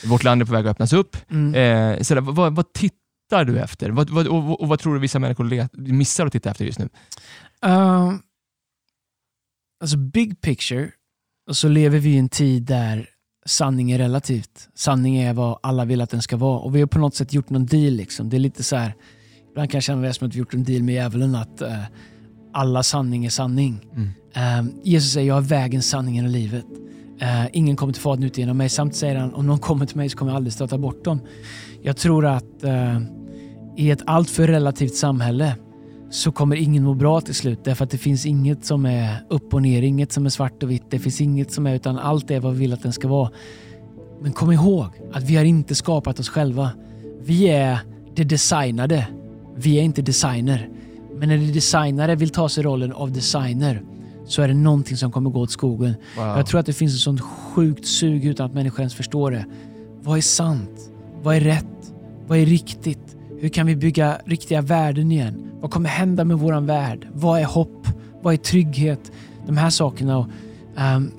Vårt 0.05 0.25
land 0.25 0.43
är 0.43 0.47
på 0.47 0.53
väg 0.53 0.67
att 0.67 0.71
öppnas 0.71 0.93
upp. 0.93 1.17
Mm. 1.31 1.55
Eh, 1.55 2.03
så 2.03 2.15
där, 2.15 2.21
vad, 2.21 2.55
vad 2.57 2.73
tittar 2.73 3.45
du 3.45 3.59
efter? 3.59 3.91
Vad, 3.91 4.11
vad, 4.11 4.27
och, 4.27 4.61
och 4.61 4.69
vad 4.69 4.79
tror 4.79 4.95
du 4.95 5.01
vissa 5.01 5.19
människor 5.19 5.69
missar 5.93 6.27
att 6.27 6.33
titta 6.33 6.51
efter 6.51 6.65
just 6.65 6.79
nu? 6.79 6.89
Uh, 7.67 8.13
alltså 9.81 9.97
big 9.97 10.41
picture, 10.41 10.91
och 11.49 11.57
så 11.57 11.69
lever 11.69 11.99
vi 11.99 12.11
i 12.11 12.19
en 12.19 12.29
tid 12.29 12.63
där 12.63 13.09
sanning 13.47 13.91
är 13.91 13.99
relativt. 13.99 14.69
Sanning 14.75 15.17
är 15.17 15.33
vad 15.33 15.59
alla 15.63 15.85
vill 15.85 16.01
att 16.01 16.11
den 16.11 16.23
ska 16.23 16.37
vara. 16.37 16.59
Och 16.59 16.77
vi 16.77 16.81
har 16.81 16.87
på 16.87 16.99
något 16.99 17.15
sätt 17.15 17.33
gjort 17.33 17.51
någon 17.51 17.67
deal. 17.67 17.93
Liksom. 17.93 18.29
Det 18.29 18.37
är 18.37 18.39
lite 18.39 18.63
så 18.63 18.77
här, 18.77 18.95
ibland 19.51 19.71
kan 19.71 19.77
jag 19.77 19.83
känna 19.83 20.03
det 20.03 20.15
som 20.15 20.29
att 20.29 20.35
vi 20.35 20.39
gjort 20.39 20.55
en 20.55 20.65
deal 20.65 20.83
med 20.83 20.95
djävulen 20.95 21.35
att 21.35 21.61
eh, 21.61 21.83
alla 22.53 22.83
sanning 22.83 23.25
är 23.25 23.31
sanning. 23.31 23.81
Mm. 23.93 24.09
Eh, 24.35 24.75
Jesus 24.85 25.13
säger, 25.13 25.29
jag 25.29 25.37
är 25.37 25.41
vägen, 25.41 25.83
sanningen 25.83 26.25
och 26.25 26.31
livet. 26.31 26.67
Eh, 27.21 27.47
ingen 27.53 27.77
kommer 27.77 27.93
till 27.93 28.03
Fadern 28.03 28.25
ut 28.25 28.39
genom 28.39 28.57
mig. 28.57 28.69
Samt 28.69 28.95
säger 28.95 29.17
han, 29.17 29.35
om 29.35 29.47
någon 29.47 29.59
kommer 29.59 29.87
till 29.87 29.97
mig 29.97 30.09
så 30.09 30.19
kommer 30.19 30.33
jag 30.33 30.37
aldrig 30.37 30.53
stöta 30.53 30.79
bort 30.79 31.05
dem. 31.05 31.21
Jag 31.83 31.97
tror 31.97 32.27
att 32.27 32.65
eh, 32.65 33.01
i 33.77 33.91
ett 33.91 34.03
alltför 34.07 34.47
relativt 34.47 34.95
samhälle 34.95 35.57
så 36.15 36.33
kommer 36.33 36.57
ingen 36.57 36.85
må 36.85 36.95
bra 36.95 37.21
till 37.21 37.35
slut. 37.35 37.65
Därför 37.65 37.85
att 37.85 37.91
det 37.91 37.99
finns 37.99 38.27
inget 38.27 38.65
som 38.65 38.87
är 38.87 39.17
upp 39.29 39.55
och 39.55 39.63
ner, 39.63 39.83
inget 39.83 40.13
som 40.13 40.27
är 40.27 40.31
svart 40.31 40.63
och 40.63 40.71
vitt. 40.71 40.83
Det 40.91 40.99
finns 40.99 41.21
inget 41.21 41.53
som 41.53 41.67
är, 41.67 41.75
utan 41.75 41.99
allt 41.99 42.31
är 42.31 42.41
vad 42.41 42.53
vi 42.53 42.59
vill 42.59 42.73
att 42.73 42.83
den 42.83 42.93
ska 42.93 43.09
vara. 43.09 43.31
Men 44.21 44.33
kom 44.33 44.53
ihåg 44.53 44.87
att 45.13 45.23
vi 45.23 45.37
har 45.37 45.45
inte 45.45 45.75
skapat 45.75 46.21
oss 46.21 46.29
själva. 46.29 46.71
Vi 47.21 47.49
är 47.49 47.79
det 48.15 48.25
designade. 48.25 49.09
Vi 49.57 49.79
är 49.79 49.83
inte 49.83 50.03
designer. 50.03 50.69
Men 51.15 51.29
när 51.29 51.39
det 51.39 51.53
designare 51.53 52.15
vill 52.15 52.31
ta 52.31 52.49
sig 52.49 52.65
rollen 52.65 52.93
av 52.93 53.13
designer 53.13 53.83
så 54.27 54.43
är 54.43 54.49
det 54.49 54.55
någonting 54.55 54.97
som 54.97 55.13
kommer 55.13 55.31
gå 55.31 55.41
åt 55.41 55.51
skogen. 55.51 55.95
Wow. 56.17 56.27
Jag 56.27 56.47
tror 56.47 56.61
att 56.61 56.67
det 56.67 56.73
finns 56.73 56.95
ett 56.95 57.01
sånt 57.01 57.21
sjukt 57.21 57.87
sug 57.87 58.25
utan 58.25 58.47
att 58.47 58.55
människor 58.55 58.81
ens 58.81 58.95
förstår 58.95 59.31
det. 59.31 59.45
Vad 60.03 60.19
är 60.19 60.23
sant? 60.23 60.91
Vad 61.23 61.37
är 61.37 61.41
rätt? 61.41 61.93
Vad 62.27 62.39
är 62.39 62.47
riktigt? 62.47 63.14
Hur 63.41 63.49
kan 63.49 63.67
vi 63.67 63.77
bygga 63.77 64.19
riktiga 64.25 64.61
värden 64.61 65.13
igen? 65.13 65.51
Vad 65.61 65.71
kommer 65.71 65.89
hända 65.89 66.25
med 66.25 66.39
våran 66.39 66.67
värld? 66.67 67.09
Vad 67.13 67.41
är 67.41 67.45
hopp? 67.45 67.89
Vad 68.23 68.35
är 68.35 68.39
trygghet? 68.39 69.13
De 69.47 69.57
här 69.57 69.71
sakerna. 69.71 70.19
Och, 70.19 70.27
ehm, 70.77 71.11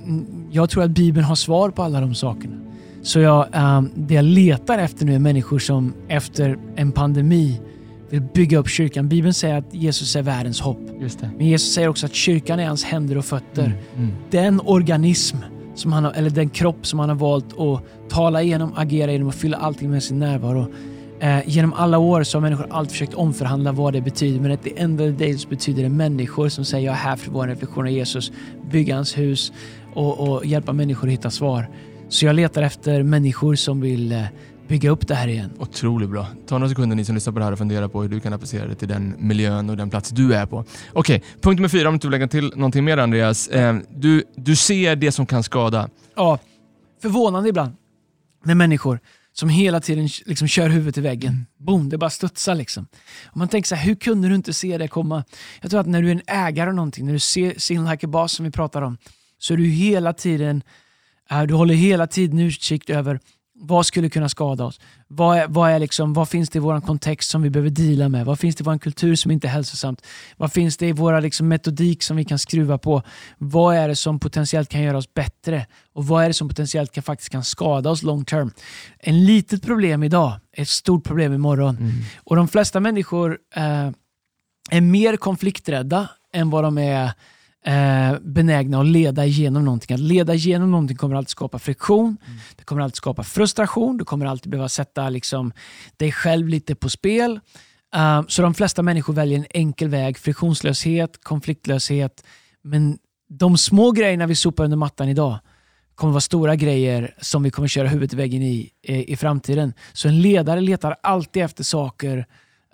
jag 0.51 0.69
tror 0.69 0.83
att 0.83 0.91
Bibeln 0.91 1.25
har 1.25 1.35
svar 1.35 1.69
på 1.69 1.83
alla 1.83 2.01
de 2.01 2.15
sakerna. 2.15 2.55
Så 3.01 3.19
jag, 3.19 3.47
ehm, 3.51 3.89
det 3.95 4.13
jag 4.13 4.25
letar 4.25 4.77
efter 4.77 5.05
nu 5.05 5.15
är 5.15 5.19
människor 5.19 5.59
som 5.59 5.93
efter 6.07 6.57
en 6.75 6.91
pandemi 6.91 7.61
vill 8.09 8.21
bygga 8.21 8.57
upp 8.57 8.69
kyrkan. 8.69 9.09
Bibeln 9.09 9.33
säger 9.33 9.57
att 9.57 9.73
Jesus 9.73 10.15
är 10.15 10.21
världens 10.21 10.61
hopp. 10.61 10.79
Men 11.37 11.47
Jesus 11.47 11.73
säger 11.73 11.87
också 11.87 12.05
att 12.05 12.13
kyrkan 12.13 12.59
är 12.59 12.67
hans 12.67 12.83
händer 12.83 13.17
och 13.17 13.25
fötter 13.25 13.65
Mm, 13.65 13.77
mm. 13.97 14.11
den 14.31 14.61
organism, 14.65 15.37
som 15.75 15.93
han 15.93 16.03
har, 16.03 16.11
eller 16.11 16.29
den 16.29 16.49
kropp 16.49 16.87
som 16.87 16.99
han 16.99 17.09
har 17.09 17.15
valt 17.15 17.59
att 17.59 18.09
tala 18.09 18.41
igenom, 18.41 18.71
agera 18.75 19.11
genom 19.11 19.27
och 19.27 19.35
fylla 19.35 19.57
allting 19.57 19.89
med 19.89 20.03
sin 20.03 20.19
närvaro. 20.19 20.67
Eh, 21.19 21.39
genom 21.45 21.73
alla 21.73 21.97
år 21.97 22.23
så 22.23 22.37
har 22.37 22.41
människor 22.41 22.67
alltid 22.69 22.91
försökt 22.91 23.13
omförhandla 23.13 23.71
vad 23.71 23.93
det 23.93 24.01
betyder 24.01 24.39
men 24.39 24.51
at 24.51 24.63
the 24.63 24.79
end 24.79 25.01
of 25.01 25.17
the 25.17 25.25
day 25.25 25.37
så 25.37 25.47
betyder 25.49 25.83
det 25.83 25.89
människor 25.89 26.49
som 26.49 26.65
säger 26.65 26.85
jag 26.85 26.93
är 26.93 26.99
här 26.99 27.15
för 27.15 27.31
vår 27.31 27.47
reflektion 27.47 27.85
av 27.85 27.91
Jesus, 27.91 28.31
bygga 28.71 28.95
hans 28.95 29.17
hus 29.17 29.51
och, 29.93 30.19
och 30.29 30.45
hjälpa 30.45 30.73
människor 30.73 31.07
att 31.07 31.13
hitta 31.13 31.29
svar. 31.29 31.69
Så 32.09 32.25
jag 32.25 32.35
letar 32.35 32.61
efter 32.61 33.03
människor 33.03 33.55
som 33.55 33.81
vill 33.81 34.11
eh, 34.11 34.23
bygga 34.67 34.89
upp 34.89 35.07
det 35.07 35.15
här 35.15 35.27
igen. 35.27 35.51
Otroligt 35.59 36.09
bra. 36.09 36.27
Ta 36.47 36.57
några 36.57 36.69
sekunder 36.69 36.95
ni 36.95 37.05
som 37.05 37.15
lyssnar 37.15 37.33
på 37.33 37.39
det 37.39 37.45
här 37.45 37.51
och 37.51 37.57
fundera 37.57 37.89
på 37.89 38.01
hur 38.01 38.09
du 38.09 38.19
kan 38.19 38.33
applicera 38.33 38.67
det 38.67 38.75
till 38.75 38.87
den 38.87 39.15
miljön 39.17 39.69
och 39.69 39.77
den 39.77 39.89
plats 39.89 40.09
du 40.09 40.33
är 40.33 40.45
på. 40.45 40.65
Okej, 40.93 41.23
punkt 41.41 41.57
nummer 41.57 41.69
fyra 41.69 41.89
om 41.89 41.97
du 41.97 42.07
vill 42.07 42.11
lägga 42.11 42.27
till 42.27 42.53
någonting 42.55 42.83
mer 42.83 42.97
Andreas. 42.97 43.47
Eh, 43.47 43.75
du, 43.89 44.23
du 44.35 44.55
ser 44.55 44.95
det 44.95 45.11
som 45.11 45.25
kan 45.25 45.43
skada. 45.43 45.89
Ja, 46.15 46.39
förvånande 47.01 47.49
ibland 47.49 47.71
med 48.43 48.57
människor 48.57 48.99
som 49.37 49.49
hela 49.49 49.79
tiden 49.79 50.09
liksom 50.25 50.47
kör 50.47 50.69
huvudet 50.69 50.97
i 50.97 51.01
väggen. 51.01 51.45
Boom, 51.57 51.89
det 51.89 51.97
bara 51.97 52.09
studsar 52.09 52.55
liksom. 52.55 52.87
Och 53.25 53.37
man 53.37 53.47
tänker 53.47 53.67
så 53.67 53.75
här, 53.75 53.87
hur 53.87 53.95
kunde 53.95 54.27
du 54.27 54.35
inte 54.35 54.53
se 54.53 54.77
det 54.77 54.87
komma? 54.87 55.23
Jag 55.61 55.71
tror 55.71 55.79
att 55.79 55.87
när 55.87 56.01
du 56.01 56.07
är 56.07 56.11
en 56.11 56.21
ägare 56.27 56.69
av 56.69 56.75
någonting, 56.75 57.05
när 57.05 57.13
du 57.13 57.19
ser 57.19 57.59
sin 57.59 57.89
like 57.89 58.05
a 58.05 58.09
boss 58.09 58.31
som 58.31 58.45
vi 58.45 58.51
pratar 58.51 58.81
om, 58.81 58.97
så 59.37 59.53
är 59.53 59.57
du 59.57 59.65
hela 59.65 60.13
tiden, 60.13 60.63
äh, 61.31 61.43
du 61.43 61.53
håller 61.53 61.73
hela 61.73 62.07
tiden 62.07 62.39
utkik 62.39 62.89
över 62.89 63.19
vad 63.55 63.85
skulle 63.85 64.09
kunna 64.09 64.29
skada 64.29 64.65
oss? 64.65 64.79
Vad, 65.07 65.37
är, 65.37 65.47
vad, 65.47 65.71
är 65.71 65.79
liksom, 65.79 66.13
vad 66.13 66.29
finns 66.29 66.49
det 66.49 66.57
i 66.57 66.59
vår 66.59 66.81
kontext 66.81 67.29
som 67.29 67.41
vi 67.41 67.49
behöver 67.49 67.69
deala 67.69 68.09
med? 68.09 68.25
Vad 68.25 68.39
finns 68.39 68.55
det 68.55 68.61
i 68.61 68.65
vår 68.65 68.77
kultur 68.77 69.15
som 69.15 69.31
inte 69.31 69.47
är 69.47 69.49
hälsosamt? 69.49 70.01
Vad 70.37 70.51
finns 70.51 70.77
det 70.77 70.87
i 70.87 70.91
våra 70.91 71.19
liksom, 71.19 71.47
metodik 71.47 72.03
som 72.03 72.17
vi 72.17 72.25
kan 72.25 72.39
skruva 72.39 72.77
på? 72.77 73.03
Vad 73.37 73.75
är 73.75 73.87
det 73.87 73.95
som 73.95 74.19
potentiellt 74.19 74.69
kan 74.69 74.81
göra 74.81 74.97
oss 74.97 75.13
bättre? 75.13 75.65
Och 75.93 76.07
vad 76.07 76.23
är 76.23 76.27
det 76.27 76.33
som 76.33 76.49
potentiellt 76.49 76.91
kan, 76.91 77.03
faktiskt 77.03 77.29
kan 77.29 77.43
skada 77.43 77.89
oss 77.89 78.03
long 78.03 78.25
term? 78.25 78.51
En 78.99 79.25
litet 79.25 79.63
problem 79.63 80.03
idag 80.03 80.33
är 80.51 80.61
ett 80.61 80.69
stort 80.69 81.03
problem 81.03 81.33
imorgon. 81.33 81.77
Och 82.17 82.35
de 82.35 82.47
flesta 82.47 82.79
människor 82.79 83.37
eh, 83.55 83.91
är 84.71 84.81
mer 84.81 85.17
konflikträdda 85.17 86.09
än 86.33 86.49
vad 86.49 86.63
de 86.63 86.77
är 86.77 87.11
eh, 87.65 88.19
benägna 88.21 88.79
att 88.79 88.85
leda 88.85 89.25
igenom 89.25 89.65
någonting. 89.65 89.93
Att 89.93 89.99
leda 89.99 90.33
igenom 90.33 90.71
någonting 90.71 90.97
kommer 90.97 91.15
alltid 91.15 91.29
skapa 91.29 91.59
friktion, 91.59 92.17
det 92.55 92.63
kommer 92.63 92.81
alltid 92.81 92.95
skapa 92.95 93.23
frustration, 93.23 93.97
du 93.97 94.05
kommer 94.05 94.25
alltid 94.25 94.51
behöva 94.51 94.69
sätta 94.69 95.09
liksom, 95.09 95.53
dig 95.97 96.11
själv 96.11 96.47
lite 96.47 96.75
på 96.75 96.89
spel. 96.89 97.39
Eh, 97.95 98.21
så 98.27 98.41
de 98.41 98.53
flesta 98.53 98.81
människor 98.81 99.13
väljer 99.13 99.39
en 99.39 99.45
enkel 99.49 99.89
väg, 99.89 100.17
friktionslöshet, 100.17 101.23
konfliktlöshet. 101.23 102.23
Men 102.61 102.97
de 103.29 103.57
små 103.57 103.91
grejerna 103.91 104.27
vi 104.27 104.35
sopar 104.35 104.63
under 104.63 104.77
mattan 104.77 105.09
idag 105.09 105.39
kommer 105.95 106.13
vara 106.13 106.21
stora 106.21 106.55
grejer 106.55 107.15
som 107.21 107.43
vi 107.43 107.51
kommer 107.51 107.67
köra 107.67 107.87
huvudet 107.87 108.13
i 108.13 108.15
väggen 108.15 108.41
i 108.41 108.71
eh, 108.83 109.09
i 109.09 109.15
framtiden. 109.15 109.73
Så 109.93 110.07
en 110.07 110.21
ledare 110.21 110.61
letar 110.61 110.95
alltid 111.03 111.43
efter 111.43 111.63
saker, 111.63 112.25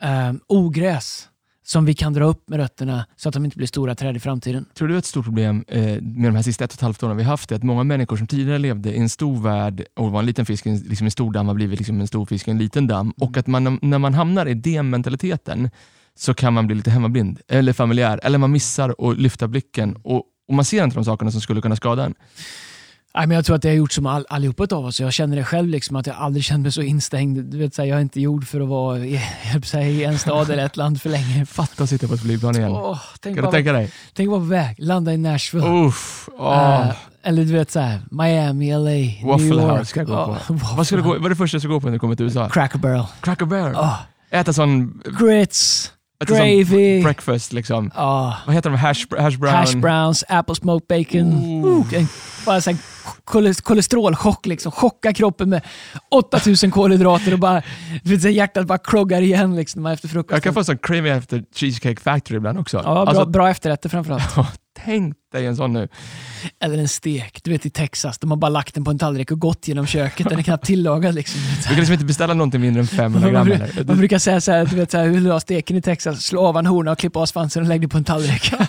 eh, 0.02 0.34
ogräs, 0.48 1.28
som 1.72 1.86
vi 1.86 1.94
kan 1.94 2.14
dra 2.14 2.26
upp 2.26 2.50
med 2.50 2.60
rötterna 2.60 3.06
så 3.16 3.30
att 3.30 3.34
de 3.34 3.46
inte 3.46 3.58
blir 3.58 3.68
stora 3.68 3.96
träd 3.96 4.16
i 4.16 4.20
framtiden. 4.20 4.66
Tror 4.74 4.88
du 4.88 4.98
ett 4.98 5.06
stort 5.06 5.26
problem 5.26 5.66
eh, 5.68 5.82
med 6.02 6.30
de 6.30 6.36
här 6.36 6.42
sista 6.44 6.64
ett 6.64 6.72
och 6.72 6.78
ett 6.78 6.82
halvt 6.82 7.04
åren 7.04 7.18
vi 7.18 7.24
haft 7.24 7.52
är 7.52 7.56
att 7.56 7.64
många 7.64 7.84
människor 7.84 8.18
som 8.18 8.28
tidigare 8.28 8.58
levde 8.58 8.94
i 8.94 8.98
en 8.98 9.10
stor 9.10 9.42
värld 9.42 9.86
och 9.96 10.12
var 10.12 10.20
en 10.20 10.26
liten 10.26 10.46
fisk 10.46 10.66
i 10.66 10.70
liksom 10.70 11.08
en 11.08 11.12
stor 11.12 11.34
damm 11.34 11.48
har 11.48 11.56
blivit 11.56 11.80
liksom 11.80 12.02
en 12.02 12.08
stor 12.08 12.26
fisk 12.26 12.48
i 12.48 12.52
en 12.52 12.58
liten 12.58 12.88
damm 12.88 13.12
och 13.12 13.38
att 13.38 13.48
man, 13.48 13.80
när 13.82 13.98
man 13.98 14.14
hamnar 14.14 14.46
i 14.46 14.54
den 14.54 14.90
mentaliteten 14.90 15.70
så 16.16 16.34
kan 16.34 16.54
man 16.54 16.68
bli 16.68 16.76
lite 16.76 16.92
hemmablind 16.92 17.40
eller 17.48 17.74
familjär 17.74 18.20
eller 18.24 18.38
man 18.38 18.52
missar 18.52 18.96
att 19.12 19.18
lyfta 19.18 19.48
blicken 19.48 19.96
och, 19.96 20.24
och 20.48 20.54
man 20.54 20.66
ser 20.66 20.84
inte 20.84 20.96
de 20.96 21.06
sakerna 21.06 21.32
som 21.32 21.42
skulle 21.42 21.62
kunna 21.62 21.76
skada 21.76 22.06
en. 22.06 22.16
Nej, 23.16 23.28
men 23.28 23.36
jag 23.36 23.46
tror 23.46 23.56
att 23.56 23.62
det 23.62 23.70
har 23.70 23.76
gjort 23.76 23.92
som 23.92 24.06
all, 24.06 24.26
allihopa 24.30 24.76
av 24.76 24.86
oss. 24.86 25.00
Jag 25.00 25.14
känner 25.14 25.36
det 25.36 25.44
själv, 25.44 25.70
liksom, 25.70 25.96
att 25.96 26.08
jag 26.08 26.16
aldrig 26.16 26.44
känt 26.50 26.62
mig 26.62 26.72
så 26.72 26.82
instängd. 26.82 27.44
Du 27.46 27.58
vet, 27.58 27.74
så 27.76 27.82
här, 27.82 27.90
jag 27.90 27.98
är 27.98 28.02
inte 28.02 28.22
gjord 28.22 28.48
för 28.48 28.62
att 28.62 28.68
vara 28.68 28.98
i, 28.98 29.22
att 29.56 29.66
säga, 29.66 29.88
i 29.88 30.04
en 30.04 30.20
stad 30.20 30.50
eller 30.50 30.66
ett 30.66 30.78
land 30.78 31.02
för 31.02 31.10
länge. 31.10 31.46
Fatta 31.50 31.84
att 31.84 31.90
sitta 31.90 32.08
på 32.08 32.14
ett 32.14 32.22
flygplan 32.22 32.56
igen. 32.56 32.72
Åh, 32.72 33.00
tänk, 33.20 33.38
kan 33.38 33.46
du 33.46 33.52
tänka 33.52 33.74
dig? 33.74 33.92
tänk 34.14 34.30
bara 34.30 34.40
på 34.40 34.46
väg, 34.46 34.76
landa 34.80 35.14
i 35.14 35.18
Nashville. 35.18 35.68
Uff, 35.68 36.30
åh. 36.38 36.88
Eh, 36.88 36.94
eller 37.24 37.44
du 37.44 37.54
vet 37.54 37.72
så 37.72 37.80
här, 37.80 38.02
Miami, 38.12 38.72
LA, 38.74 38.80
New 38.80 39.28
Waffle 39.28 39.48
York. 39.48 39.80
House 39.80 39.86
ska 39.86 40.00
jag 40.00 40.08
gå 40.08 40.26
på. 40.26 40.38
Åh, 40.50 40.78
Vad 40.78 40.88
ska 40.88 40.96
du 40.96 41.04
gå, 41.04 41.10
vad 41.10 41.26
är 41.26 41.30
det 41.30 41.36
första 41.36 41.58
du 41.58 41.62
ska 41.62 41.70
gå 41.70 41.80
på 41.80 41.86
när 41.88 41.94
du 41.94 42.00
kommer 42.00 42.16
till 42.16 42.26
USA? 42.26 42.50
Cracker 42.50 42.80
Barrel. 42.80 43.04
Cracker 43.22 43.46
Barrel. 43.46 43.76
Åh, 43.76 44.00
Äta 44.34 44.54
sån, 44.54 45.02
grits. 45.20 45.92
äta 46.24 46.34
Gravy. 46.34 47.04
breakfast 47.04 47.54
liksom. 47.54 47.92
Vad 48.46 48.56
heter 48.56 48.70
de? 48.70 48.76
Hash, 48.76 49.06
hash 49.20 49.38
brown? 49.38 49.56
hash 49.56 49.76
browns, 49.76 50.24
apple 50.30 50.56
smoked 50.56 50.88
bacon. 50.88 51.34
Ooh. 51.66 51.94
Uh, 51.94 52.00
en, 52.00 52.08
bara 52.46 52.62
så 52.62 52.70
här, 52.70 52.78
kole- 53.26 53.62
kolesterolchock. 53.62 54.46
Liksom. 54.46 54.72
Chocka 54.72 55.14
kroppen 55.14 55.50
med 55.50 55.62
8000 56.12 56.72
kolhydrater 56.72 57.34
och 57.34 57.40
bara, 57.40 57.62
vet, 58.04 58.24
hjärtat 58.24 58.68
bara 58.68 58.78
kloggar 58.78 59.22
igen 59.22 59.56
liksom, 59.56 59.86
efter 59.86 60.08
Jag 60.08 60.12
frukosten. 60.14 60.42
kan 60.42 60.54
få 60.54 60.64
sån 60.64 60.78
craving 60.78 61.14
efter 61.14 61.44
Cheesecake 61.56 62.02
Factory 62.02 62.38
ibland 62.38 62.60
också. 62.60 62.78
Ja, 62.78 62.84
bra, 62.84 63.06
Alltså, 63.06 63.26
bra 63.26 63.50
efterrätter 63.50 63.90
framförallt. 63.90 64.36
tänk 64.86 65.16
dig 65.32 65.46
en 65.46 65.56
sån 65.56 65.74
nu. 65.74 65.88
Eller 66.64 66.78
en 66.78 66.88
stek. 66.88 67.40
Du 67.44 67.52
vet 67.52 67.66
i 67.66 67.70
Texas, 67.70 68.18
de 68.20 68.32
har 68.32 68.38
bara 68.38 68.50
lagt 68.50 68.76
den 68.76 68.84
på 68.84 68.92
en 68.92 68.98
tallrik 69.00 69.32
och 69.32 69.40
gått 69.40 69.68
genom 69.68 69.86
köket. 69.86 70.30
Den 70.30 70.40
är 70.40 70.44
knappt 70.44 70.66
tillagad. 70.66 71.16
Liksom. 71.16 71.42
Du 71.58 71.64
kan 71.68 71.76
liksom 71.76 71.94
inte 71.94 72.06
beställa 72.06 72.34
någonting 72.34 72.62
mindre 72.62 72.82
än 72.82 72.88
500 72.88 73.20
Man, 73.32 73.32
gram 73.32 73.48
bru- 73.48 73.72
eller? 73.72 73.84
man 73.86 73.98
brukar 73.98 74.20
säga 74.20 74.42
så 74.42 74.52
här, 74.52 74.66
du 74.66 74.76
vet 74.76 74.92
så 74.92 74.98
här, 74.98 75.06
hur 75.06 75.14
du 75.14 75.20
la 75.28 75.40
steken 75.40 75.78
i 75.78 75.82
Texas, 75.82 76.24
slå 76.24 76.46
av 76.48 76.58
en 76.58 76.66
hona 76.66 76.92
och 76.92 77.00
klipp 77.00 77.16
av 77.16 77.26
svansen 77.26 77.62
och 77.64 77.70
lägg 77.70 77.82
det 77.82 77.88
på 77.88 77.98
en 77.98 78.04
tallrik. 78.04 78.54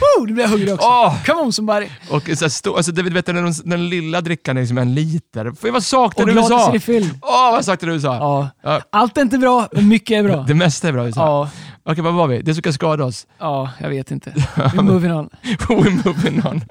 Woo! 0.00 0.26
Nu 0.26 0.32
blir 0.32 0.44
jag 0.44 0.50
hungrig 0.50 0.74
också. 0.74 0.86
Åh! 0.86 1.24
Come 1.24 1.40
on 1.40 1.52
somebody! 1.52 1.86
Och 2.10 2.30
så 2.38 2.50
stå, 2.50 2.76
alltså, 2.76 2.92
David, 2.92 3.12
vet 3.12 3.26
du, 3.26 3.32
den, 3.32 3.54
den 3.64 3.88
lilla 3.88 4.20
drickan 4.20 4.56
är 4.56 4.60
liksom 4.60 4.78
en 4.78 4.94
liter. 4.94 5.52
För 5.60 5.70
vad 5.70 5.84
saknar 5.84 6.24
Och 6.24 6.30
du 6.34 6.40
USA? 6.40 6.74
är 6.74 6.78
fylld. 6.78 7.18
Åh, 7.22 7.50
vad 7.52 7.64
saknar 7.64 7.88
du 7.88 7.94
USA? 7.94 8.14
Ja. 8.16 8.48
Ja. 8.62 8.80
Allt 8.90 9.18
är 9.18 9.22
inte 9.22 9.38
bra, 9.38 9.68
men 9.72 9.88
mycket 9.88 10.18
är 10.18 10.22
bra. 10.22 10.44
Det 10.48 10.54
mesta 10.54 10.88
är 10.88 10.92
bra 10.92 11.04
i 11.04 11.06
USA. 11.06 11.20
Ja, 11.20 11.50
Okej, 11.86 12.04
vad 12.04 12.14
var 12.14 12.26
vi? 12.26 12.42
Det 12.42 12.54
som 12.54 12.62
kan 12.62 12.72
skada 12.72 13.04
oss. 13.04 13.26
ja, 13.38 13.70
jag 13.80 13.88
vet 13.88 14.10
inte. 14.10 14.30
We're 14.54 14.82
moving 14.82 15.12
on. 15.12 15.30
We're 15.68 16.06
moving 16.06 16.42
on. 16.46 16.64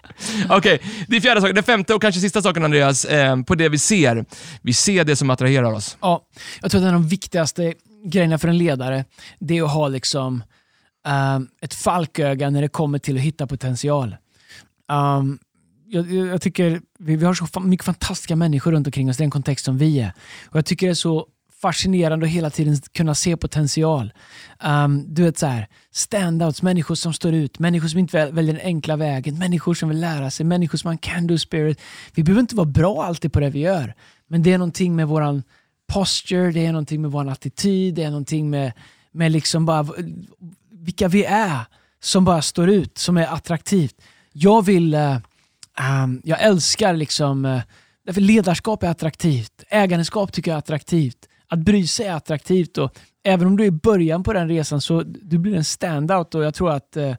Okej, 0.49 0.81
det 1.07 1.15
är 1.15 1.21
fjärde 1.21 1.41
saken. 1.41 1.55
Den 1.55 1.63
femte 1.63 1.93
och 1.93 2.01
kanske 2.01 2.21
sista 2.21 2.41
saken 2.41 2.63
Andreas, 2.65 3.05
eh, 3.05 3.41
på 3.41 3.55
det 3.55 3.69
vi 3.69 3.77
ser. 3.79 4.25
Vi 4.61 4.73
ser 4.73 5.03
det 5.03 5.15
som 5.15 5.29
attraherar 5.29 5.73
oss. 5.73 5.97
Ja, 6.01 6.21
jag 6.61 6.71
tror 6.71 6.81
att 6.81 6.87
en 6.87 6.95
av 6.95 7.01
de 7.01 7.07
viktigaste 7.07 7.73
grejerna 8.05 8.37
för 8.37 8.47
en 8.47 8.57
ledare, 8.57 9.05
det 9.39 9.57
är 9.57 9.63
att 9.63 9.71
ha 9.71 9.87
liksom 9.87 10.43
ehm, 11.05 11.47
ett 11.61 11.73
falköga 11.73 12.49
när 12.49 12.61
det 12.61 12.67
kommer 12.67 12.99
till 12.99 13.15
att 13.15 13.21
hitta 13.21 13.47
potential. 13.47 14.15
Um, 14.91 15.39
jag, 15.87 16.11
jag 16.11 16.41
tycker 16.41 16.81
vi, 16.99 17.15
vi 17.15 17.25
har 17.25 17.33
så 17.33 17.59
mycket 17.59 17.85
fantastiska 17.85 18.35
människor 18.35 18.71
runt 18.71 18.87
omkring 18.87 19.09
oss 19.09 19.19
i 19.19 19.23
den 19.23 19.31
kontext 19.31 19.65
som 19.65 19.77
vi 19.77 19.99
är. 19.99 20.13
Och 20.49 20.57
Jag 20.57 20.65
tycker 20.65 20.87
det 20.87 20.91
är 20.91 20.95
så 20.95 21.27
fascinerande 21.61 22.25
att 22.25 22.31
hela 22.31 22.49
tiden 22.49 22.77
kunna 22.93 23.15
se 23.15 23.37
potential. 23.37 24.13
Um, 24.63 25.13
du 25.13 25.23
vet 25.23 25.37
så 25.37 25.45
här, 25.45 25.67
standouts, 25.91 26.61
människor 26.61 26.95
som 26.95 27.13
står 27.13 27.33
ut, 27.33 27.59
människor 27.59 27.87
som 27.87 27.99
inte 27.99 28.17
väl- 28.17 28.33
väljer 28.33 28.53
den 28.53 28.65
enkla 28.65 28.95
vägen, 28.95 29.37
människor 29.37 29.73
som 29.73 29.89
vill 29.89 29.99
lära 29.99 30.31
sig, 30.31 30.45
människor 30.45 30.77
som 30.77 30.87
har 30.87 30.91
en 30.91 30.97
can-do 30.97 31.37
spirit. 31.37 31.81
Vi 32.15 32.23
behöver 32.23 32.41
inte 32.41 32.55
vara 32.55 32.65
bra 32.65 33.03
alltid 33.03 33.33
på 33.33 33.39
det 33.39 33.49
vi 33.49 33.59
gör, 33.59 33.93
men 34.27 34.43
det 34.43 34.53
är 34.53 34.57
någonting 34.57 34.95
med 34.95 35.07
våran 35.07 35.43
posture, 35.87 36.51
det 36.51 36.65
är 36.65 36.71
någonting 36.71 37.01
med 37.01 37.11
vår 37.11 37.29
attityd, 37.29 37.95
det 37.95 38.03
är 38.03 38.09
någonting 38.09 38.49
med, 38.49 38.71
med 39.11 39.31
liksom 39.31 39.65
bara 39.65 39.87
vilka 40.83 41.07
vi 41.07 41.25
är 41.25 41.59
som 41.99 42.25
bara 42.25 42.41
står 42.41 42.69
ut, 42.69 42.97
som 42.97 43.17
är 43.17 43.27
attraktivt. 43.27 43.95
Jag 44.31 44.65
vill, 44.65 44.93
eh, 44.93 45.17
ehm, 45.79 46.21
jag 46.23 46.41
älskar 46.41 46.93
liksom, 46.93 47.45
eh, 47.45 47.61
därför 48.05 48.21
ledarskap 48.21 48.83
är 48.83 48.87
attraktivt, 48.87 49.63
ägandeskap 49.69 50.33
tycker 50.33 50.51
jag 50.51 50.55
är 50.55 50.59
attraktivt, 50.59 51.27
att 51.47 51.59
bry 51.59 51.87
sig 51.87 52.05
är 52.05 52.13
attraktivt 52.13 52.77
och 52.77 52.99
även 53.23 53.47
om 53.47 53.57
du 53.57 53.63
är 53.63 53.67
i 53.67 53.71
början 53.71 54.23
på 54.23 54.33
den 54.33 54.47
resan 54.47 54.81
så 54.81 55.03
du 55.03 55.37
blir 55.37 55.55
en 55.55 55.63
standout 55.63 56.35
och 56.35 56.43
jag 56.43 56.53
tror 56.53 56.71
att 56.71 56.97
uh, 56.97 57.15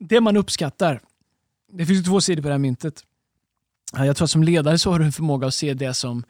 det 0.00 0.20
man 0.20 0.36
uppskattar, 0.36 1.00
det 1.72 1.86
finns 1.86 1.98
ju 1.98 2.02
två 2.02 2.20
sidor 2.20 2.42
på 2.42 2.48
det 2.48 2.54
här 2.54 2.58
myntet. 2.58 3.04
Jag 3.92 4.16
tror 4.16 4.24
att 4.24 4.30
som 4.30 4.42
ledare 4.42 4.78
så 4.78 4.92
har 4.92 4.98
du 4.98 5.04
en 5.04 5.12
förmåga 5.12 5.46
att 5.46 5.54
se 5.54 5.74
det 5.74 5.94
som, 5.94 6.24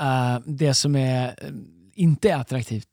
eh, 0.00 0.38
det 0.46 0.74
som 0.74 0.96
är, 0.96 1.34
inte 1.94 2.30
är 2.30 2.36
attraktivt. 2.36 2.88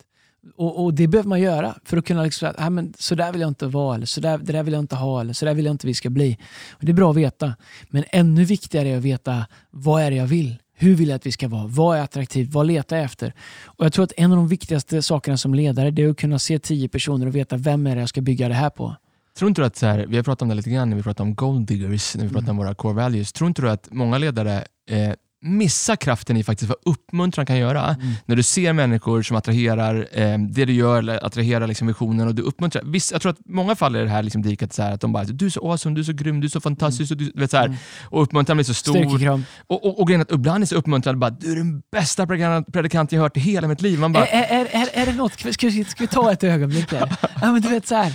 Och, 0.55 0.83
och 0.83 0.93
Det 0.93 1.07
behöver 1.07 1.29
man 1.29 1.41
göra 1.41 1.75
för 1.85 1.97
att 1.97 2.05
kunna 2.05 2.23
liksom, 2.23 2.53
säga, 2.53 2.69
men 2.69 2.93
så 2.97 3.15
där 3.15 3.31
vill 3.31 3.41
jag 3.41 3.47
inte 3.47 3.67
vara, 3.67 3.95
eller 3.95 4.05
så 4.05 4.21
där, 4.21 4.37
det 4.37 4.53
där 4.53 4.63
vill 4.63 4.73
jag 4.73 4.83
inte 4.83 4.95
ha, 4.95 5.21
eller 5.21 5.33
så 5.33 5.45
där 5.45 5.53
vill 5.53 5.65
jag 5.65 5.73
inte 5.73 5.87
vi 5.87 5.93
ska 5.93 6.09
bli. 6.09 6.37
Och 6.71 6.85
det 6.85 6.91
är 6.91 6.93
bra 6.93 7.09
att 7.09 7.17
veta. 7.17 7.55
Men 7.89 8.03
ännu 8.11 8.43
viktigare 8.43 8.89
är 8.89 8.97
att 8.97 9.03
veta 9.03 9.45
vad 9.71 10.01
är 10.01 10.11
det 10.11 10.17
jag 10.17 10.27
vill? 10.27 10.57
Hur 10.73 10.95
vill 10.95 11.09
jag 11.09 11.15
att 11.15 11.25
vi 11.25 11.31
ska 11.31 11.47
vara? 11.47 11.67
Vad 11.67 11.97
är 11.97 12.01
attraktivt? 12.01 12.53
Vad 12.53 12.67
letar 12.67 12.95
jag 12.95 13.05
efter? 13.05 13.33
Och 13.65 13.85
Jag 13.85 13.93
tror 13.93 14.03
att 14.03 14.13
en 14.17 14.31
av 14.31 14.37
de 14.37 14.47
viktigaste 14.47 15.01
sakerna 15.01 15.37
som 15.37 15.53
ledare 15.53 15.91
det 15.91 16.03
är 16.03 16.09
att 16.09 16.17
kunna 16.17 16.39
se 16.39 16.59
tio 16.59 16.89
personer 16.89 17.27
och 17.27 17.35
veta 17.35 17.57
vem 17.57 17.87
är 17.87 17.95
det 17.95 18.01
jag 18.01 18.09
ska 18.09 18.21
bygga 18.21 18.47
det 18.47 18.53
här 18.53 18.69
på. 18.69 18.95
Tror 19.37 19.49
inte 19.49 19.61
du 19.61 19.65
att, 19.65 19.75
så 19.75 19.85
här, 19.85 20.05
vi 20.09 20.15
har 20.15 20.23
pratat 20.23 20.41
om 20.41 20.49
det 20.49 20.55
lite 20.55 20.69
grann 20.69 20.89
när 20.89 20.97
vi 20.97 21.03
pratar 21.03 21.23
om 21.23 21.35
gold 21.35 21.67
diggers, 21.67 22.15
när 22.15 22.23
vi 22.23 22.33
pratar 22.33 22.49
om 22.49 22.57
våra 22.57 22.75
core 22.75 22.93
values. 22.93 23.33
Tror 23.33 23.47
inte 23.47 23.61
du 23.61 23.69
att 23.69 23.87
många 23.91 24.17
ledare 24.17 24.63
eh, 24.89 25.13
missar 25.41 25.95
kraften 25.95 26.37
i 26.37 26.43
faktiskt 26.43 26.69
vad 26.69 26.77
uppmuntran 26.95 27.45
kan 27.45 27.57
göra? 27.57 27.95
När 28.25 28.35
du 28.35 28.43
ser 28.43 28.73
människor 28.73 29.21
som 29.21 29.37
attraherar 29.37 30.07
eh, 30.11 30.37
det 30.39 30.65
du 30.65 30.73
gör, 30.73 30.99
eller 30.99 31.25
attraherar 31.25 31.67
liksom 31.67 31.87
visionen 31.87 32.27
och 32.27 32.35
du 32.35 32.41
uppmuntrar. 32.41 32.83
Visst, 32.85 33.11
jag 33.11 33.21
tror 33.21 33.31
att 33.31 33.39
många 33.45 33.75
fall 33.75 33.95
är 33.95 34.03
det 34.03 34.09
här 34.09 34.23
liksom 34.23 34.41
diket 34.41 34.73
så 34.73 34.83
här, 34.83 34.93
att 34.93 35.01
de 35.01 35.13
bara 35.13 35.23
du 35.23 35.45
är 35.45 35.49
så 35.49 35.71
awesome, 35.71 35.95
du 35.95 36.01
är 36.01 36.05
så 36.05 36.13
grym, 36.13 36.41
du 36.41 36.47
är 36.47 36.49
så 36.49 36.61
fantastisk 36.61 37.11
och, 37.11 37.17
du, 37.17 37.31
vet, 37.35 37.51
så 37.51 37.57
här, 37.57 37.77
och 38.03 38.23
uppmuntran 38.23 38.57
blir 38.57 38.65
så 38.65 38.73
stor. 38.73 39.43
Och, 39.67 39.85
och, 39.85 39.99
och 39.99 40.07
grejen 40.07 40.21
att 40.21 40.31
ibland 40.31 40.63
är 40.63 40.67
så 40.67 40.75
uppmuntrande 40.75 41.19
bara 41.19 41.29
du 41.29 41.51
är 41.51 41.55
den 41.55 41.81
bästa 41.91 42.27
predikant, 42.27 43.11
jag 43.11 43.21
hört 43.21 43.37
i 43.37 43.39
hela 43.39 43.67
mitt 43.67 43.81
liv. 43.81 43.99
Man 43.99 44.13
bara, 44.13 44.25
Är, 44.25 44.61
är, 44.61 44.65
är, 44.71 44.87
är 44.93 45.05
det 45.05 45.13
något, 45.13 45.39
ska 45.39 45.53
ska 45.53 45.69
vi 45.99 46.07
ta 46.07 46.31
ett 46.31 46.43
ögonblick 46.43 46.89
där? 46.89 47.17
Ja, 47.41 47.51
men 47.51 47.61
du 47.61 47.69
vet 47.69 47.87
så 47.87 47.95
här. 47.95 48.13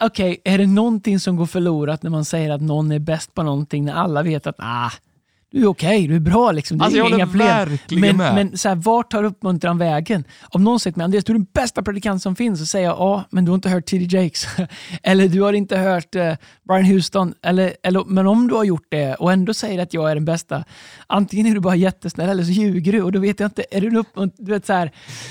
Okej, 0.00 0.40
är 0.44 0.58
det 0.58 0.66
någonting 0.66 1.20
som 1.20 1.36
går 1.36 1.46
förlorat 1.46 2.02
när 2.02 2.10
man 2.10 2.24
säger 2.24 2.50
att 2.50 2.60
någon 2.60 2.92
är 2.92 2.98
bäst 2.98 3.34
på 3.34 3.42
någonting 3.42 3.84
när 3.84 3.92
alla 3.92 4.22
vet 4.22 4.46
att 4.46 4.56
ah, 4.58 4.90
du 5.52 5.62
är 5.62 5.66
okej, 5.66 6.06
du 6.06 6.16
är 6.16 6.20
bra 6.20 6.52
liksom. 6.52 6.78
Det 6.78 6.82
är 6.82 6.84
Alltså, 6.84 6.98
jag 6.98 7.10
inga 7.10 7.26
problem. 7.26 7.78
Men, 7.90 8.16
med. 8.16 8.34
men 8.34 8.58
så 8.58 8.68
här, 8.68 8.76
vart 8.76 9.10
tar 9.10 9.24
uppmuntran 9.24 9.78
vägen? 9.78 10.24
Om 10.42 10.64
någon 10.64 10.80
säger 10.80 10.92
till 10.92 10.98
mig, 10.98 11.04
Andreas 11.04 11.24
du 11.24 11.32
är 11.32 11.38
den 11.38 11.46
bästa 11.54 11.82
predikant 11.82 12.22
som 12.22 12.36
finns, 12.36 12.58
så 12.58 12.66
säger 12.66 12.86
jag 12.86 12.96
ja, 12.98 13.24
men 13.30 13.44
du 13.44 13.50
har 13.50 13.54
inte 13.54 13.68
hört 13.68 13.86
T.D. 13.86 14.16
Jakes. 14.16 14.46
eller 15.02 15.28
du 15.28 15.42
har 15.42 15.52
inte 15.52 15.76
hört 15.76 16.14
eh, 16.14 16.34
Brian 16.68 16.84
Houston. 16.84 17.34
Eller, 17.42 17.72
eller, 17.82 18.04
men 18.04 18.26
om 18.26 18.48
du 18.48 18.54
har 18.54 18.64
gjort 18.64 18.86
det 18.90 19.14
och 19.14 19.32
ändå 19.32 19.54
säger 19.54 19.82
att 19.82 19.94
jag 19.94 20.10
är 20.10 20.14
den 20.14 20.24
bästa, 20.24 20.64
antingen 21.06 21.46
är 21.46 21.54
du 21.54 21.60
bara 21.60 21.76
jättesnäll 21.76 22.28
eller 22.28 22.44
så 22.44 22.50
ljuger 22.50 22.92
du 22.92 23.02
och 23.02 23.12
då 23.12 23.18
vet 23.18 23.40
jag 23.40 23.46
inte, 23.46 23.64
är 23.70 23.80
du 23.80 24.04
en 24.16 24.30
du 24.38 24.52
vet, 24.52 24.66
så 24.66 24.72
här, 24.72 24.90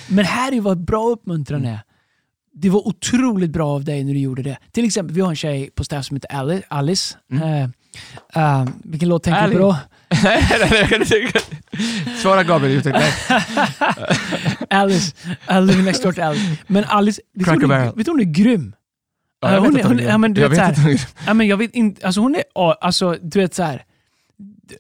Men 0.10 0.26
här 0.26 0.52
är 0.52 0.56
ju 0.56 0.62
vad 0.62 0.78
bra 0.86 1.08
uppmuntran 1.10 1.66
är. 1.66 1.80
Det 2.54 2.70
var 2.70 2.88
otroligt 2.88 3.50
bra 3.52 3.68
av 3.68 3.84
dig 3.84 4.04
när 4.04 4.14
du 4.14 4.20
gjorde 4.20 4.44
det. 4.44 4.58
Till 4.72 4.86
exempel, 4.86 5.16
vi 5.16 5.22
har 5.22 5.30
en 5.30 5.36
tjej 5.36 5.70
på 5.76 5.84
staff 5.84 6.06
som 6.06 6.16
heter 6.18 6.30
Ali- 6.36 6.64
Alice. 6.68 7.18
Eh, 7.32 7.64
eh, 8.44 8.66
vilken 8.84 9.10
låt 9.10 9.24
tänker 9.24 9.42
du 9.42 9.46
Ali. 9.46 9.54
på 9.56 9.60
då? 9.62 9.78
Svara 12.22 12.44
Gabriel. 12.44 12.82
Nej. 12.86 13.14
Alice. 14.70 15.14
I 15.50 15.54
live 15.62 15.82
next 15.84 16.04
door 16.04 16.12
to 16.12 16.22
Alice. 16.22 16.58
Men 16.68 16.84
Alice, 16.88 17.22
vet 17.36 17.60
du 17.60 17.66
hon, 17.68 17.92
vet 17.96 18.08
hon 18.08 18.20
är 18.20 18.24
grym? 18.24 18.74
Ja, 19.42 19.54
jag 19.54 19.62
hon 19.62 19.74
vet 19.74 19.80
är- 19.80 19.86
att 19.86 19.92
hon- 19.92 20.00
är 20.00 20.04
ja, 20.10 20.18
men 20.18 20.34
du 20.34 20.42
jag 20.42 20.50
vet 20.50 20.78
Ja, 21.26 21.34
men 21.34 21.48
jag 21.48 21.58
vet 21.58 21.76
inte, 21.76 22.06
alltså 22.08 22.22
hon 22.22 22.36
är, 22.36 22.44
ja, 22.56 22.78
alltså 22.82 23.18
du 23.22 23.40
vet 23.40 23.56
så 23.56 23.64
här. 23.64 23.84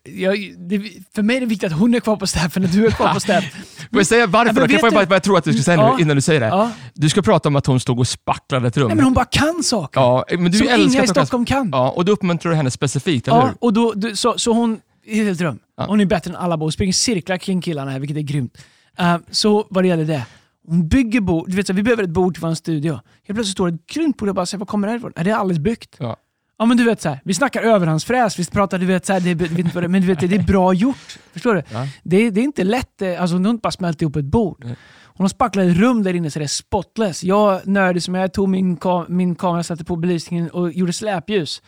Jag, 0.03 0.37
det, 0.57 0.81
för 1.15 1.21
mig 1.21 1.35
är 1.35 1.39
det 1.39 1.45
viktigt 1.45 1.71
att 1.71 1.79
hon 1.79 1.95
är 1.95 1.99
kvar 1.99 2.15
på 2.15 2.27
staffen 2.27 2.63
och 2.63 2.69
du 2.69 2.85
är 2.87 2.91
kvar 2.91 3.13
på 3.13 3.19
staff. 3.25 3.43
Får 3.91 3.99
jag 3.99 4.07
säga 4.07 4.21
Ja, 4.21 4.27
varför? 4.27 4.53
men 4.53 4.61
då? 4.61 4.67
Kan 4.67 4.71
jag 4.71 4.79
få 4.81 4.89
du- 4.89 4.95
bara 4.95 5.05
vad 5.05 5.15
jag 5.15 5.23
tror 5.23 5.37
att 5.37 5.43
du 5.43 5.53
ska 5.53 5.63
säga 5.63 5.77
Ja. 5.77 5.95
nu 5.95 6.01
innan 6.03 6.15
du 6.15 6.21
säger 6.21 6.39
det? 6.39 6.45
Ja. 6.47 6.71
Du 6.93 7.09
ska 7.09 7.21
prata 7.21 7.49
om 7.49 7.55
att 7.55 7.65
hon 7.65 7.79
stod 7.79 7.99
och 7.99 8.07
spacklade 8.07 8.67
ett 8.67 8.77
rum. 8.77 8.87
Nej, 8.87 8.95
men 8.95 9.05
hon 9.05 9.13
bara 9.13 9.25
kan 9.25 9.63
saker. 9.63 10.01
ja, 10.01 10.25
men 10.31 10.51
du 10.51 10.57
som 10.57 10.67
älskar 10.67 10.77
inga 10.77 10.93
i 10.93 10.97
hon 10.97 11.05
kan- 11.07 11.25
Stockholm 11.25 11.45
kan. 11.45 11.69
Ja, 11.71 11.89
och 11.89 12.05
då 12.05 12.11
uppmuntrar 12.11 12.51
du 12.51 12.55
henne 12.57 12.71
specifikt, 12.71 13.27
eller 13.27 13.37
Ja, 13.37 13.45
hur? 13.45 13.53
och 13.59 13.73
då, 13.73 13.93
du, 13.95 14.15
så, 14.15 14.37
så 14.37 14.53
hon 14.53 14.79
helt 15.07 15.41
rum. 15.41 15.59
Ja. 15.77 15.85
Hon 15.85 16.01
är 16.01 16.05
bättre 16.05 16.31
än 16.31 16.37
alla 16.37 16.57
bor. 16.57 16.69
springer 16.71 16.93
cirklar 16.93 17.37
kring 17.37 17.61
killarna 17.61 17.91
här, 17.91 17.99
vilket 17.99 18.17
är 18.17 18.21
grymt. 18.21 18.57
Uh, 18.99 19.17
så 19.31 19.67
vad 19.69 19.83
det 19.83 19.87
gäller 19.87 20.05
det. 20.05 20.25
Hon 20.67 20.87
bygger 20.87 21.21
bord. 21.21 21.49
Du 21.49 21.55
vet, 21.55 21.67
så, 21.67 21.73
vi 21.73 21.83
behöver 21.83 22.03
ett 22.03 22.09
bord 22.09 22.33
till 22.33 22.41
vår 22.41 22.53
studio. 22.53 22.93
Helt 22.93 23.35
plötsligt 23.35 23.47
står 23.47 23.69
det 23.71 23.75
ett 23.75 23.87
grymt 23.87 24.17
bord 24.17 24.27
och 24.27 24.29
jag 24.29 24.35
bara 24.35 24.45
säger, 24.45 24.59
vad 24.59 24.67
kommer 24.67 24.87
det 24.87 24.91
här 24.91 24.97
ifrån? 24.97 25.11
Är 25.15 25.23
det 25.23 25.31
alldeles 25.31 25.59
byggt? 25.59 25.95
Ja. 25.99 26.17
Ja 26.57 26.65
men 26.65 26.77
du 26.77 26.83
vet 26.83 27.01
så 27.01 27.09
här, 27.09 27.19
vi 27.23 27.33
snackar 27.33 27.61
överhandsfräs, 27.61 28.39
vi 28.39 28.45
pratar, 28.45 28.77
du 28.77 28.85
vet 28.85 29.05
så 29.05 29.13
här, 29.13 29.19
det, 29.19 29.33
vet 29.33 29.59
inte 29.59 29.75
vad 29.75 29.83
det, 29.83 29.87
men 29.87 30.01
du 30.01 30.07
vet, 30.07 30.19
det 30.19 30.35
är 30.35 30.43
bra 30.43 30.73
gjort. 30.73 31.17
Förstår 31.33 31.55
du? 31.55 31.63
Ja. 31.69 31.87
Det, 32.03 32.29
det 32.29 32.41
är 32.41 32.43
inte 32.43 32.63
lätt, 32.63 33.01
eh, 33.01 33.21
alltså 33.21 33.35
hon 33.35 33.45
har 33.45 33.51
inte 33.51 33.61
bara 33.61 33.71
smält 33.71 34.01
ihop 34.01 34.15
ett 34.15 34.25
bord. 34.25 34.63
Nej. 34.65 34.75
Hon 35.17 35.23
har 35.23 35.29
spacklat 35.29 35.65
ett 35.65 35.77
rum 35.77 36.03
där 36.03 36.13
inne 36.13 36.31
så 36.31 36.39
det 36.39 36.45
är 36.45 36.47
spotless. 36.47 37.23
Jag, 37.23 37.67
nördig 37.67 38.03
som 38.03 38.15
jag 38.15 38.33
tog 38.33 38.49
min, 38.49 38.77
ka 38.77 39.05
min 39.09 39.35
kamera, 39.35 39.63
satte 39.63 39.85
på 39.85 39.95
belysningen 39.95 40.49
och 40.49 40.71
gjorde 40.71 40.93
släpljus. 40.93 41.61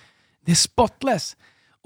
Det 0.45 0.52
är 0.52 0.56
spotless. 0.56 1.36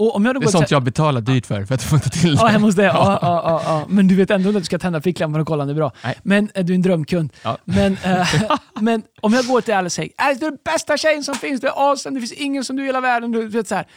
Och 0.02 0.16
om 0.16 0.26
jag 0.26 0.42
Det 0.42 0.46
är 0.46 0.50
sånt 0.50 0.70
så- 0.70 0.74
jag 0.76 0.84
betalar 0.84 1.22
dyrt 1.22 1.46
för, 1.46 1.66
för 1.66 1.76
att 1.76 1.84
få 1.84 1.96
inte 1.96 2.10
till 2.10 2.36
det. 2.36 2.42
Ja, 2.52 2.58
hos 2.60 2.76
dig. 2.76 2.86
Ja, 2.86 3.20
ja, 3.22 3.62
ja. 3.66 3.86
Men 3.90 4.08
du 4.08 4.16
vet 4.16 4.32
ändå 4.32 4.50
att 4.50 4.56
du 4.56 4.64
ska 4.64 4.80
tända 4.80 5.02
ficklampan 5.02 5.42
och 5.42 5.48
kolla 5.48 5.64
om 5.64 5.68
det 5.68 5.74
är 5.74 5.76
bra. 5.76 5.92
Nej. 6.04 6.16
Men 6.24 6.50
eh, 6.54 6.66
du 6.66 6.74
är 6.74 6.76
en 6.76 6.82
drömkund. 6.82 7.34
Ja. 7.44 7.58
Men, 7.66 7.98
eh, 8.04 8.28
men 8.82 9.04
om 9.22 9.34
jag 9.34 9.46
går 9.46 9.62
till 9.62 9.74
Alice 9.74 9.86
och 9.86 9.92
säger 10.06 10.12
Alice, 10.18 10.40
du 10.40 10.46
är 10.46 10.52
den 10.52 10.60
bästa 10.66 10.98
tjejen 10.98 11.24
som 11.24 11.36
finns, 11.36 11.62
du 11.62 11.68
är 11.68 11.90
awesome, 11.92 12.16
det 12.16 12.22
finns 12.28 12.32
ingen 12.42 12.64
som 12.64 12.76
du 12.76 12.84
i 12.84 12.86
hela 12.86 13.02
världen. 13.02 13.32
Du 13.32 13.48
vet, 13.48 13.68
så 13.68 13.76
här. 13.76 13.88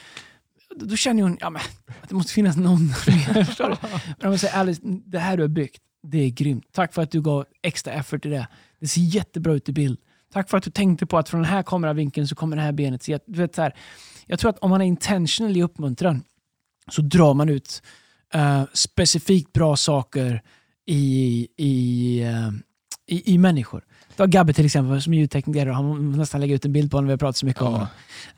Då, 0.76 0.86
då 0.86 0.96
känner 0.96 1.22
hon 1.22 1.36
ja, 1.40 1.50
men, 1.50 1.62
att 2.02 2.08
det 2.08 2.14
måste 2.14 2.32
finnas 2.32 2.56
någon 2.56 2.86
mer. 3.06 3.44
Förstår 3.44 3.68
du? 3.68 3.76
Men 4.18 4.26
om 4.26 4.30
jag 4.32 4.40
säger 4.40 4.54
Alice, 4.54 4.80
det 4.84 5.18
här 5.18 5.36
du 5.36 5.42
har 5.42 5.48
byggt, 5.48 5.82
det 6.02 6.18
är 6.18 6.30
grymt. 6.30 6.64
Tack 6.72 6.94
för 6.94 7.02
att 7.02 7.10
du 7.10 7.22
gav 7.22 7.44
extra 7.62 7.92
effort 7.92 8.26
i 8.26 8.28
det. 8.28 8.48
Det 8.80 8.88
ser 8.88 9.00
jättebra 9.00 9.52
ut 9.52 9.68
i 9.68 9.72
bild. 9.72 9.98
Tack 10.32 10.50
för 10.50 10.58
att 10.58 10.64
du 10.64 10.70
tänkte 10.70 11.06
på 11.06 11.18
att 11.18 11.28
från 11.28 11.42
den 11.42 11.50
här 11.50 11.62
kameravinkeln 11.62 12.28
så 12.28 12.34
kommer 12.34 12.56
det 12.56 12.62
här 12.62 12.72
benet 12.72 13.02
se... 13.02 13.18
Du 13.26 13.40
vet, 13.40 13.54
så 13.54 13.62
här. 13.62 13.74
Jag 14.26 14.38
tror 14.38 14.50
att 14.50 14.58
om 14.58 14.70
man 14.70 14.80
är 14.80 14.84
intentional 14.86 15.56
i 15.56 15.62
uppmuntran 15.62 16.22
så 16.90 17.02
drar 17.02 17.34
man 17.34 17.48
ut 17.48 17.82
eh, 18.34 18.62
specifikt 18.72 19.52
bra 19.52 19.76
saker 19.76 20.42
i, 20.86 21.48
i, 21.56 22.22
eh, 22.22 22.50
i, 23.06 23.34
i 23.34 23.38
människor. 23.38 23.84
Har 24.18 24.26
Gabbe 24.26 24.52
till 24.52 24.66
exempel 24.66 25.02
som 25.02 25.12
är 25.12 25.18
ljudtekniker 25.18 25.66
han 25.66 26.12
nästan 26.18 26.40
lägga 26.40 26.54
ut 26.54 26.64
en 26.64 26.72
bild 26.72 26.90
på 26.90 26.96
honom, 26.96 27.06
vi 27.06 27.12
har 27.12 27.18
pratat 27.18 27.36
så 27.36 27.46
mycket 27.46 27.62
om 27.62 27.72
Ja. 27.72 27.88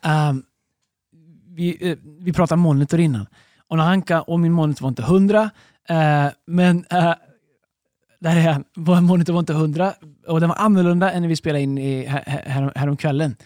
honom. 0.03 0.31
Um, 0.37 0.43
vi, 1.57 1.91
eh, 1.91 1.99
vi 2.21 2.33
pratade 2.33 2.61
monitor 2.61 3.01
innan. 3.01 3.27
Och, 3.69 3.77
när 3.77 3.85
han 3.85 4.03
kan, 4.03 4.23
och 4.23 4.41
min 4.41 4.53
monitor 4.53 4.83
var 4.83 4.89
inte 4.89 5.03
100, 5.03 5.51
eh, 5.89 6.27
men 6.47 6.77
uh, 6.79 7.15
där 8.21 8.37
är 8.37 8.53
han. 8.53 8.65
Vår 8.77 9.01
monitor 9.01 9.33
var 9.33 9.41
inte 9.41 9.53
100 9.53 9.93
och 10.27 10.41
den 10.41 10.49
var 10.49 10.57
annorlunda 10.57 11.13
än 11.13 11.23
när 11.23 11.29
vi 11.29 11.37
spelade 11.37 11.63
in 11.63 11.79
i, 11.79 12.07
här, 12.07 12.23
här, 12.27 12.73
häromkvällen. 12.77 13.37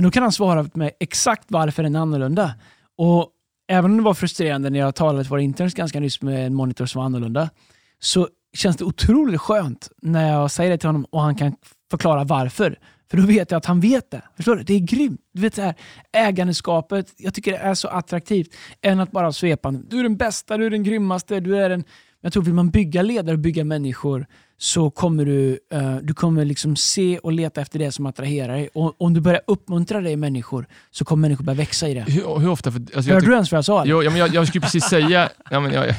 Men 0.00 0.04
då 0.04 0.10
kan 0.10 0.22
han 0.22 0.32
svara 0.32 0.66
mig 0.74 0.90
exakt 1.00 1.44
varför 1.48 1.82
den 1.82 1.96
är 1.96 2.00
annorlunda. 2.00 2.54
Och 2.98 3.28
även 3.68 3.90
om 3.90 3.96
det 3.96 4.02
var 4.02 4.14
frustrerande 4.14 4.70
när 4.70 4.78
jag 4.78 4.94
talade 4.94 5.24
till 5.24 5.30
våra 5.30 5.40
interns 5.40 5.74
ganska 5.74 6.00
nyss 6.00 6.22
med 6.22 6.46
en 6.46 6.54
monitor 6.54 6.86
som 6.86 6.98
var 6.98 7.06
annorlunda, 7.06 7.50
så 7.98 8.28
känns 8.56 8.76
det 8.76 8.84
otroligt 8.84 9.40
skönt 9.40 9.90
när 10.02 10.32
jag 10.32 10.50
säger 10.50 10.70
det 10.70 10.78
till 10.78 10.88
honom 10.88 11.04
och 11.04 11.20
han 11.20 11.34
kan 11.34 11.56
förklara 11.90 12.24
varför. 12.24 12.78
För 13.10 13.16
då 13.16 13.26
vet 13.26 13.50
jag 13.50 13.58
att 13.58 13.66
han 13.66 13.80
vet 13.80 14.10
det. 14.10 14.22
Förstår 14.36 14.56
du? 14.56 14.62
Det 14.62 14.74
är 14.74 14.78
grymt. 14.80 15.20
Du 15.32 15.40
vet 15.40 15.54
så 15.54 15.62
här, 15.62 15.74
ägandeskapet, 16.12 17.14
jag 17.16 17.34
tycker 17.34 17.52
det 17.52 17.58
är 17.58 17.74
så 17.74 17.88
attraktivt. 17.88 18.54
Än 18.82 19.00
att 19.00 19.10
bara 19.10 19.32
svepa 19.32 19.70
Du 19.70 19.98
är 19.98 20.02
den 20.02 20.16
bästa, 20.16 20.56
du 20.56 20.66
är 20.66 20.70
den 20.70 20.84
grymmaste, 20.84 21.40
du 21.40 21.56
är 21.56 21.68
den... 21.68 21.84
Jag 22.20 22.32
tror 22.32 22.42
vill 22.42 22.54
man 22.54 22.70
bygga 22.70 23.02
ledare 23.02 23.34
och 23.34 23.40
bygga 23.40 23.64
människor 23.64 24.26
så 24.62 24.90
kommer 24.90 25.24
du, 25.24 25.58
uh, 25.74 25.96
du 26.02 26.14
kommer 26.14 26.44
liksom 26.44 26.76
se 26.76 27.18
och 27.18 27.32
leta 27.32 27.60
efter 27.60 27.78
det 27.78 27.92
som 27.92 28.06
attraherar 28.06 28.52
dig. 28.52 28.68
Och 28.74 28.94
om 28.98 29.14
du 29.14 29.20
börjar 29.20 29.40
uppmuntra 29.46 30.00
dig 30.00 30.16
människor 30.16 30.66
så 30.90 31.04
kommer 31.04 31.20
människor 31.20 31.44
börja 31.44 31.56
växa 31.56 31.88
i 31.88 31.94
det. 31.94 32.00
Hur, 32.00 32.38
hur 32.38 32.48
ofta? 32.48 32.72
För, 32.72 32.82
alltså, 32.96 33.12
Hörde 33.12 33.26
du 33.26 33.32
ens 33.32 33.52
vad 33.52 33.58
jag 33.58 33.64
sa? 33.64 33.84
Jo, 33.86 34.02
ja, 34.02 34.10
men 34.10 34.18
jag, 34.18 34.34
jag 34.34 34.48
skulle 34.48 34.62
precis 34.62 34.84
säga... 34.84 35.28
Ja, 35.50 35.60
men 35.60 35.72
jag, 35.72 35.94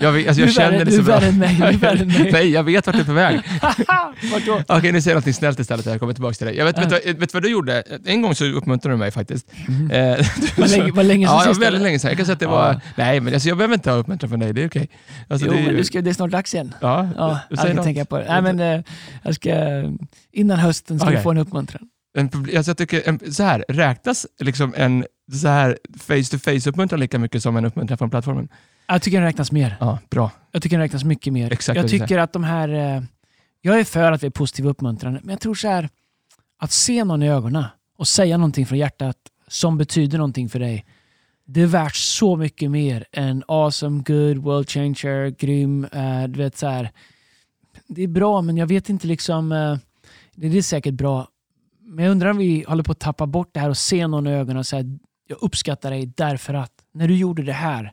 jag, 0.00 0.26
alltså, 0.26 0.40
jag 0.40 0.48
du 0.48 0.52
känner 0.52 0.84
det 0.84 0.92
så 0.92 1.02
bra. 1.02 1.20
Du 1.20 1.26
är 1.26 1.72
värre 1.72 1.98
än 1.98 2.08
mig. 2.08 2.30
Nej, 2.32 2.50
jag 2.50 2.64
vet 2.64 2.86
vart 2.86 2.96
du 2.96 3.00
är 3.00 3.04
på 3.04 3.12
väg. 3.12 3.40
Okej, 3.62 4.76
okay, 4.78 4.92
nu 4.92 5.02
säger 5.02 5.16
jag 5.16 5.26
något 5.26 5.34
snällt 5.34 5.58
istället. 5.58 5.86
Jag 5.86 6.00
kommer 6.00 6.12
tillbaka 6.12 6.34
till 6.34 6.46
dig. 6.46 6.56
Jag 6.56 6.64
vet, 6.64 6.78
vet, 6.78 7.06
vet, 7.06 7.18
vet 7.18 7.34
vad 7.34 7.42
du 7.42 7.50
gjorde? 7.50 7.82
En 8.04 8.22
gång 8.22 8.34
så 8.34 8.44
uppmuntrade 8.44 8.94
du 8.94 8.98
mig 8.98 9.10
faktiskt. 9.10 9.52
Mm. 9.68 9.90
Eh, 9.90 10.26
var, 10.56 10.68
länge, 10.68 10.92
var 10.92 11.02
länge 11.02 11.26
sedan 11.26 11.36
Ja, 11.36 11.44
sist, 11.44 11.62
väldigt 11.62 11.82
länge 11.82 11.98
sedan. 11.98 12.08
Jag 12.08 12.16
kan 12.16 12.26
säga 12.26 12.32
att 12.32 12.40
det 12.40 12.46
var... 12.46 12.80
Nej, 12.96 13.20
men 13.20 13.34
alltså, 13.34 13.48
jag 13.48 13.58
behöver 13.58 13.74
inte 13.74 13.90
ha 13.90 13.96
uppmuntran 13.96 14.28
från 14.28 14.40
dig. 14.40 14.52
Det 14.52 14.62
är 14.62 14.68
okej. 14.68 14.82
Okay. 14.82 14.96
Alltså, 15.28 15.46
jo, 15.46 15.52
det 15.52 15.62
men 15.62 15.76
du 15.76 15.84
ska, 15.84 16.00
det 16.00 16.10
är 16.10 16.14
snart 16.14 16.30
dags 16.30 16.54
igen. 16.54 16.74
Ja, 16.80 17.08
ja 17.16 17.40
jag 17.50 17.58
ska 17.58 17.82
tänka 17.82 18.04
på 18.04 18.18
det. 18.18 18.24
Nej, 18.28 18.42
men, 18.42 18.60
eh, 18.60 18.84
jag 19.22 19.34
ska, 19.34 19.52
innan 20.32 20.58
hösten 20.58 20.98
ska 20.98 21.06
okay. 21.06 21.16
du 21.16 21.22
få 21.22 21.30
en 21.30 21.38
uppmuntran. 21.38 21.88
En, 22.18 22.30
alltså 22.56 22.70
jag 22.70 22.78
tycker, 22.78 23.02
en, 23.08 23.32
så 23.32 23.42
här, 23.42 23.64
räknas 23.68 24.26
liksom 24.40 24.74
en 24.76 25.04
så 25.32 25.48
här 25.48 25.78
face-to-face-uppmuntran 25.98 27.00
lika 27.00 27.18
mycket 27.18 27.42
som 27.42 27.56
en 27.56 27.64
uppmuntran 27.64 27.98
från 27.98 28.10
plattformen? 28.10 28.48
Jag 28.86 29.02
tycker 29.02 29.18
den 29.18 29.26
räknas 29.26 29.52
mer. 29.52 29.76
Ja, 29.80 29.98
bra. 30.10 30.30
Jag 30.52 30.62
tycker 30.62 30.76
den 30.76 30.82
räknas 30.82 31.04
mycket 31.04 31.32
mer. 31.32 31.52
Exakt 31.52 31.76
jag 31.76 31.88
tycker 31.88 32.18
att 32.18 32.32
de 32.32 32.44
här... 32.44 32.68
Eh, 32.68 33.02
jag 33.60 33.80
är 33.80 33.84
för 33.84 34.12
att 34.12 34.22
vi 34.22 34.26
är 34.26 34.30
positiva 34.30 34.68
och 34.68 34.70
uppmuntrande, 34.70 35.20
men 35.22 35.30
jag 35.30 35.40
tror 35.40 35.54
så 35.54 35.68
här, 35.68 35.88
att 36.58 36.72
se 36.72 37.04
någon 37.04 37.22
i 37.22 37.30
ögonen 37.30 37.64
och 37.96 38.08
säga 38.08 38.36
någonting 38.36 38.66
från 38.66 38.78
hjärtat 38.78 39.16
som 39.48 39.78
betyder 39.78 40.18
någonting 40.18 40.48
för 40.48 40.58
dig. 40.58 40.84
Det 41.46 41.62
är 41.62 41.66
värt 41.66 41.96
så 41.96 42.36
mycket 42.36 42.70
mer 42.70 43.04
än 43.12 43.44
awesome, 43.48 44.02
good, 44.06 44.36
world 44.36 44.70
changer, 44.70 45.28
grym. 45.28 45.84
Uh, 45.84 46.28
du 46.28 46.38
vet 46.38 46.56
så 46.56 46.66
här, 46.66 46.90
Det 47.86 48.02
är 48.02 48.08
bra, 48.08 48.42
men 48.42 48.56
jag 48.56 48.66
vet 48.66 48.88
inte 48.88 49.06
liksom... 49.06 49.52
Uh, 49.52 49.78
det 50.34 50.58
är 50.58 50.62
säkert 50.62 50.94
bra, 50.94 51.28
men 51.80 52.04
jag 52.04 52.12
undrar 52.12 52.30
om 52.30 52.36
vi 52.36 52.64
håller 52.68 52.82
på 52.82 52.92
att 52.92 53.00
tappa 53.00 53.26
bort 53.26 53.50
det 53.52 53.60
här 53.60 53.70
och 53.70 53.76
se 53.76 54.06
någon 54.06 54.26
i 54.26 54.30
ögonen 54.30 54.56
och 54.56 54.66
säga 54.66 54.84
jag 55.26 55.38
uppskattar 55.40 55.90
dig 55.90 56.06
därför 56.06 56.54
att 56.54 56.72
när 56.92 57.08
du 57.08 57.16
gjorde 57.16 57.42
det 57.42 57.52
här 57.52 57.92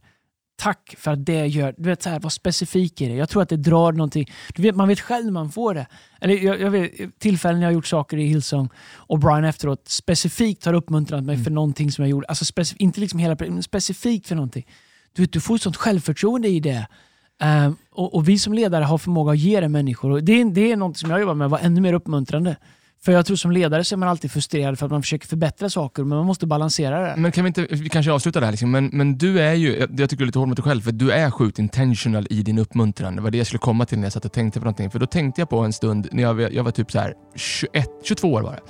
tack 0.62 0.96
för 0.98 1.12
att 1.12 1.26
det 1.26 1.46
gör... 1.48 1.76
Du 1.78 1.90
vet, 1.90 2.04
så 2.04 2.10
här, 2.10 2.20
var 2.20 2.30
specifik 2.30 3.02
i 3.02 3.08
det. 3.08 3.16
Jag 3.16 3.30
tror 3.30 3.42
att 3.42 3.50
det 3.50 3.58
drar 3.58 3.92
någonting. 3.92 4.32
Du 4.56 4.62
vet, 4.62 4.76
man 4.76 4.88
vet 4.88 5.00
själv 5.00 5.26
när 5.26 5.32
man 5.32 5.52
får 5.52 5.74
det. 5.74 5.88
Eller 6.22 6.36
jag, 6.36 6.62
jag 6.62 6.72
vet, 6.72 7.20
tillfällen 7.20 7.62
jag 7.62 7.68
har 7.68 7.74
gjort 7.74 7.88
saker 7.88 8.18
i 8.18 8.26
Hillsong 8.26 8.70
och 8.96 9.20
Brian 9.20 9.46
efteråt 9.46 9.88
specifikt 9.88 10.66
har 10.66 10.74
uppmuntrat 10.74 11.24
mig 11.24 11.36
mm. 11.36 11.44
för 11.44 11.52
någonting 11.52 11.92
som 11.92 12.04
jag 12.04 12.10
gjorde. 12.10 12.28
Alltså 12.28 12.46
specif- 12.46 12.76
inte 12.78 13.00
liksom 13.00 13.20
hela 13.20 13.36
men 13.40 13.64
specifikt 13.64 14.28
för 14.28 14.36
någonting. 14.36 14.68
Du, 15.14 15.22
vet, 15.22 15.34
du 15.34 15.40
får 15.40 15.56
ett 15.56 15.62
sånt 15.62 15.78
självförtroende 15.78 16.48
i 16.48 16.60
det. 16.60 16.88
Um, 17.44 17.78
och, 17.92 18.16
och, 18.16 18.30
vi 18.30 18.40
som 18.40 18.54
ledare 18.54 18.84
har 18.84 18.98
förmåga 18.98 19.32
att 19.32 19.40
ge 19.40 19.60
det 19.60 19.70
människor. 19.70 20.12
Och 20.12 20.24
det, 20.24 20.44
det 20.44 20.72
är 20.72 20.76
något 20.76 20.98
som 20.98 21.10
jag 21.10 21.20
jobbar 21.20 21.34
med, 21.34 21.46
att 21.46 21.52
vara 21.52 21.62
ännu 21.62 21.82
mer 21.82 21.94
uppmuntrande. 21.94 22.56
För 23.06 23.12
jag 23.12 23.26
tror 23.26 23.38
som 23.38 23.52
ledare 23.52 23.84
så 23.84 23.96
är 23.96 23.98
man 23.98 24.10
alltid 24.10 24.32
frustrerad 24.32 24.80
för 24.80 24.86
att 24.86 24.92
man 24.92 25.02
försöker 25.02 25.28
förbättra 25.28 25.70
saker, 25.70 26.04
men 26.04 26.18
man 26.18 26.28
måste 26.28 26.48
balansera 26.48 27.00
det. 27.00 27.16
Men 27.18 27.32
kan 27.32 27.44
vi 27.44 27.48
inte, 27.48 27.68
vi 27.70 27.90
kanske 27.90 28.12
avslutar 28.12 28.40
det 28.40 28.46
här, 28.46 28.52
liksom, 28.52 28.72
men, 28.72 28.90
men 28.94 29.18
du 29.18 29.40
är 29.40 29.54
ju, 29.54 29.88
jag 29.98 30.10
tycker 30.10 30.18
du 30.18 30.24
är 30.24 30.26
lite 30.26 30.40
hård 30.40 30.48
mot 30.48 30.58
dig 30.58 30.64
själv, 30.64 30.82
för 30.82 30.92
du 30.92 31.12
är 31.12 31.32
sjukt 31.32 31.60
intentional 31.60 32.28
i 32.30 32.42
din 32.42 32.58
uppmuntran. 32.60 33.16
Det 33.16 33.22
var 33.22 33.32
det 33.32 33.38
jag 33.38 33.48
skulle 33.48 33.60
komma 33.60 33.86
till 33.86 34.00
när 34.00 34.06
jag 34.06 34.14
satt 34.14 34.26
och 34.26 34.32
tänkte 34.32 34.60
på 34.60 34.66
någonting. 34.66 34.92
För 34.92 35.00
då 35.00 35.06
tänkte 35.06 35.42
jag 35.42 35.50
på 35.50 35.60
en 35.60 35.74
stund, 35.74 36.08
när 36.12 36.24
jag, 36.24 36.54
jag 36.54 36.64
var 36.64 36.72
typ 36.72 36.92
så 36.92 37.00
här 37.00 37.14
21, 37.36 37.90
22 38.04 38.34
år 38.34 38.42
var 38.42 38.52
det. 38.52 38.62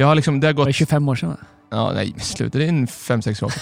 Jag 0.00 0.06
har 0.06 0.14
liksom, 0.14 0.40
det 0.40 0.46
har 0.46 0.52
gått... 0.52 0.64
Det 0.64 0.68
var 0.68 0.72
25 0.72 1.08
år 1.08 1.14
sedan 1.14 1.28
va? 1.28 1.36
Ja, 1.70 1.92
nej, 1.94 2.14
sluta. 2.18 2.58
Det 2.58 2.64
är 2.64 2.68
en 2.68 2.86
5-6 2.86 3.44
år. 3.44 3.52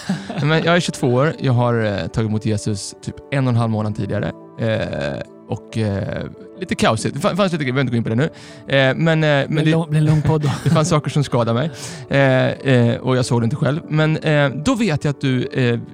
men 0.47 0.65
jag 0.65 0.77
är 0.77 0.81
22 0.81 1.07
år, 1.07 1.33
jag 1.41 1.53
har 1.53 1.85
eh, 1.85 2.07
tagit 2.07 2.29
emot 2.29 2.47
Jesus 2.47 2.95
typ 3.03 3.15
en 3.33 3.47
och 3.47 3.53
en 3.53 3.57
halv 3.57 3.71
månad 3.71 3.97
tidigare. 3.97 4.33
Eh, 4.61 5.23
och 5.49 5.79
eh, 5.79 6.25
lite 6.61 6.75
kaosigt. 6.75 7.15
Det 7.15 7.21
fanns 7.21 7.53
lite, 7.53 7.65
vi 7.65 7.73
behöver 7.73 7.81
inte 7.81 7.91
gå 7.91 7.97
in 7.97 8.05
på 8.05 8.09
det 8.09 8.15
nu. 8.15 8.31
Eh, 8.77 8.95
men, 8.95 9.25
eh, 9.25 9.47
men 9.49 9.65
det, 9.65 9.71
lång, 9.71 9.93
det, 9.93 10.01
lång 10.01 10.23
podd 10.23 10.43
det 10.65 10.71
fanns 10.71 10.89
saker 10.89 11.11
som 11.11 11.25
skadade 11.25 11.55
mig 11.59 11.71
eh, 12.11 12.73
eh, 12.73 12.97
och 12.97 13.17
jag 13.17 13.25
såg 13.25 13.41
det 13.41 13.45
inte 13.45 13.57
själv. 13.57 13.81
Men 13.89 14.17
eh, 14.17 14.51
då 14.65 14.75
vet 14.75 15.05
jag 15.05 15.11
att 15.11 15.21
du, 15.21 15.49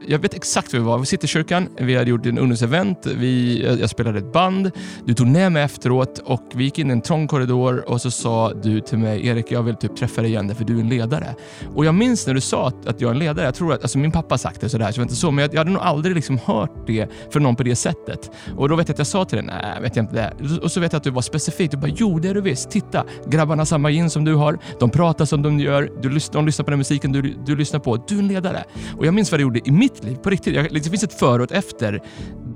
jag 0.09 0.19
vet 0.19 0.35
exakt 0.35 0.73
var 0.73 0.81
vi 0.81 0.87
var. 0.87 0.99
Vi 0.99 1.07
sitter 1.07 1.25
i 1.25 1.29
kyrkan, 1.29 1.69
vi 1.77 1.97
hade 1.97 2.11
gjort 2.11 2.27
en 2.27 2.39
ungdomsevent, 2.39 3.07
vi, 3.07 3.63
jag, 3.65 3.81
jag 3.81 3.91
spelade 3.91 4.19
ett 4.19 4.33
band, 4.33 4.71
du 5.05 5.15
tog 5.15 5.27
ner 5.27 5.51
mig 5.51 5.63
efteråt 5.63 6.19
och 6.25 6.51
vi 6.55 6.65
gick 6.65 6.79
in 6.79 6.89
i 6.89 6.93
en 6.93 7.01
trång 7.01 7.29
korridor 7.29 7.89
och 7.91 8.01
så 8.01 8.11
sa 8.11 8.53
du 8.63 8.81
till 8.81 8.99
mig, 8.99 9.27
Erik 9.27 9.53
jag 9.53 9.63
vill 9.63 9.77
typ 9.77 9.97
träffa 9.97 10.23
dig 10.23 10.31
igen 10.31 10.55
för 10.55 10.65
du 10.65 10.77
är 10.77 10.81
en 10.81 10.89
ledare. 10.89 11.35
Och 11.75 11.85
jag 11.85 11.95
minns 11.95 12.27
när 12.27 12.35
du 12.35 12.41
sa 12.41 12.69
att, 12.69 12.87
att 12.87 13.01
jag 13.01 13.09
är 13.09 13.13
en 13.13 13.19
ledare, 13.19 13.45
jag 13.45 13.55
tror 13.55 13.73
att, 13.73 13.83
alltså 13.83 13.99
min 13.99 14.13
pappa 14.13 14.39
sagt 14.39 14.61
det 14.61 14.69
sådär, 14.69 14.93
så 14.93 15.01
var 15.01 15.03
inte 15.03 15.17
så, 15.17 15.31
men 15.31 15.43
jag, 15.43 15.55
jag 15.55 15.59
hade 15.59 15.71
nog 15.71 15.83
aldrig 15.83 16.15
liksom 16.15 16.39
hört 16.45 16.87
det 16.87 17.09
från 17.31 17.43
någon 17.43 17.57
på 17.57 17.63
det 17.63 17.77
sättet. 17.77 18.31
Och 18.57 18.69
då 18.69 18.77
vet 18.77 18.89
jag 18.89 18.95
att 18.95 18.99
jag 18.99 19.07
sa 19.07 19.25
till 19.25 19.39
dig, 19.39 19.47
nej 19.47 19.83
vet 19.83 19.97
jag 19.97 20.03
inte 20.03 20.15
det. 20.15 20.33
Och 20.59 20.73
så 20.73 20.81
vet 20.81 20.93
jag 20.93 20.99
att 20.99 21.05
du 21.05 21.11
var 21.11 21.23
specifik. 21.23 21.71
Du 21.71 21.77
bara, 21.77 21.93
jo 21.97 22.19
det 22.19 22.29
är 22.29 22.35
du 22.35 22.41
visst. 22.41 22.71
Titta, 22.71 23.05
grabbarna 23.27 23.61
har 23.61 23.67
samma 23.67 23.91
gin 23.91 24.11
som 24.11 24.25
du 24.25 24.35
har. 24.35 24.59
De 24.81 24.91
pratar 24.91 25.25
som 25.25 25.43
de 25.43 25.61
gör. 25.61 25.91
Du, 26.03 26.19
de 26.33 26.47
lyssnar 26.47 26.65
på 26.65 26.71
den 26.71 26.79
musiken 26.79 27.13
du, 27.13 27.35
du 27.47 27.57
lyssnar 27.57 27.81
på. 27.81 27.97
Du 28.09 28.15
är 28.15 28.19
en 28.19 28.29
ledare. 28.29 28.65
Och 28.97 29.07
jag 29.07 29.15
minns 29.15 29.31
vad 29.31 29.41
det 29.41 29.43
gjorde 29.43 29.61
i 29.69 29.71
mitt 29.71 30.05
liv, 30.05 30.15
på 30.15 30.31
riktigt. 30.31 30.55
Jag, 30.55 30.69
det 30.73 30.91
finns 30.91 31.05
ett 31.05 31.19
före 31.19 31.43
och 31.43 31.53
ett 31.53 31.59
efter 31.59 32.01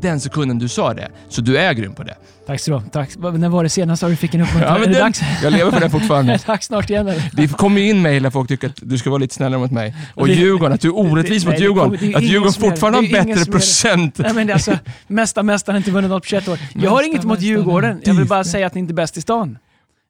den 0.01 0.21
sekunden 0.21 0.59
du 0.59 0.69
sa 0.69 0.95
det. 0.95 1.11
Så 1.29 1.41
du 1.41 1.59
är 1.59 1.73
grym 1.73 1.95
på 1.95 2.03
det. 2.03 2.17
Tack 2.47 2.61
så 2.61 2.79
du 2.79 2.91
Tack. 2.93 3.17
När 3.17 3.49
var 3.49 3.63
det 3.63 3.69
senast 3.69 4.07
du 4.07 4.17
fick 4.17 4.35
en 4.35 4.41
uppmuntran? 4.41 4.73
Ja, 4.75 4.79
men 4.79 4.93
den, 4.93 5.13
Jag 5.43 5.53
lever 5.53 5.71
på 5.71 5.81
den 5.81 5.91
fortfarande. 5.91 6.33
det 6.47 6.47
dags 6.47 6.67
snart 6.67 6.91
igen? 6.91 7.13
Det 7.33 7.49
kommer 7.49 7.81
in 7.81 8.03
mejl 8.03 8.23
där 8.23 8.31
folk 8.31 8.49
tycker 8.49 8.69
att 8.69 8.77
du 8.77 8.99
ska 8.99 9.11
vara 9.11 9.19
lite 9.19 9.35
snällare 9.35 9.61
mot 9.61 9.71
mig. 9.71 9.95
Och 10.15 10.27
det, 10.27 10.33
Djurgården, 10.33 10.73
att 10.73 10.81
du 10.81 10.89
är 10.89 10.99
orättvis 10.99 11.45
det, 11.45 11.51
mot 11.51 11.61
Djurgården. 11.61 11.99
Det, 12.01 12.15
att 12.15 12.23
Djurgården 12.23 12.53
fortfarande 12.53 12.99
har 12.99 13.25
bättre 13.25 13.53
procent. 13.53 14.19
Nej, 14.19 14.33
men 14.35 14.47
det 14.47 14.53
är 14.53 14.55
alltså, 14.55 14.79
mesta 15.07 15.43
mästaren 15.43 15.77
inte 15.77 15.91
vunnit 15.91 16.11
något 16.11 16.23
på 16.23 16.27
21 16.29 16.49
år. 16.49 16.59
Jag 16.75 16.91
har 16.91 17.03
inget 17.03 17.25
emot 17.25 17.41
Djurgården. 17.41 17.86
Jag 18.05 18.15
vill 18.15 18.27
bara 18.27 18.45
säga 18.45 18.67
att 18.67 18.75
ni 18.75 18.79
inte 18.79 18.93
är 18.93 18.95
bäst 18.95 19.17
i 19.17 19.21
stan. 19.21 19.59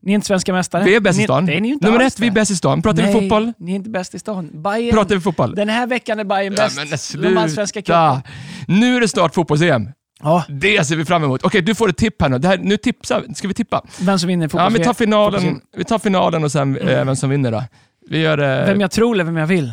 Ni 0.03 0.13
är 0.13 0.15
inte 0.15 0.27
svenska 0.27 0.53
mästare. 0.53 0.85
Vi 0.85 0.95
är 0.95 1.01
bäst 1.01 1.21
i 1.21 1.23
stan. 1.23 1.45
Ni 1.45 1.53
är 1.53 1.65
inte 1.65 1.87
Nummer 1.87 2.05
ett, 2.05 2.21
vi 2.21 2.27
är 2.27 2.31
bäst 2.31 2.51
i 2.51 2.57
stan. 2.57 2.83
Pratar 2.83 3.03
Nej, 3.03 3.15
vi 3.15 3.21
fotboll? 3.21 3.53
ni 3.59 3.73
är 3.73 3.77
inte 3.77 3.91
bäst 3.91 4.15
i 4.15 4.19
stan. 4.19 4.51
Bayern, 4.53 4.95
Pratar 4.95 5.15
vi 5.15 5.21
fotboll? 5.21 5.55
Den 5.55 5.69
här 5.69 5.87
veckan 5.87 6.21
är 6.21 6.25
Bayern 6.25 6.55
bäst. 6.55 6.79
Ja, 6.79 6.85
men 6.91 6.99
sluta. 6.99 7.29
De 7.29 7.37
allsvenska 7.37 7.83
cupen. 7.83 8.23
Nu 8.69 8.97
är 8.97 9.01
det 9.01 9.09
snart 9.09 9.35
fotbolls-EM. 9.35 9.89
Ja. 10.23 10.45
Det 10.49 10.87
ser 10.87 10.97
vi 10.97 11.05
fram 11.05 11.25
emot. 11.25 11.45
Okej, 11.45 11.63
du 11.63 11.75
får 11.75 11.89
ett 11.89 11.97
tipp 11.97 12.23
här 12.23 12.29
nu. 12.29 12.39
Det 12.39 12.49
här, 12.49 12.59
nu 12.59 12.77
tipsa, 12.77 13.23
ska 13.35 13.49
vi 13.49 13.55
tippa? 13.55 13.83
Vem 14.01 14.19
som 14.19 14.29
vinner 14.29 14.49
fotbolls 14.49 14.73
Ja, 14.73 14.79
vi 14.79 14.85
tar 14.85 14.95
finalen, 14.95 15.61
vi 15.77 15.85
tar 15.85 15.99
finalen 15.99 16.45
och 16.45 16.53
sen 16.53 16.77
mm. 16.77 16.89
eh, 16.89 17.05
vem 17.05 17.17
som 17.17 17.31
vinner 17.31 17.53
då. 17.53 17.65
Vi 18.09 18.19
gör, 18.19 18.39
eh... 18.39 18.67
Vem 18.67 18.81
jag 18.81 18.91
tror 18.91 19.15
eller 19.15 19.25
vem 19.25 19.37
jag 19.37 19.47
vill? 19.47 19.73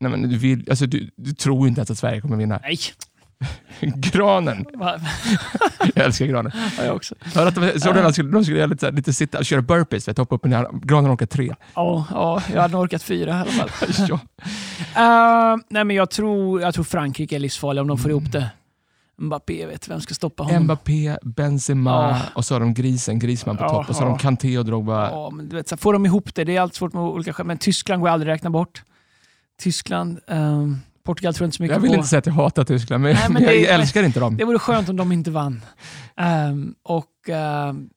Nej, 0.00 0.10
men 0.10 0.22
du, 0.22 0.38
vill, 0.38 0.66
alltså, 0.70 0.86
du, 0.86 1.10
du 1.16 1.32
tror 1.32 1.68
inte 1.68 1.78
ens 1.78 1.90
att 1.90 1.98
Sverige 1.98 2.20
kommer 2.20 2.36
vinna. 2.36 2.60
Nej. 2.62 2.78
Granen. 3.80 4.66
jag 5.94 6.04
älskar 6.04 6.26
granen. 6.26 6.52
Ja, 6.78 6.84
jag 6.84 6.96
också. 6.96 7.14
Hör 7.34 7.46
att 7.46 7.54
de, 7.54 7.80
så 7.80 7.92
de 7.92 8.12
skulle, 8.12 8.30
de 8.30 8.44
skulle 8.44 8.58
göra 8.58 8.66
lite, 8.66 8.90
lite 8.90 9.12
sitta, 9.12 9.44
köra 9.44 9.62
burpees, 9.62 10.08
vet, 10.08 10.18
hoppa 10.18 10.34
upp 10.34 10.44
och 10.44 10.50
ner. 10.50 10.68
Granen 10.82 11.14
orkar 11.14 11.26
tre. 11.26 11.54
Ja, 11.74 12.06
ja, 12.10 12.42
jag 12.54 12.62
hade 12.62 12.76
orkat 12.76 13.02
fyra 13.02 13.30
i 13.30 13.32
alla 13.32 13.50
fall. 13.50 13.68
ja. 14.08 14.14
uh, 15.54 15.60
nej, 15.68 15.84
men 15.84 15.96
jag, 15.96 16.10
tror, 16.10 16.60
jag 16.60 16.74
tror 16.74 16.84
Frankrike 16.84 17.36
är 17.36 17.38
livsfarliga 17.38 17.82
om 17.82 17.88
de 17.88 17.98
får 17.98 18.10
ihop 18.10 18.32
det. 18.32 18.50
Mbappé, 19.18 19.66
vet 19.66 19.88
vem 19.88 20.00
ska 20.00 20.14
stoppa 20.14 20.42
honom? 20.42 20.64
Mbappé, 20.64 21.18
Benzema 21.22 21.90
ja. 21.90 22.20
och 22.34 22.44
så 22.44 22.54
har 22.54 22.60
de 22.60 22.74
grisen, 22.74 23.18
Grisman 23.18 23.56
på 23.56 23.64
ja, 23.64 23.68
topp 23.68 23.88
och 23.88 23.96
så 23.96 24.02
har 24.02 24.08
de 24.08 24.18
Kanté 24.18 24.58
och 24.58 24.64
Drogba. 24.64 25.10
Ja, 25.10 25.30
men 25.30 25.48
du 25.48 25.56
vet, 25.56 25.68
så 25.68 25.76
får 25.76 25.92
de 25.92 26.06
ihop 26.06 26.34
det, 26.34 26.44
det 26.44 26.56
är 26.56 26.60
alltid 26.60 26.76
svårt 26.76 26.92
med 26.92 27.02
olika 27.02 27.32
skäl. 27.32 27.46
Men 27.46 27.58
Tyskland 27.58 28.02
går 28.02 28.08
aldrig 28.08 28.32
att 28.32 28.34
räkna 28.34 28.50
bort. 28.50 28.82
Tyskland, 29.60 30.20
um, 30.26 30.80
Portugal 31.06 31.34
tror 31.34 31.44
jag 31.44 31.48
inte 31.48 31.56
så 31.56 31.62
mycket 31.62 31.74
Jag 31.74 31.80
vill 31.80 31.90
på. 31.90 31.96
inte 31.96 32.08
säga 32.08 32.18
att 32.18 32.26
jag 32.26 32.32
hatar 32.32 32.64
Tyskland, 32.64 33.02
men, 33.02 33.14
Nej, 33.14 33.26
men 33.30 33.42
jag, 33.42 33.52
det, 33.52 33.66
älskar 33.66 34.02
inte 34.02 34.20
dem. 34.20 34.36
Det 34.36 34.44
vore 34.44 34.58
skönt 34.58 34.88
om 34.88 34.96
de 34.96 35.12
inte 35.12 35.30
vann. 35.30 35.62
Um, 36.50 36.74
och 36.82 37.28
um, 37.68 37.90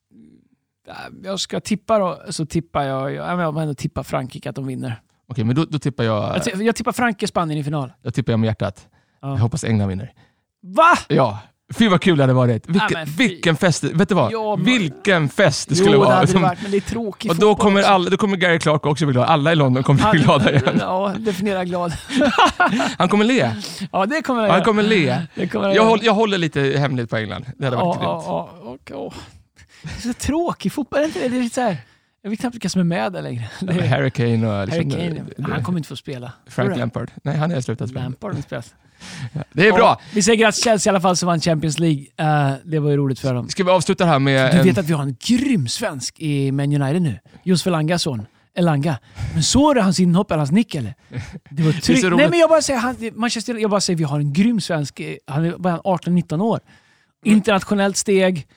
jag 1.24 1.40
ska 1.40 1.60
tippa 1.60 2.00
då, 2.00 2.22
så 2.30 2.46
tippar 2.46 2.84
jag, 2.84 3.14
jag, 3.14 3.40
jag 3.40 3.62
ändå 3.62 3.74
tippa 3.74 4.04
Frankrike 4.04 4.50
att 4.50 4.56
de 4.56 4.68
vinner. 4.68 5.02
Okej, 5.28 5.44
men 5.44 5.56
då, 5.56 5.66
då 5.66 5.80
tippar 5.80 6.04
jag... 6.04 6.42
Jag, 6.60 6.76
tippar 6.76 6.92
Frankrike, 6.92 7.28
Spanien 7.28 7.60
i 7.60 7.64
final. 7.64 7.94
Jag 8.02 8.14
tippar 8.14 8.34
jag 8.34 8.40
med 8.40 8.48
hjärtat. 8.48 8.88
Ja. 9.22 9.30
Jag 9.30 9.38
hoppas 9.38 9.64
England 9.64 9.88
vinner. 9.90 10.14
Va? 10.62 10.98
Ja. 11.08 11.40
Fy 11.74 11.88
vad 11.88 12.02
kul 12.02 12.18
det 12.18 12.24
hade 12.24 12.34
varit. 12.34 12.68
Vilken, 12.68 13.00
ja, 13.00 13.06
vilken 13.18 13.58
fest, 13.58 13.84
vet 13.84 14.10
du 14.10 14.16
vad? 14.16 14.32
Ja, 14.32 14.56
vilken 14.56 15.30
fest 15.30 15.70
det 15.70 15.76
skulle 15.76 15.92
jo, 15.92 16.00
vara. 16.00 16.10
Det 16.10 16.16
hade 16.16 16.34
det 16.34 16.40
varit, 16.40 16.62
men 16.62 16.72
det 16.72 16.78
är 16.78 16.82
tråkigt 16.82 17.32
Och 17.32 17.38
då 17.38 17.56
kommer, 17.56 17.84
alla, 17.84 18.10
då 18.10 18.18
kommer 18.18 18.38
Gary 18.38 18.60
Clark 18.60 18.86
också 18.86 19.06
bli 19.06 19.14
glad. 19.14 19.30
Alla 19.30 19.52
i 19.52 19.56
London 19.56 19.84
kommer 19.84 20.12
bli 20.12 20.22
glada 20.22 20.52
igen. 20.52 20.78
Ja, 20.80 21.14
definiera 21.20 21.66
glad. 21.66 21.94
han 22.98 23.10
kommer 23.10 23.26
le. 23.26 23.52
Ja, 23.92 24.06
det 24.06 24.22
kommer 24.22 24.42
han 24.42 24.52
Han 24.52 24.64
kommer 24.64 24.84
le. 24.84 25.22
Det 25.36 25.48
kommer 25.48 25.76
jag, 25.76 25.86
håller, 25.86 26.06
jag 26.06 26.14
håller 26.14 26.38
lite 26.38 26.62
hemligt 26.62 27.10
på 27.10 27.18
England. 27.18 27.46
Det 27.58 27.66
hade 27.66 27.78
varit 27.78 27.98
ja, 28.02 28.24
ja, 28.26 28.50
ja, 28.64 28.78
ja. 28.90 29.14
Det 29.82 29.90
är 29.90 30.14
så 30.14 30.14
tråkig 30.14 30.72
fotboll, 30.72 31.12
det? 31.14 31.26
är 31.26 31.50
så 31.50 31.62
här, 31.62 31.78
jag 32.22 32.30
vet 32.30 32.40
knappt 32.40 32.56
vilka 32.56 32.70
som 32.70 32.82
är 32.82 32.86
med 32.86 33.14
där 33.14 33.22
längre. 33.22 33.50
Ja, 33.62 33.86
Harry 33.86 34.12
Kane 34.12 34.62
och... 34.62 34.68
Liksom, 34.68 34.92
Harry 34.92 35.16
Kane, 35.38 35.54
han 35.54 35.64
kommer 35.64 35.80
inte 35.80 35.90
få 35.90 35.96
spela. 35.96 36.32
Frank 36.48 36.78
Lampard. 36.78 37.12
Nej, 37.24 37.38
han 37.38 37.52
har 37.52 37.62
slutat 37.62 37.90
spela. 37.90 38.04
Lampard 38.04 38.36
har 38.36 38.42
spelat. 38.42 38.74
Det 39.54 39.68
är 39.68 39.74
bra. 39.74 40.02
vi 40.14 40.22
säger 40.22 40.38
grattis 40.38 40.64
Chelsea 40.64 40.90
i 40.90 40.92
alla 40.92 41.02
fall 41.02 41.18
som 41.18 41.28
vann 41.28 41.42
Champions 41.42 41.80
League. 41.80 42.00
Uh, 42.00 42.54
det 42.66 42.80
var 42.80 42.90
ju 42.90 42.98
roligt 42.98 43.20
för 43.20 43.34
dem. 43.34 43.50
Ska 43.50 43.64
vi 43.64 43.72
avsluta 43.72 44.06
här 44.06 44.20
med... 44.20 44.56
Du 44.56 44.62
vet 44.62 44.78
att 44.78 44.86
vi 44.86 44.94
har 44.94 45.04
en 45.04 45.16
grym 45.20 45.68
svensk 45.68 46.20
i 46.20 46.52
Man 46.52 46.82
United 46.82 47.02
nu. 47.02 47.20
Josef 47.44 47.72
Langas 47.72 48.02
son. 48.02 48.26
Elanga. 48.56 48.98
Men 49.34 49.44
såg 49.44 49.76
du 49.76 49.82
hans 49.82 50.00
inhopp 50.00 50.32
eller 50.32 50.38
hans 50.38 50.52
nick 50.52 50.76
eller? 50.76 50.96
Det 51.50 51.64
var 51.64 51.72
Det 51.74 51.82
tryggt. 51.82 52.04
Nej 52.04 52.30
men 52.30 52.40
jag 52.40 52.50
bara 52.50 52.62
säger, 52.62 52.80
han, 52.80 52.96
Manchester, 53.14 53.56
jag 53.56 53.70
bara 53.70 53.82
säger 53.82 53.98
vi 53.98 54.04
har 54.04 54.20
en 54.20 54.34
grym 54.34 54.62
svensk, 54.62 55.02
han 55.28 55.46
är 55.46 55.58
bara 55.58 55.78
18-19 55.78 56.42
år. 56.42 56.60
Internationellt 57.26 57.98
steg. 57.98 58.48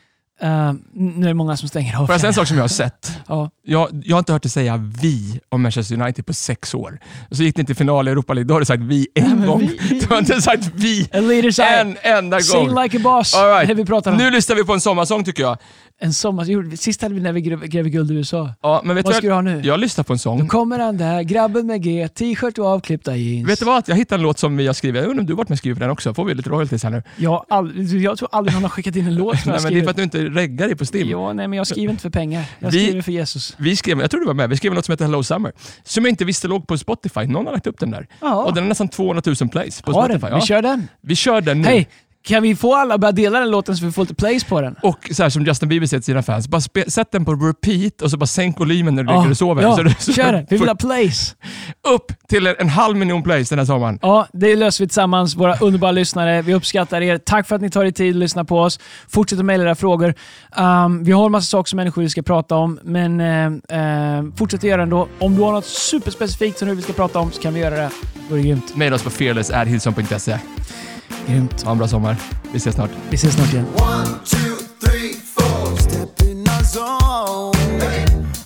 Uh, 0.44 0.72
nu 0.94 1.24
är 1.26 1.28
det 1.28 1.34
många 1.34 1.56
som 1.56 1.68
stänger 1.68 1.96
av. 1.96 2.06
Får 2.06 2.12
jag 2.14 2.20
säga 2.20 2.28
en 2.28 2.34
sak 2.34 2.48
som 2.48 2.56
jag 2.56 2.64
har 2.64 2.68
sett? 2.68 3.12
Ja. 3.28 3.50
Jag, 3.66 4.02
jag 4.04 4.14
har 4.16 4.18
inte 4.18 4.32
hört 4.32 4.42
dig 4.42 4.50
säga 4.50 4.76
vi 5.02 5.40
om 5.48 5.62
Manchester 5.62 6.00
United 6.02 6.26
på 6.26 6.32
sex 6.34 6.74
år. 6.74 6.98
Och 7.30 7.36
så 7.36 7.42
gick 7.42 7.56
ni 7.56 7.64
till 7.64 7.76
final 7.76 8.08
i 8.08 8.10
Europa 8.10 8.34
League, 8.34 8.48
då 8.48 8.54
har 8.54 8.60
du 8.60 8.66
sagt 8.66 8.82
vi 8.82 9.06
en 9.14 9.38
men 9.38 9.46
gång. 9.48 9.60
vi- 9.60 9.78
vi- 9.90 10.00
Du 10.00 10.06
har 10.06 10.18
inte 10.18 10.42
sagt 10.42 10.70
vi 10.74 11.08
en 11.12 11.96
enda 12.02 12.40
Sing 12.40 12.66
gång. 12.66 12.82
like 12.82 12.96
a 12.96 13.00
boss. 13.04 13.34
All 13.34 13.48
right. 13.48 13.68
Det 13.68 13.74
vi 13.74 13.84
pratar 13.84 14.10
om. 14.12 14.16
Nu 14.18 14.30
lyssnar 14.30 14.56
vi 14.56 14.64
på 14.64 14.72
en 14.72 14.80
sommarsång 14.80 15.24
tycker 15.24 15.42
jag. 15.42 15.58
En 16.04 16.12
sommar, 16.12 16.44
jo, 16.44 16.76
sist 16.76 17.02
hade 17.02 17.14
vi 17.14 17.20
när 17.20 17.32
vi 17.32 17.40
grävde 17.40 17.68
gräv 17.68 17.88
guld 17.88 18.10
i 18.10 18.14
USA. 18.14 18.54
Ja, 18.62 18.80
men 18.84 18.96
vet 18.96 19.04
Vad 19.06 19.14
ska 19.14 19.26
du 19.26 19.32
ha 19.32 19.40
nu? 19.40 19.60
Jag 19.64 19.80
lyssnar 19.80 20.04
på 20.04 20.12
en 20.12 20.16
Då 20.16 20.18
sång. 20.18 20.48
kommer 20.48 20.78
han 20.78 20.96
där, 20.96 21.22
grabben 21.22 21.66
med 21.66 21.82
G, 21.82 22.08
t-shirt 22.08 22.58
och 22.58 22.66
avklippta 22.66 23.16
jeans. 23.16 23.48
Vet 23.48 23.58
du 23.58 23.64
vad? 23.64 23.82
Jag 23.86 23.96
hittade 23.96 24.18
en 24.18 24.22
låt 24.22 24.38
som 24.38 24.56
vi 24.56 24.66
har 24.66 24.74
skrivit. 24.74 25.02
Jag 25.02 25.08
undrar 25.10 25.20
om 25.20 25.26
du 25.26 25.32
har 25.32 25.36
varit 25.38 25.48
med 25.48 25.54
och 25.54 25.58
skrivit 25.58 25.78
den 25.78 25.90
också? 25.90 26.14
Får 26.14 26.24
vi 26.24 26.34
lite 26.34 26.50
royalties 26.50 26.82
här 26.84 26.90
nu? 26.90 27.02
Jag, 27.16 27.30
har 27.30 27.44
aldrig, 27.48 28.02
jag 28.02 28.18
tror 28.18 28.28
aldrig 28.32 28.54
någon 28.54 28.62
har 28.62 28.70
skickat 28.70 28.96
in 28.96 29.06
en 29.06 29.14
låt 29.14 29.40
som 29.40 29.50
Nej, 29.50 29.56
jag 29.56 29.62
men 29.62 29.72
det 29.72 29.78
är 29.78 29.82
för 29.82 29.90
att 29.90 29.96
du 29.96 30.02
inte 30.02 30.18
reggar 30.24 30.66
dig 30.66 30.76
på 30.76 30.86
Stim. 30.86 31.08
Ja, 31.10 31.32
nej, 31.32 31.48
men 31.48 31.56
jag 31.56 31.66
skriver 31.66 31.90
inte 31.90 32.02
för 32.02 32.10
pengar. 32.10 32.44
Jag 32.58 32.70
Vi- 32.70 32.84
skriver 32.84 33.02
för 33.02 33.12
Jesus. 33.12 33.54
Vi 33.58 33.76
skrev, 33.76 34.00
jag 34.00 34.10
tror 34.10 34.20
du 34.20 34.26
var 34.26 34.34
med, 34.34 34.50
vi 34.50 34.56
skrev 34.56 34.72
en 34.72 34.76
låt 34.76 34.84
som 34.84 34.92
heter 34.92 35.04
Hello 35.04 35.22
Summer. 35.22 35.52
Som 35.84 36.04
jag 36.04 36.10
inte 36.12 36.24
visste 36.24 36.48
låg 36.48 36.66
på 36.66 36.78
Spotify. 36.78 37.20
Någon 37.26 37.46
har 37.46 37.52
lagt 37.52 37.66
upp 37.66 37.78
den 37.80 37.90
där. 37.90 38.06
Ja, 38.20 38.44
Och 38.44 38.54
den 38.54 38.64
är 38.64 38.68
nästan 38.68 38.88
200 38.88 39.22
000 39.40 39.48
plays 39.50 39.82
på 39.82 39.92
har 39.92 40.04
Spotify. 40.08 40.20
den. 40.26 40.34
Vi 40.34 40.40
Ja. 40.40 40.46
kör 40.46 40.62
den. 40.62 40.88
Vi 41.00 41.16
kör 41.16 41.40
den 41.40 41.60
nu. 41.60 41.68
Hej! 41.68 41.88
Kan 42.24 42.42
vi 42.42 42.56
få 42.56 42.74
alla 42.74 42.94
att 42.94 43.00
börja 43.00 43.12
dela 43.12 43.40
den 43.40 43.50
låten 43.50 43.76
så 43.76 43.84
vi 43.84 43.92
får 43.92 44.02
lite 44.02 44.14
plays 44.14 44.44
på 44.44 44.60
den? 44.60 44.76
Och 44.82 45.08
så 45.10 45.22
här 45.22 45.30
som 45.30 45.44
Justin 45.44 45.68
Bieber 45.68 45.86
säger 45.86 46.00
till 46.00 46.04
sina 46.04 46.22
fans, 46.22 46.48
bara 46.48 46.60
sätt 46.86 47.08
den 47.12 47.24
på 47.24 47.32
repeat 47.32 48.02
och 48.02 48.10
så 48.10 48.16
bara 48.16 48.26
sänk 48.26 48.60
volymen 48.60 48.94
när 48.94 49.02
du 49.02 49.12
ligger 49.12 49.30
och 49.30 49.36
sover. 49.36 49.62
ja 49.62 49.76
så 49.76 49.82
du, 49.82 49.94
så 49.98 50.12
kör 50.12 50.32
den. 50.32 50.46
Vi 50.50 50.56
vill 50.56 50.68
ha 50.68 50.74
plays. 50.74 51.36
upp 51.88 52.12
till 52.28 52.46
en, 52.46 52.54
en 52.58 52.68
halv 52.68 52.96
miljon 52.96 53.22
plays 53.22 53.48
den 53.48 53.58
här 53.58 53.66
sommaren. 53.66 53.98
Ja, 54.02 54.26
det 54.32 54.56
löser 54.56 54.84
vi 54.84 54.88
tillsammans, 54.88 55.36
våra 55.36 55.56
underbara 55.56 55.92
lyssnare. 55.92 56.42
Vi 56.42 56.54
uppskattar 56.54 57.00
er. 57.00 57.18
Tack 57.18 57.48
för 57.48 57.56
att 57.56 57.62
ni 57.62 57.70
tar 57.70 57.84
er 57.84 57.90
tid 57.90 58.10
att 58.10 58.20
lyssna 58.20 58.44
på 58.44 58.58
oss. 58.58 58.80
Fortsätt 59.08 59.38
att 59.38 59.44
mejla 59.44 59.64
era 59.64 59.74
frågor. 59.74 60.14
Um, 60.56 61.04
vi 61.04 61.12
har 61.12 61.26
en 61.26 61.32
massa 61.32 61.46
saker 61.46 61.68
som 61.68 61.76
människor 61.76 62.02
vi 62.02 62.10
ska 62.10 62.22
prata 62.22 62.56
om, 62.56 62.80
men 62.82 63.20
uh, 63.20 63.52
uh, 63.52 64.34
fortsätt 64.36 64.60
att 64.60 64.64
göra 64.64 64.76
det 64.76 64.82
ändå. 64.82 65.08
Om 65.18 65.36
du 65.36 65.42
har 65.42 65.52
något 65.52 65.64
superspecifikt 65.64 66.58
som 66.58 66.68
du 66.68 66.74
vi 66.74 66.82
ska 66.82 66.92
prata 66.92 67.18
om 67.18 67.32
så 67.32 67.42
kan 67.42 67.54
vi 67.54 67.60
göra 67.60 67.74
det. 67.74 67.90
Det 68.14 68.30
vore 68.30 68.42
grymt. 68.42 68.76
Maila 68.76 68.96
oss 68.96 69.02
på 69.02 69.10
fearless.hillsong.se. 69.10 70.38
Grymt. 71.26 71.62
Ha 71.62 71.70
en 71.70 71.76
bra 71.76 71.88
sommar. 71.88 72.16
Vi 72.52 72.58
ses 72.58 72.74
snart. 72.74 72.90
Vi 73.10 73.16
ses 73.16 73.32
snart 73.32 73.48
igen. 73.48 73.66
One, 73.74 74.20
two, 74.24 74.56
three, 74.80 75.12
four. 75.34 75.78
Step 75.78 76.20
in 76.22 76.48
our 76.48 76.64
zone. 76.64 77.52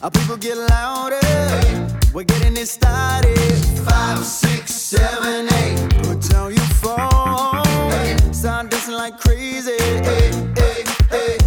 Our 0.03 0.11
people 0.11 0.37
get 0.37 0.57
louder. 0.57 1.21
We're 2.15 2.25
getting 2.25 2.57
it 2.57 2.69
started. 2.69 3.39
Five, 3.85 4.25
six, 4.25 4.73
seven, 4.73 5.49
eight. 5.49 5.79
Put 6.03 6.31
down 6.31 6.55
your 6.55 6.71
phone. 6.83 8.33
Start 8.33 8.71
dancing 8.71 8.95
like 8.95 9.19
crazy. 9.19 9.77
Hey, 9.81 10.31
hey, 10.57 10.85
hey. 11.11 11.46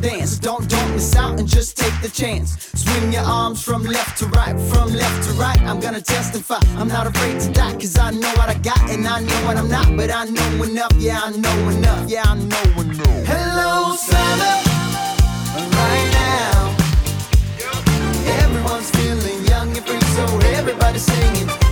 Dance. 0.00 0.38
Don't 0.38 0.68
don't 0.68 0.92
miss 0.92 1.16
out 1.16 1.38
and 1.38 1.48
just 1.48 1.76
take 1.76 1.94
the 2.00 2.08
chance. 2.08 2.56
Swing 2.74 3.12
your 3.12 3.22
arms 3.22 3.62
from 3.62 3.82
left 3.82 4.18
to 4.18 4.26
right, 4.26 4.58
from 4.70 4.92
left 4.92 5.28
to 5.28 5.32
right. 5.34 5.60
I'm 5.62 5.80
gonna 5.80 6.00
testify. 6.00 6.60
I'm 6.76 6.88
not 6.88 7.06
afraid 7.06 7.40
to 7.40 7.52
die, 7.52 7.72
cause 7.74 7.98
I 7.98 8.10
know 8.10 8.32
what 8.36 8.48
I 8.48 8.54
got 8.58 8.80
and 8.90 9.06
I 9.06 9.20
know 9.20 9.40
what 9.46 9.56
I'm 9.56 9.68
not. 9.68 9.96
But 9.96 10.10
I 10.10 10.24
know 10.24 10.62
enough, 10.62 10.92
yeah, 10.98 11.20
I 11.22 11.30
know 11.30 11.68
enough, 11.68 12.08
yeah, 12.08 12.22
I 12.24 12.34
know 12.34 12.80
enough. 12.80 13.26
Hello, 13.26 13.96
summer, 13.96 14.56
right 15.76 16.08
now. 16.22 16.76
Everyone's 18.42 18.90
feeling 18.90 19.44
young 19.46 19.76
and 19.76 19.86
free, 19.86 20.00
so 20.00 20.24
everybody's 20.56 21.02
singing. 21.02 21.67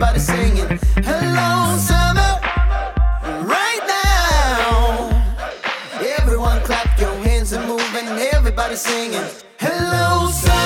So 0.00 0.06
everybody's 0.06 0.26
singing. 0.26 0.78
Hello, 1.04 1.76
summer, 1.76 2.40
right 3.44 3.84
now. 3.86 5.10
Everyone 6.18 6.60
clap 6.62 6.98
your 6.98 7.14
hands 7.16 7.52
and 7.52 7.66
move, 7.66 7.94
and 7.94 8.18
everybody's 8.34 8.80
singing. 8.80 9.24
Hello, 9.58 10.30
summer, 10.30 10.59